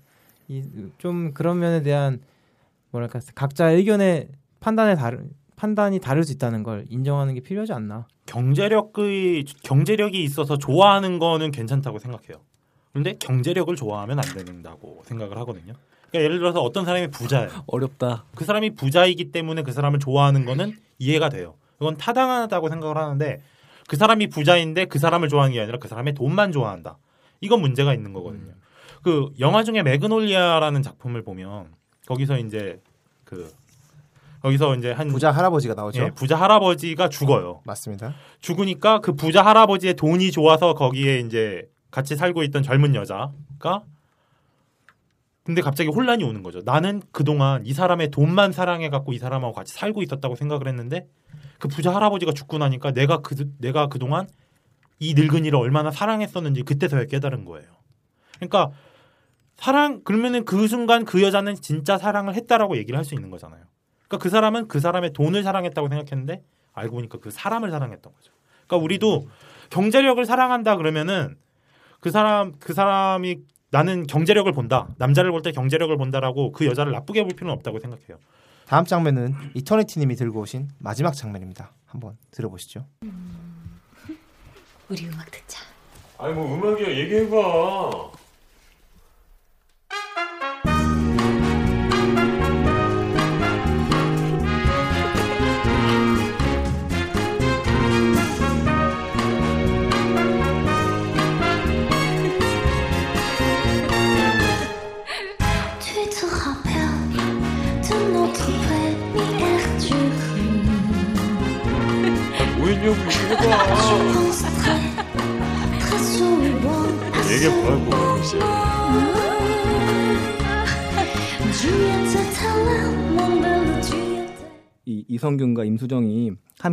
[0.48, 0.62] 이,
[0.98, 2.20] 좀 그런 면에 대한
[2.90, 4.28] 뭐랄까 각자 의견의
[4.60, 5.30] 판단에 다른
[5.62, 8.08] 판단이 다를 수 있다는 걸 인정하는 게 필요하지 않나.
[8.26, 12.42] 경제력의 경제력이 있어서 좋아하는 거는 괜찮다고 생각해요.
[12.90, 15.74] 그런데 경제력을 좋아하면 안 된다고 생각을 하거든요.
[16.10, 17.48] 그러니까 예를 들어서 어떤 사람이 부자예요.
[17.68, 18.24] 어렵다.
[18.34, 21.54] 그 사람이 부자이기 때문에 그 사람을 좋아하는 거는 이해가 돼요.
[21.78, 23.40] 그건 타당하다고 생각을 하는데
[23.86, 26.98] 그 사람이 부자인데 그 사람을 좋아하는 게 아니라 그 사람의 돈만 좋아한다.
[27.40, 28.52] 이건 문제가 있는 거거든요.
[29.02, 31.72] 그 영화 중에 매그놀리아라는 작품을 보면
[32.06, 32.80] 거기서 이제
[33.22, 33.54] 그
[34.43, 36.03] 거기서 이제 한 부자 할아버지가 나오죠.
[36.03, 37.61] 예, 부자 할아버지가 죽어요.
[37.64, 38.14] 맞습니다.
[38.40, 43.84] 죽으니까 그 부자 할아버지의 돈이 좋아서 거기에 이제 같이 살고 있던 젊은 여자가
[45.45, 46.61] 근데 갑자기 혼란이 오는 거죠.
[46.64, 51.07] 나는 그동안 이 사람의 돈만 사랑해 갖고 이 사람하고 같이 살고 있었다고 생각을 했는데
[51.59, 54.28] 그 부자 할아버지가 죽고 나니까 내가 그 내가 그동안
[54.99, 57.68] 이 늙은이를 얼마나 사랑했었는지 그때서야 깨달은 거예요.
[58.36, 58.70] 그러니까
[59.57, 63.62] 사랑 그러면은 그 순간 그 여자는 진짜 사랑을 했다라고 얘기를 할 수 있는 거잖아요.
[64.12, 66.42] 그러니까 그 사람은 그 사람의 돈을 사랑했다고 생각했는데
[66.74, 68.32] 알고 보니까 그 사람을 사랑했던 거죠.
[68.66, 69.28] 그러니까 우리도
[69.70, 71.36] 경제력을 사랑한다 그러면은
[72.00, 73.38] 그 사람 그 사람이
[73.70, 74.88] 나는 경제력을 본다.
[74.98, 78.18] 남자를 볼 때 경제력을 본다라고 그 여자를 나쁘게 볼 필요는 없다고 생각해요.
[78.66, 81.72] 다음 장면은 이터니티님이 들고 오신 마지막 장면입니다.
[81.86, 82.84] 한번 들어보시죠.
[84.90, 85.62] 우리 음악 듣자.
[86.18, 88.12] 아니 뭐 음악이야 얘기해봐.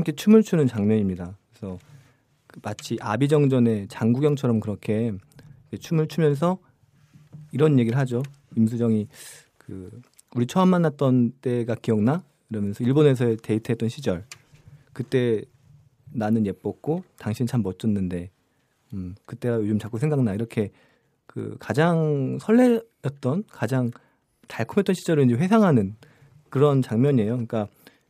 [0.10, 1.38] 함께 춤을 추는 장면입니다.
[1.50, 1.78] 그래서
[2.48, 5.14] 그 마치 아비정전의 장구경처럼 그렇게
[5.80, 6.58] 춤을 추면서
[7.52, 8.24] 이런 얘기를 하죠.
[8.56, 9.08] 임수정이
[9.58, 10.02] 그
[10.36, 12.24] 우리 처음 만났던 때가 기억나?
[12.50, 14.26] 이러면서 일본에서 데이트했던 시절.
[14.94, 15.44] 그때
[16.12, 18.32] 나는 예뻤고 당신 참 멋졌는데
[18.94, 20.34] 음, 그때가 요즘 자꾸 생각나.
[20.34, 20.72] 이렇게
[21.28, 23.92] 그 가장 설레였던 가장
[24.48, 25.96] 달콤했던 시절을 이제 회상하는
[26.50, 27.34] 그런 장면이에요.
[27.34, 27.68] 그러니까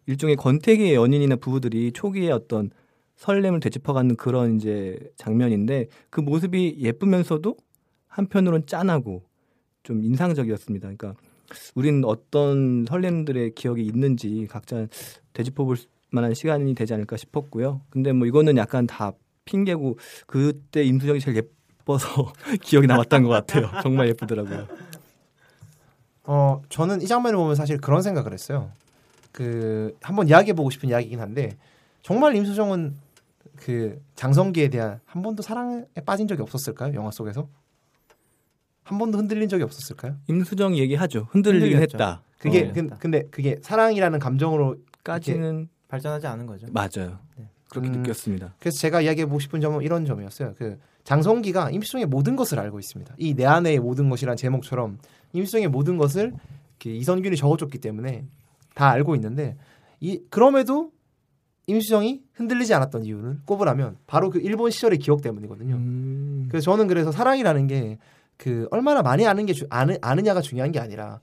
[0.10, 2.72] 일종의 권태기의 연인이나 부부들이 초기에 어떤
[3.16, 7.55] 설렘을 되짚어가는 그런 이제 장면인데 그 모습이 예쁘면서도
[8.07, 9.22] 한편으론 짠하고
[9.84, 10.88] 좀 인상적이었습니다.
[10.88, 11.14] 그러니까
[11.76, 14.88] 우리는 어떤 설렘들의 기억이 있는지 각자
[15.34, 15.78] 되짚어볼
[16.10, 17.82] 만한 시간이 되지 않을까 싶었고요.
[17.91, 19.12] 근데 뭐 이거는 약간 다
[19.45, 22.34] 핑계고 그때 임수정이 제일 예뻐서
[22.64, 23.70] 기억이 남았던 것 같아요.
[23.84, 24.68] 정말 예쁘더라고요.
[26.24, 28.72] 어 저는 이 장면을 보면 사실 그런 생각을 했어요.
[29.32, 31.57] 그 한번 이야기해 보고 싶은 이야기긴 한데
[32.01, 32.95] 정말 임수정은
[33.55, 36.93] 그 장성기에 대한 한 번도 사랑에 빠진 적이 없었을까요?
[36.93, 37.47] 영화 속에서
[38.84, 40.15] 한 번도 흔들린 적이 없었을까요?
[40.27, 41.27] 임수정 얘기하죠.
[41.32, 41.97] 흔들리긴 흔들렸죠.
[41.97, 42.23] 했다.
[42.39, 46.67] 그게 어, 근, 근데 그게 사랑이라는 감정으로 까지는 발전하지 않은 거죠.
[46.71, 47.19] 맞아요.
[47.69, 48.55] 그렇게 음, 느꼈습니다.
[48.59, 50.55] 그래서 제가 이야기해 보고 싶은 점은 이런 점이었어요.
[50.57, 53.15] 그 장성기가 임수정의 모든 것을 알고 있습니다.
[53.19, 54.97] 이 내 안의 모든 것이란 제목처럼
[55.34, 56.34] 임수정의 모든 것을
[56.84, 58.25] 이선균이 적어줬기 때문에
[58.76, 59.57] 다 알고 있는데
[59.99, 60.91] 이 그럼에도
[61.67, 65.76] 임수정이 흔들리지 않았던 이유는 꼽으라면 바로 그 일본 시절의 기억 때문이거든요.
[65.76, 67.97] 음, 그래서 저는 그래서 사랑이라는 게
[68.39, 71.20] 그 얼마나 많이 아는 게 주, 아느, 아느냐가 중요한 게 아니라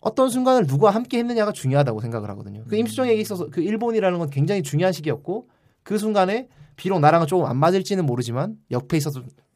[0.00, 2.64] 어떤 순간을 누구와 함께 했느냐가 중요하다고 생각을 하거든요.
[2.68, 5.48] 그 임수정에게 있어서 그 일본이라는 건 굉장히 중요한 시기였고
[5.82, 9.00] 그 순간에 비록 나랑은 조금 안 맞을지는 모르지만 옆에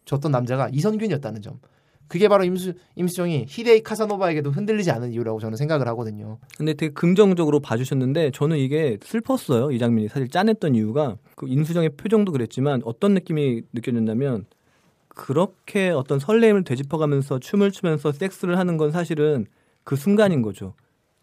[0.04, 1.60] 줬던 남자가 이선균이었다는 점.
[2.08, 6.38] 그게 바로 임수 임수정이 히데이 카사노바에게도 흔들리지 않은 이유라고 저는 생각을 하거든요.
[6.56, 9.72] 근데 되게 긍정적으로 봐주셨는데 저는 이게 슬펐어요.
[9.72, 14.46] 이 장면이 사실 짠했던 이유가 그 인수정의 표정도 그랬지만 어떤 느낌이 느껴졌냐면
[15.08, 19.46] 그렇게 어떤 설렘을 되짚어가면서 춤을 추면서 섹스를 하는 건 사실은
[19.82, 20.74] 그 순간인 거죠.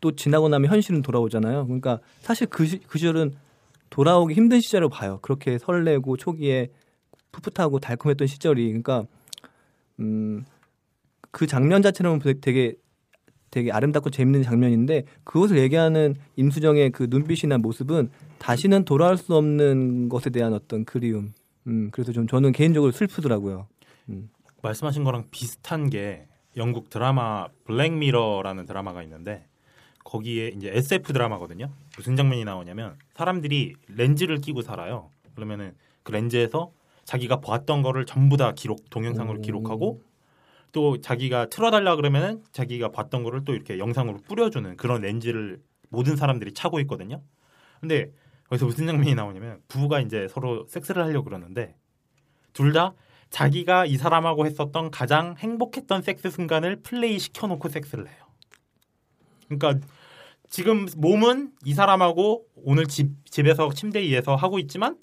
[0.02, 1.66] 또 지나고 나면 현실은 돌아오잖아요.
[1.66, 3.34] 그러니까 사실 그, 시, 그 시절은
[3.90, 5.20] 돌아오기 힘든 시절을 봐요.
[5.22, 6.70] 그렇게 설레고 초기에
[7.32, 9.06] 풋풋하고 달콤했던 시절이 그러니까
[10.00, 10.44] 음,
[11.34, 12.76] 그 장면 자체는 되게
[13.50, 18.10] 되게 아름답고 재밌는 장면인데 그것을 얘기하는 임수정의 그 눈빛이나 모습은
[18.40, 21.34] 다시는 돌아올 수 없는 것에 대한 어떤 그리움.
[21.68, 23.68] 음, 그래서 좀 저는 개인적으로 슬프더라고요.
[24.62, 29.46] 말씀하신 거랑 비슷한 게 영국 드라마 블랙미러라는 드라마가 있는데
[30.04, 31.70] 거기에 이제 SF 드라마거든요.
[31.98, 35.10] 무슨 장면이 나오냐면 사람들이 렌즈를 끼고 살아요.
[35.36, 35.74] 그러면은
[36.04, 36.72] 그 렌즈에서
[37.06, 39.42] 자기가 보았던 거를 전부 다 기록 동영상으로 오.
[39.42, 40.02] 기록하고
[40.74, 46.54] 또 자기가 틀어달라 그러면은 자기가 봤던 거를 또 이렇게 영상으로 뿌려주는 그런 렌즈를 모든 사람들이
[46.54, 47.22] 차고 있거든요.
[47.80, 48.12] 근데
[48.52, 51.76] 여기서 무슨 장면이 나오냐면 부부가 이제 서로 섹스를 하려고 그러는데
[52.52, 52.94] 둘 다
[53.30, 58.18] 자기가 이 사람하고 했었던 가장 행복했던 섹스 순간을 플레이 시켜놓고 섹스를 해요.
[59.48, 59.88] 그러니까
[60.50, 64.98] 지금 몸은 이 사람하고 오늘 집 집에서 침대 위에서 하고 있지만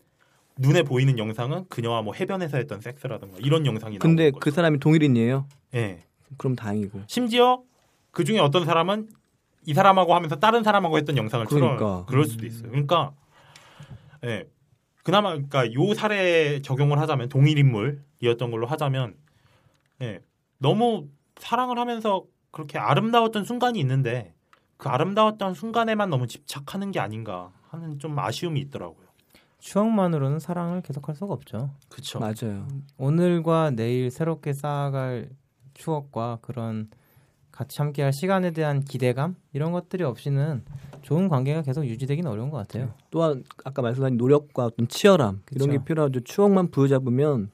[0.59, 4.41] 눈에 보이는 영상은 그녀와 뭐 해변에서 했던 섹스라든가 이런 영상이 근데 나오는 거죠.
[4.41, 5.49] 그 사람이 동일인이에요.
[5.75, 6.05] 예.
[6.37, 7.03] 그럼 다행이고.
[7.07, 7.62] 심지어
[8.11, 9.09] 그 중에 어떤 사람은
[9.66, 11.77] 이 사람하고 하면서 다른 사람하고 했던 영상을 그러니까.
[11.77, 12.71] 틀어 그럴 수도 있어요.
[12.71, 13.12] 그러니까
[14.25, 14.49] 예.
[15.03, 19.14] 그나마 그러니까 요 사례 적용을 하자면 동일 인물이었던 걸로 하자면
[20.03, 20.21] 예.
[20.59, 21.09] 너무
[21.39, 24.35] 사랑을 하면서 그렇게 아름다웠던 순간이 있는데
[24.77, 29.07] 그 아름다웠던 순간에만 너무 집착하는 게 아닌가 하는 좀 아쉬움이 있더라고요.
[29.59, 31.75] 추억만으로는 사랑을 계속할 수가 없죠.
[31.91, 32.18] 그렇죠.
[32.18, 32.66] 맞아요.
[32.97, 35.29] 오늘과 내일 새롭게 쌓아갈
[35.85, 36.89] 추억과 그런
[37.51, 40.62] 같이 함께할 시간에 대한 기대감 이런 것들이 없이는
[41.03, 42.95] 좋은 관계가 계속 유지되기는 어려운 것 같아요.
[43.11, 45.78] 또한 아까 말씀하신 노력과 어떤 치열함 이런 그쵸.
[45.78, 46.20] 게 필요하죠.
[46.20, 47.51] 추억만 부여잡으면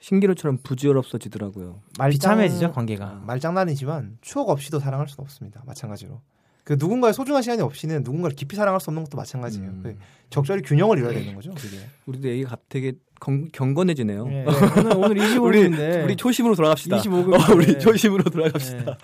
[0.00, 1.80] 신기루처럼 부질없어지더라고요.
[2.10, 3.22] 비참해지죠, 관계가.
[3.26, 5.62] 말장난이지만 추억 없이도 사랑할 수는 없습니다.
[5.66, 6.20] 마찬가지로.
[6.64, 9.68] 그 누군가의 소중한 시간이 없이는 누군가를 깊이 사랑할 수 없는 것도 마찬가지예요.
[9.68, 9.80] 음.
[9.82, 9.96] 그
[10.30, 11.52] 적절히 균형을 이뤄야 되는 거죠.
[11.54, 11.78] 그게.
[12.06, 14.26] 우리도 얘기가 갑- 되게 경, 경건해지네요.
[14.30, 14.44] 예,
[14.80, 16.98] 오늘 오늘 25분인데 우리, 우리 초심으로 돌아갑시다.
[16.98, 17.78] 25분 어, 우리.
[17.78, 18.96] 초심으로 돌아갑시다.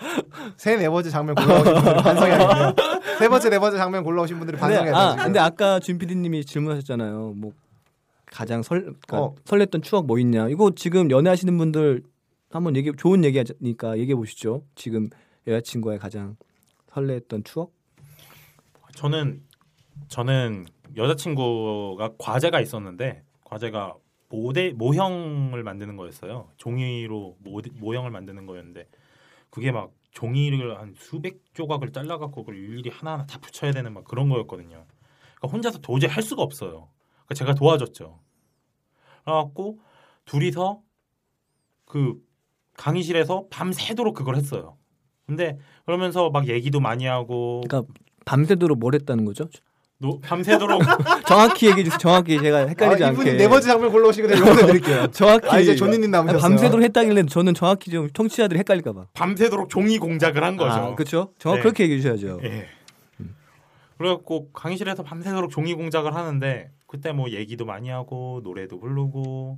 [0.57, 2.75] 세네 번째 장면 골라오신 분들이 반성이 아니고요.
[3.19, 6.43] 세 번째 네 번째 장면 골라오신 분들이 근데, 반성이 아, 아니고 근데 아까 준 PD님이
[6.45, 7.33] 질문하셨잖아요.
[7.37, 7.53] 뭐
[8.25, 9.35] 가장 설 그러니까 어.
[9.45, 10.49] 설렜던 추억 뭐 있냐?
[10.49, 12.03] 이거 지금 연애하시는 분들
[12.49, 14.63] 한번 얘기 좋은 얘기하니까 얘기해 보시죠.
[14.75, 15.09] 지금
[15.47, 16.35] 여자친구와의 가장
[16.91, 17.71] 설레했던 추억?
[18.95, 19.41] 저는
[20.07, 20.65] 저는
[20.95, 23.93] 여자친구가 과제가 있었는데 과제가
[24.29, 26.49] 모델 모형을 만드는 거였어요.
[26.57, 28.87] 종이로 모, 모형을 만드는 거였는데
[29.49, 34.29] 그게 막 종이를 한 수백 조각을 잘라갖고 그걸 일일이 하나하나 다 붙여야 되는 막 그런
[34.29, 34.85] 거였거든요.
[35.35, 36.89] 그러니까 혼자서 도저히 할 수가 없어요.
[37.25, 38.19] 그러니까 제가 도와줬죠.
[39.23, 39.79] 그래갖고
[40.25, 40.81] 둘이서
[41.85, 42.21] 그
[42.73, 44.77] 강의실에서 밤새도록 그걸 했어요.
[45.25, 47.91] 근데 그러면서 막 얘기도 많이 하고 그러니까
[48.25, 49.49] 밤새도록 뭘 했다는 거죠?
[49.99, 50.81] 노, 밤새도록
[51.27, 51.97] 정확히 얘기해 주세요.
[51.97, 53.33] 정확히 제가 헷갈리지 아, 않게.
[53.33, 54.39] 네 번째 장면 골라오시거든요.
[54.39, 55.07] 요거 드릴게요.
[55.11, 55.47] 정확히.
[55.49, 56.39] 아, 이제 존니님 남으셨어요.
[56.41, 59.07] 밤새도록 했다길래 저는 정확히 좀 청취자들이 헷갈릴까 봐.
[59.13, 60.71] 밤새도록 종이 공작을 한 거죠.
[60.71, 61.33] 아, 그렇죠.
[61.39, 61.61] 정확 네.
[61.63, 62.39] 그렇게 얘기해 주셔야죠.
[62.43, 62.67] 예.
[63.97, 69.57] 그래갖고 강의실에서 밤새도록 종이 공작을 하는데 그때 뭐 얘기도 많이 하고 노래도 부르고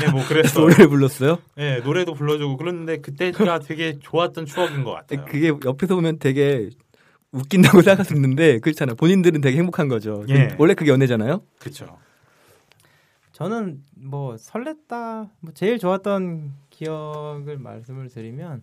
[0.00, 0.62] 네, 뭐 그랬어요.
[0.64, 1.38] 노래를 불렀어요?
[1.56, 5.26] 네, 노래도 불러주고 그랬는데 그때가 되게 좋았던 추억인 것 같아요.
[5.26, 6.70] 그게 옆에서 보면 되게
[7.32, 8.96] 웃긴다고 생각했는데 그렇잖아요.
[8.96, 10.24] 본인들은 되게 행복한 거죠.
[10.28, 10.56] 예.
[10.58, 11.42] 원래 그게 연애잖아요.
[11.58, 11.98] 그렇죠.
[13.32, 18.62] 저는 뭐 설렜다 뭐 제일 좋았던 기억을 말씀을 드리면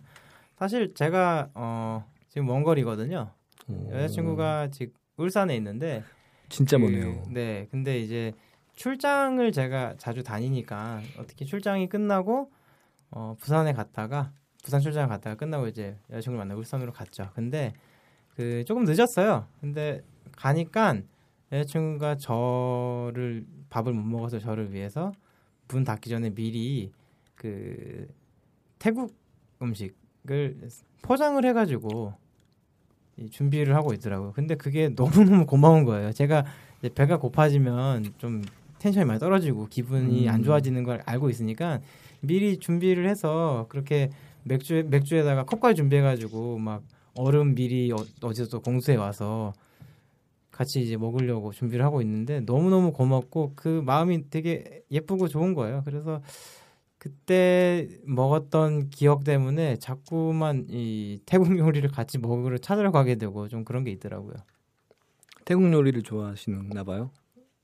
[0.58, 3.30] 사실 제가 어 지금 먼 거리거든요.
[3.90, 6.04] 여자친구가 지금 울산에 있는데
[6.48, 7.22] 진짜 그, 머네요.
[7.30, 8.32] 네, 근데 이제
[8.74, 12.50] 출장을 제가 자주 다니니까 어떻게 출장이 끝나고
[13.10, 17.30] 어 부산에 갔다가 부산 출장 갔다가 끝나고 이제 여자친구를 만나고 울산으로 갔죠.
[17.34, 17.72] 근데
[18.36, 19.46] 그 조금 늦었어요.
[19.60, 21.00] 근데 가니까
[21.50, 25.12] 여자친구가 저를 밥을 못 먹어서 저를 위해서
[25.68, 26.92] 문 닫기 전에 미리
[27.34, 28.06] 그
[28.78, 29.16] 태국
[29.62, 30.68] 음식을
[31.02, 32.14] 포장을 해가지고
[33.16, 34.32] 이 준비를 하고 있더라고요.
[34.32, 36.12] 근데 그게 너무너무 고마운 거예요.
[36.12, 36.44] 제가
[36.80, 38.42] 이제 배가 고파지면 좀
[38.78, 40.32] 텐션이 많이 떨어지고 기분이 음.
[40.32, 41.80] 안 좋아지는 걸 알고 있으니까
[42.20, 44.10] 미리 준비를 해서 그렇게
[44.42, 46.82] 맥주 맥주에다가 컵까지 준비해가지고 막
[47.16, 49.52] 얼음 미리 어, 어디서 또 공수해 와서
[50.50, 55.82] 같이 이제 먹으려고 준비를 하고 있는데 너무 너무 고맙고 그 마음이 되게 예쁘고 좋은 거예요.
[55.84, 56.22] 그래서
[56.98, 63.84] 그때 먹었던 기억 때문에 자꾸만 이 태국 요리를 같이 먹으러 찾으러 가게 되고 좀 그런
[63.84, 64.34] 게 있더라고요.
[65.44, 67.10] 태국 요리를 좋아하시나 봐요.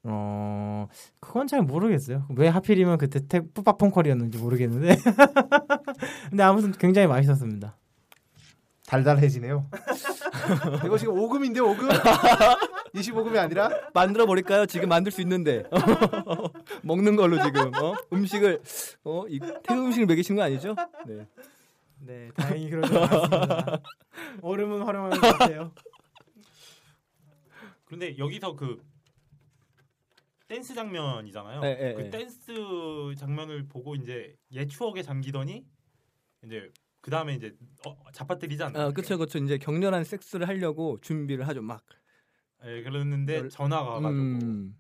[0.05, 0.87] 어
[1.21, 2.27] 그건 잘 모르겠어요.
[2.37, 4.97] 왜 하필이면 그때 태 뿌빠퐁커리였는지 모르겠는데
[6.29, 7.77] 근데 아무튼 굉장히 맛있었습니다.
[8.93, 9.71] 달달해지네요.
[10.85, 11.89] 이거 지금 5금인데 5금?
[12.95, 14.67] 25금이 아니라 만들어 버릴까요?
[14.67, 15.65] 지금 만들 수 있는데
[16.85, 17.95] 먹는 걸로 지금 어?
[18.13, 18.61] 음식을
[19.05, 19.25] 어?
[19.29, 20.77] 이 태국 음식을 먹이신 거 아니죠?
[21.07, 21.27] 네.
[22.01, 23.83] 네, 다행히 그러지 않았습니다.
[24.43, 25.73] 얼음은 활용하는 것 같아요.
[27.87, 28.85] 그런데 여기서 그
[30.49, 31.61] 댄스 장면이잖아요.
[31.61, 32.11] 네, 네, 그 네.
[32.11, 32.53] 댄스
[33.17, 35.65] 장면을 보고 이제 옛 추억에 잠기더니
[36.45, 36.71] 이제
[37.03, 37.55] 그 다음에 이제
[37.87, 38.87] 어, 잡아뜨리지 않나요?
[38.87, 39.39] 아, 그렇죠, 그렇죠.
[39.39, 41.61] 이제 격렬한 섹스를 하려고 준비를 하죠.
[41.61, 41.85] 막.
[42.65, 44.77] 예, 그랬는데 열- 전화가 와가지고 음.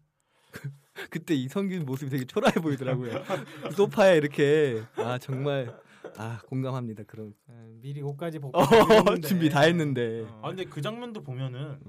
[1.10, 3.12] 그때 이성균 모습이 되게 초라해 보이더라고요.
[3.76, 5.76] 소파에 이렇게 아 정말
[6.16, 7.02] 아 공감합니다.
[7.04, 9.16] 그럼 예, 미리 옷까지 벗고 어.
[9.18, 10.20] 준비 다 했는데.
[10.22, 10.40] 어.
[10.44, 11.80] 아 근데 그 장면도 보면은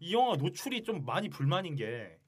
[0.00, 2.18] 이 영화 노출이 좀 많이 불만인 게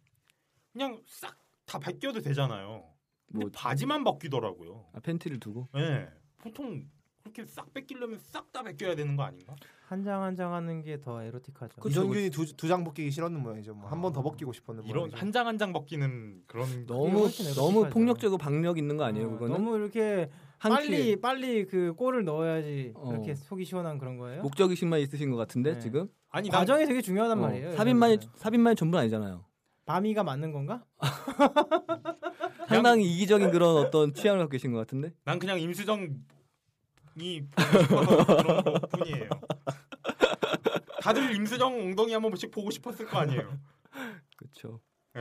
[0.73, 1.37] 그냥 싹
[1.67, 2.85] 다 벗겨도 되잖아요.
[3.31, 4.89] 근데 뭐- 바지만 벗기더라고요.
[4.93, 5.69] 아, 팬티를 두고.
[5.77, 6.09] 예.
[6.39, 6.85] 보통
[7.23, 9.55] 그렇게 싹 뺏기려면 싹다 벗겨야 되는 거 아닌가?
[9.89, 11.81] 한 장 한 장 하는 게 더 에로틱하죠.
[11.89, 13.75] 이정균이 두 장 벗기기 싫었는 모양이죠.
[13.75, 15.17] 뭐 한 번더 벗기고 싶었는 이런 모양이죠.
[15.19, 17.29] 한장 한 장 벗기는 그런 너무.
[17.57, 19.27] 너무 폭력적이고 박력 있는 거 아니에요?
[19.27, 23.11] 어, 그거는 너무 이렇게 한 빨리 빨리 그 골을 넣어야지 어.
[23.13, 24.43] 이렇게 속이 시원한 그런 거예요.
[24.43, 25.79] 목적 의식만 있으신 것 같은데 네.
[25.81, 27.73] 지금 아니 난 과정이 되게 중요하단 어, 말이에요.
[27.73, 28.33] 삽입만이 이거는.
[28.37, 29.45] 삽입만이 전부 는 아니잖아요.
[29.87, 30.85] 바미가 맞는 건가?
[32.69, 35.13] 상당히 이기적인 그런 어떤 취향을 갖고 계신 것 같은데.
[35.25, 36.15] 난 그냥 임수정
[37.21, 39.29] 이 그런 것 뿐이에요.
[41.01, 43.59] 다들 임수정 엉덩이 한 번씩 보고 싶었을 거 아니에요.
[44.37, 44.81] 그렇죠.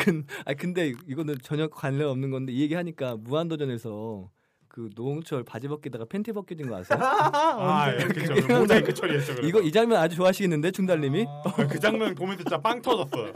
[0.00, 4.28] 근, 아 근데 이거는 전혀 관련 없는 건데 이 얘기 하니까 무한도전에서
[4.66, 6.98] 그 노홍철 바지 벗기다가 팬티 벗겨진 거 아세요?
[7.00, 8.34] 아, 예, 그죠.
[8.58, 9.34] 모자이크 처리했죠.
[9.34, 9.48] 그래서.
[9.48, 11.26] 이거 이 장면 아주 좋아하시겠는데 중달님이
[11.68, 13.32] 그 장면 보면서 진짜 빵 터졌어요.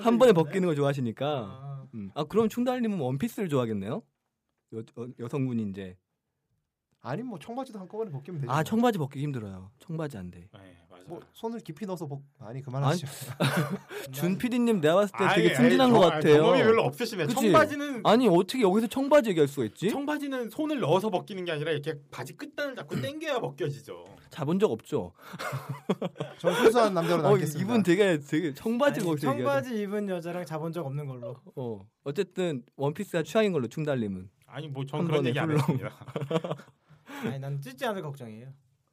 [0.00, 1.26] 한 번에 벗기는 걸 좋아하시니까.
[1.26, 1.65] 아, 음.
[2.16, 4.02] 아 그럼 충달님은 원피스를 좋아하겠네요?
[4.72, 5.98] 여, 어, 여성분이 이제
[7.02, 8.50] 아니 뭐 청바지도 한꺼번에 벗기면 되죠.
[8.50, 9.70] 아 청바지 벗기 힘들어요.
[9.80, 10.48] 청바지 안 돼.
[10.54, 10.85] 네.
[11.08, 13.06] 뭐 손을 깊이 넣어서 벗 아니 그만하시죠.
[14.12, 16.42] 준 PD님 내가 봤을 때 아이, 되게 순진한 경- 것 아이, 같아요.
[16.42, 17.26] 경험이 별로 없으시네.
[17.26, 17.34] 그치?
[17.34, 19.88] 청바지는 아니 어떻게 여기서 청바지 얘기할 수가 있지?
[19.90, 22.76] 청바지는 손을 넣어서 벗기는 게 아니라 이렇게 바지 끝단을 음.
[22.76, 24.04] 잡고 당겨야 벗겨지죠.
[24.30, 25.12] 자본 적 없죠.
[26.38, 27.60] 전 순수한 남자로 어, 남겠습니다.
[27.72, 29.38] 이분 되게 되게 청바지 아니, 얘기하죠.
[29.38, 31.36] 청바지 입은 여자랑 자본 적 없는 걸로.
[31.54, 34.28] 어 어쨌든 원피스가 취향인 걸로 충달님은.
[34.46, 35.50] 아니 뭐전한 그런 얘기 안.
[35.50, 35.90] 했습니다.
[37.24, 38.48] 아니 난 찢지 않을 걱정이에요.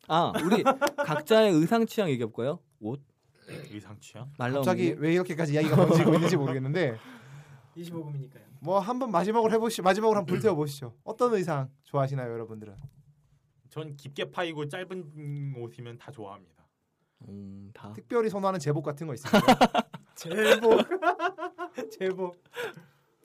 [0.08, 0.64] 아 우리
[0.98, 2.60] 각자의 의상 취향 얘기해 볼까요?
[2.80, 3.02] 옷
[3.72, 4.32] 의상 취향?
[4.38, 4.96] 말 갑자기 게?
[5.00, 6.98] 왜 이렇게까지 이야기가 번지고 있는지 모르겠는데
[7.78, 8.42] 25금이니까요.
[8.62, 10.96] 뭐 한번 마지막으로 해보시 마지막으로 한번 불태워 보시죠.
[11.04, 12.76] 어떤 의상 좋아하시나요, 여러분들은?
[13.70, 16.54] 전 깊게 파이고 짧은 옷이면 다 좋아합니다.
[17.28, 17.92] 음, 다.
[17.94, 19.42] 특별히 선호하는 제복 같은 거 있습니까?
[20.16, 20.80] 제복.
[21.92, 22.44] 제복.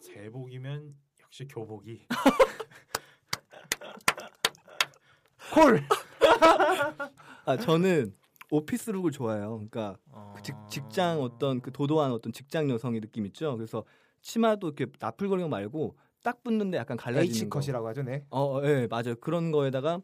[0.00, 2.06] 제복이면 역시 교복이.
[5.52, 5.82] call.
[7.46, 8.14] 아 저는
[8.50, 9.56] office look을 좋아해요.
[9.68, 9.96] 그러니까
[10.34, 13.56] 그 직, 직장 어떤 그 도도한 어떤 직장 여성의 느낌 있죠.
[13.56, 13.84] 그래서
[14.22, 17.60] 치마도 이렇게 나풀거리는 거 말고 딱 붙는데 약간 갈라지는 H 거.
[17.60, 18.24] 컷이라고 하죠, 네.
[18.30, 19.14] 어, 예, 맞아요.
[19.20, 20.00] 그런 거에다가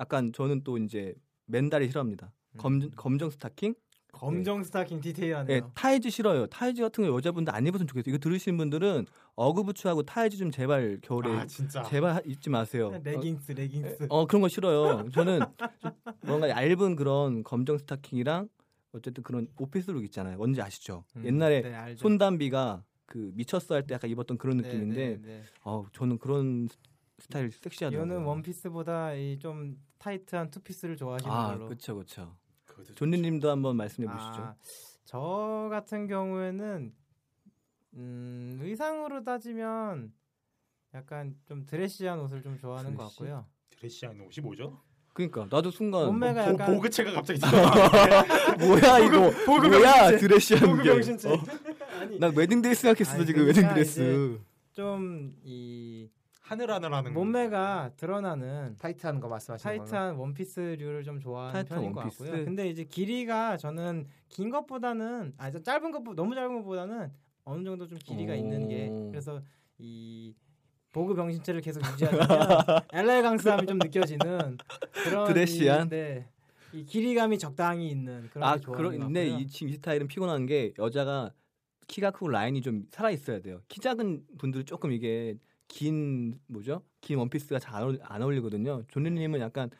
[0.00, 1.14] 약간 저는 또 이제
[1.46, 2.32] 맨다리 싫어합니다.
[2.56, 3.74] 검, 검정 스타킹?
[4.18, 5.56] 검정 스타킹 디테일하네요.
[5.56, 6.46] 예, 타이즈 싫어요.
[6.46, 8.14] 타이즈 같은 거 여자분들 안 입었으면 좋겠어요.
[8.14, 11.46] 이거 들으시는 분들은 어그부츠하고 타이즈 좀 제발 겨울에 아.
[11.88, 12.92] 제발 하- 입지 마세요.
[13.04, 14.06] 레깅스, 레깅스.
[14.10, 15.08] 어, 어, 그런 거 싫어요.
[15.10, 15.40] 저는
[15.80, 15.92] 좀
[16.22, 18.48] 뭔가 얇은 그런 검정 스타킹이랑
[18.92, 20.36] 어쨌든 그런 office look 있잖아요.
[20.38, 21.04] 뭔지 아시죠?
[21.16, 21.94] 음, 옛날에 네.
[21.96, 25.42] 손담비가 그 미쳤어 할 때 약간 입었던 그런 네, 느낌인데 네, 네.
[25.64, 26.76] 어, 저는 그런 스-
[27.20, 28.06] 스타일 섹시하더라고요.
[28.12, 31.66] 이거는 원피스보다 이 좀 타이트한 투피스를 좋아하시는 아, 걸로.
[31.66, 32.36] 그렇죠, 그렇죠.
[32.78, 34.42] 그것도 존리님도 한번 말씀해 보시죠.
[34.42, 34.54] 아,
[35.04, 36.92] 저 같은 경우에는
[37.94, 40.12] 음, 의상으로 따지면
[40.94, 43.18] 약간 좀 드레시한 옷을 좀 좋아하는 것 드레시?
[43.18, 43.46] 같고요.
[43.70, 44.80] 드레시한 옷이 뭐죠?
[45.14, 47.40] 그러니까 나도 순간 몸매가 보, 약간 보그체가 갑자기
[48.60, 50.16] 뭐야 이거 보그 뭐야.
[50.16, 50.90] 드레시한 보그 게.
[50.90, 51.38] 어,
[52.00, 54.40] 아니, 난 웨딩 드레스 생각했어 아니, 지금 그러니까 웨딩 드레스.
[54.72, 56.08] 좀 이
[56.48, 59.78] 하늘하늘하는 몸매가 드러나는 타이트한 거 말씀하시는 거예요?
[59.84, 62.18] 타이트한 원피스류를 좀 좋아하는 편인 원피스?
[62.18, 62.44] 것 같고요.
[62.46, 67.12] 근데 이제 길이가 저는 긴 것보다는 아니 좀 짧은 것 너무 짧은 것보다는
[67.44, 68.36] 어느 정도 좀 길이가 오.
[68.36, 69.42] 있는 게 그래서
[69.76, 70.34] 이
[70.92, 72.18] 보그 병신체를 계속 유지하면
[72.94, 74.56] 엘레강스함이 좀 느껴지는
[75.04, 75.90] 그런 드레시한?
[75.90, 76.26] 네,
[76.72, 79.42] 이 길이감이 적당히 있는 그런 아 게 좋아하는 것 그런데 같고요.
[79.44, 81.30] 이 지금 이 스타일은 피곤한 게 여자가
[81.88, 83.60] 키가 크고 라인이 좀 살아 있어야 돼요.
[83.68, 85.34] 키 작은 분들은 조금 이게
[85.68, 86.82] 긴 뭐죠?
[87.00, 88.82] 긴 원피스가 잘안 어울- 안 어울리거든요.
[88.88, 89.70] 존리님은 약간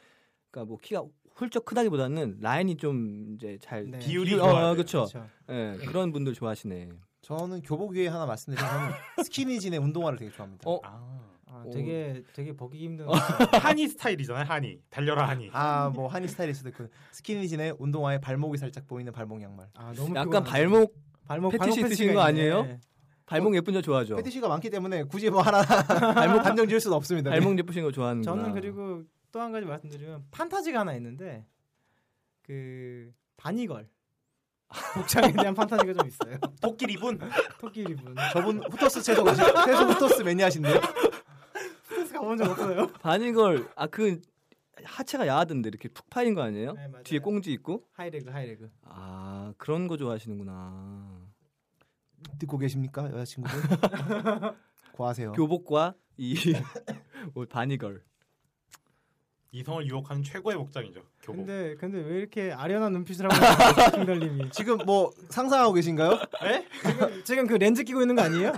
[0.50, 1.02] 그러니까 뭐 키가
[1.34, 3.98] 훌쩍 크다기보다는 라인이 좀 이제 잘 네.
[3.98, 4.74] 비율이 비율- 어.
[4.74, 5.06] 그렇죠.
[5.50, 6.90] 예, 그런 분들 좋아하시네.
[7.22, 8.90] 저는 교복 위에 하나 말씀드리면 저는
[9.24, 10.68] 스키니진의 운동화를 되게 좋아합니다.
[10.68, 11.20] 어, 아.
[11.50, 13.06] 아, 되게 되게 보기 힘든
[13.74, 14.44] 한이 스타일이잖아요.
[14.44, 15.48] 한이 달려라 한이.
[15.52, 19.66] 아, 뭐 한이 스타일일 수도 있고 스키니진의 운동화에 발목이 살짝 보이는 발목 양말.
[19.74, 20.50] 아, 너무 약간 피곤하네.
[20.50, 20.94] 발목
[21.26, 22.50] 발목 패티시 발목 있으신 패티시가 거 있네.
[22.52, 22.78] 아니에요?
[23.28, 24.16] 발목 예쁜 여 좋아하죠.
[24.16, 25.62] 패티시가 많기 때문에 굳이 뭐 하나
[26.14, 27.30] 발목 단정 지을 수는 없습니다.
[27.30, 28.34] 발목 예쁘신 거 좋아하는구나.
[28.36, 31.44] 저는 그리고 또 한 가지 말씀드리면 판타지가 하나 있는데
[32.42, 33.86] 그 바니걸
[34.94, 36.38] 복장에 대한 판타지가 좀 있어요.
[36.60, 37.18] 토끼 리본.
[37.60, 38.14] 토끼리 분.
[38.32, 40.80] 저분 후터스 채소 채소 후터스 매니아신데요.
[41.84, 42.86] 스트레스 가본 적 없어요.
[43.00, 44.20] 바니걸 아 그
[44.84, 46.72] 하체가 야하던데 이렇게 툭 파인 거 아니에요?
[46.74, 46.88] 네.
[47.02, 47.82] 뒤에 꽁지 있고?
[47.94, 48.70] 하이레그 하이레그.
[48.84, 51.18] 아 그런 거 좋아하시는구나.
[52.38, 53.60] 듣고 계십니까 여자친구분?
[54.92, 55.32] 고하세요.
[55.38, 56.34] 교복과 이
[57.34, 58.02] 옷 바니걸.
[59.50, 61.00] 이성을 유혹하는 최고의 복장이죠.
[61.22, 61.46] 교복.
[61.46, 64.50] 근데 근데 왜 이렇게 아련한 눈빛을 하고 김달님이?
[64.52, 66.18] 지금 뭐 상상하고 계신가요?
[66.86, 68.52] 지금, 지금 그 렌즈 끼고 있는 거 아니에요?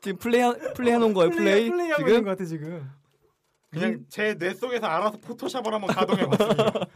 [0.00, 0.42] 지금 플레이
[0.74, 1.30] 플레이 해놓은 거예요.
[1.30, 2.90] 플레이, 플레이 하고 지금 있는 것 같아 지금.
[3.70, 6.86] 그냥 제뇌 속에서 알아서 포토샵을 한번 가동해 봤습니다.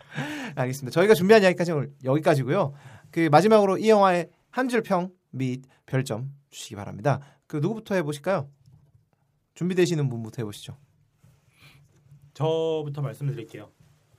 [0.54, 0.94] 알겠습니다.
[0.94, 2.72] 저희가 준비한 이야기까지 오늘 여기까지고요.
[3.12, 7.20] 그 마지막으로 이 영화의 한 줄 평 및 별점 주시기 바랍니다.
[7.46, 8.50] 그 누구부터 해보실까요?
[9.54, 10.76] 준비되시는 분부터 해보시죠.
[12.34, 13.70] 저부터 말씀을 드릴게요.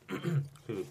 [0.67, 0.87] 그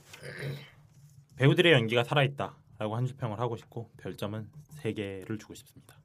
[1.36, 4.48] 배우들의 연기가 살아있다라고 한 줄 평을 하고 싶고 별점은
[4.80, 5.96] 3개를 주고 싶습니다.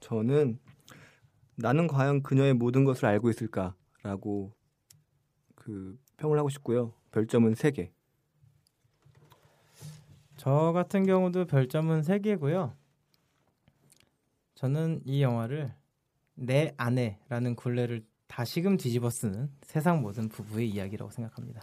[0.00, 0.58] 저는
[1.56, 4.52] 나는 과연 그녀의 모든 것을 알고 있을까라고
[5.54, 6.94] 그 평을 하고 싶고요.
[7.12, 7.90] 별점은 3개.
[10.40, 12.72] 저 같은 경우도 별점은 3개고요.
[14.54, 15.74] 저는 이 영화를
[16.34, 21.60] 내 아내라는 굴레를 다시금 뒤집어 쓰는 세상 모든 부부의 이야기라고 생각합니다.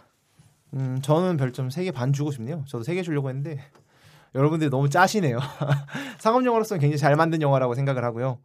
[0.74, 2.64] 음, 저는 별점 3개 반 주고 싶네요.
[2.68, 3.58] 저도 3개 주려고 했는데
[4.36, 5.40] 여러분들이 너무 짜시네요.
[6.20, 8.38] 상업 영화로서는 굉장히 잘 만든 영화라고 생각을 하고요.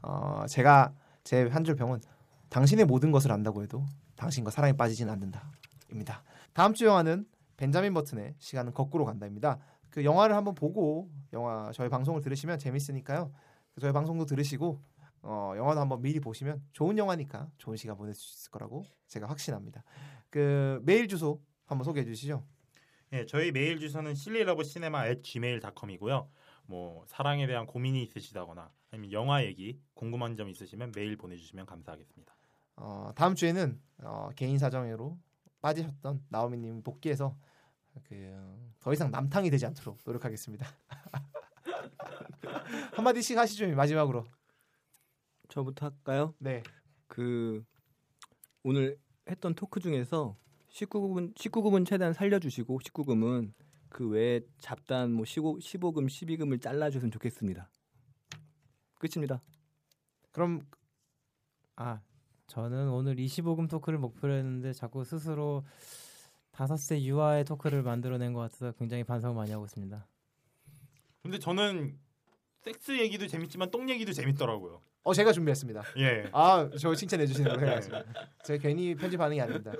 [0.00, 0.94] 어, 제가
[1.24, 2.00] 제 한줄 평은
[2.48, 3.84] 당신의 모든 것을 안다고 해도
[4.16, 6.22] 당신과 사랑에 빠지진 않는다입니다.
[6.54, 7.26] 다음 주 영화는
[7.58, 9.58] 벤자민 버튼의 시간은 거꾸로 간다입니다.
[9.94, 13.32] 그 영화를 한번 보고 영화 저희 방송을 들으시면 재밌으니까요.
[13.80, 14.82] 저희 방송도 들으시고
[15.22, 19.84] 어, 영화도 한번 미리 보시면 좋은 영화니까 좋은 시간 보낼 수 있을 거라고 제가 확신합니다.
[20.30, 22.44] 그 메일 주소 한번 소개해 주시죠.
[23.12, 26.28] 예, 저희 메일 주소는 sillylovecinema@gmail.com이고요.
[26.66, 32.34] 뭐 사랑에 대한 고민이 있으시다거나 아니면 영화 얘기 궁금한 점 있으시면 메일 보내주시면 감사하겠습니다.
[32.78, 35.16] 어, 다음 주에는 어, 개인 사정으로
[35.60, 37.36] 빠지셨던 나오미님 복귀해서
[38.02, 40.66] 그 더 이상 남탕이 되지 않도록 노력하겠습니다.
[42.92, 44.26] 한마디씩 하시죠 마지막으로.
[45.48, 46.34] 저부터 할까요?
[46.38, 46.62] 네.
[47.06, 47.64] 그
[48.62, 50.36] 오늘 했던 토크 중에서
[50.70, 53.54] 19금은 19금은 최대한 살려주시고 19금은
[53.88, 57.70] 그 외에 잡단 뭐 15, 15금, 12금을 잘라주셨으면 좋겠습니다.
[58.98, 59.40] 끝입니다.
[60.30, 60.60] 그럼
[61.76, 62.02] 아
[62.48, 65.64] 저는 오늘 25금 토크를 목표로 했는데 자꾸 스스로
[66.54, 70.06] 다섯 세 유아의 토크를 만들어낸 것 같아서 굉장히 반성을 많이 하고 있습니다.
[71.22, 71.98] 근데 저는
[72.62, 74.80] 섹스 얘기도 재밌지만 똥 얘기도 재밌더라고요.
[75.02, 75.82] 어 제가 준비했습니다.
[75.98, 76.30] 예.
[76.32, 78.04] 아, 저 칭찬해 주시는 거 생각했습니다.
[78.44, 79.72] 제가 괜히 편집 반응이 아닙니다.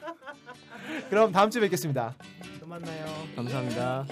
[1.08, 2.14] 그럼 다음 주에 뵙겠습니다.
[2.60, 3.06] 또 만나요.
[3.34, 4.06] 감사합니다.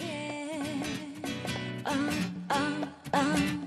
[1.84, 3.57] 아, 아.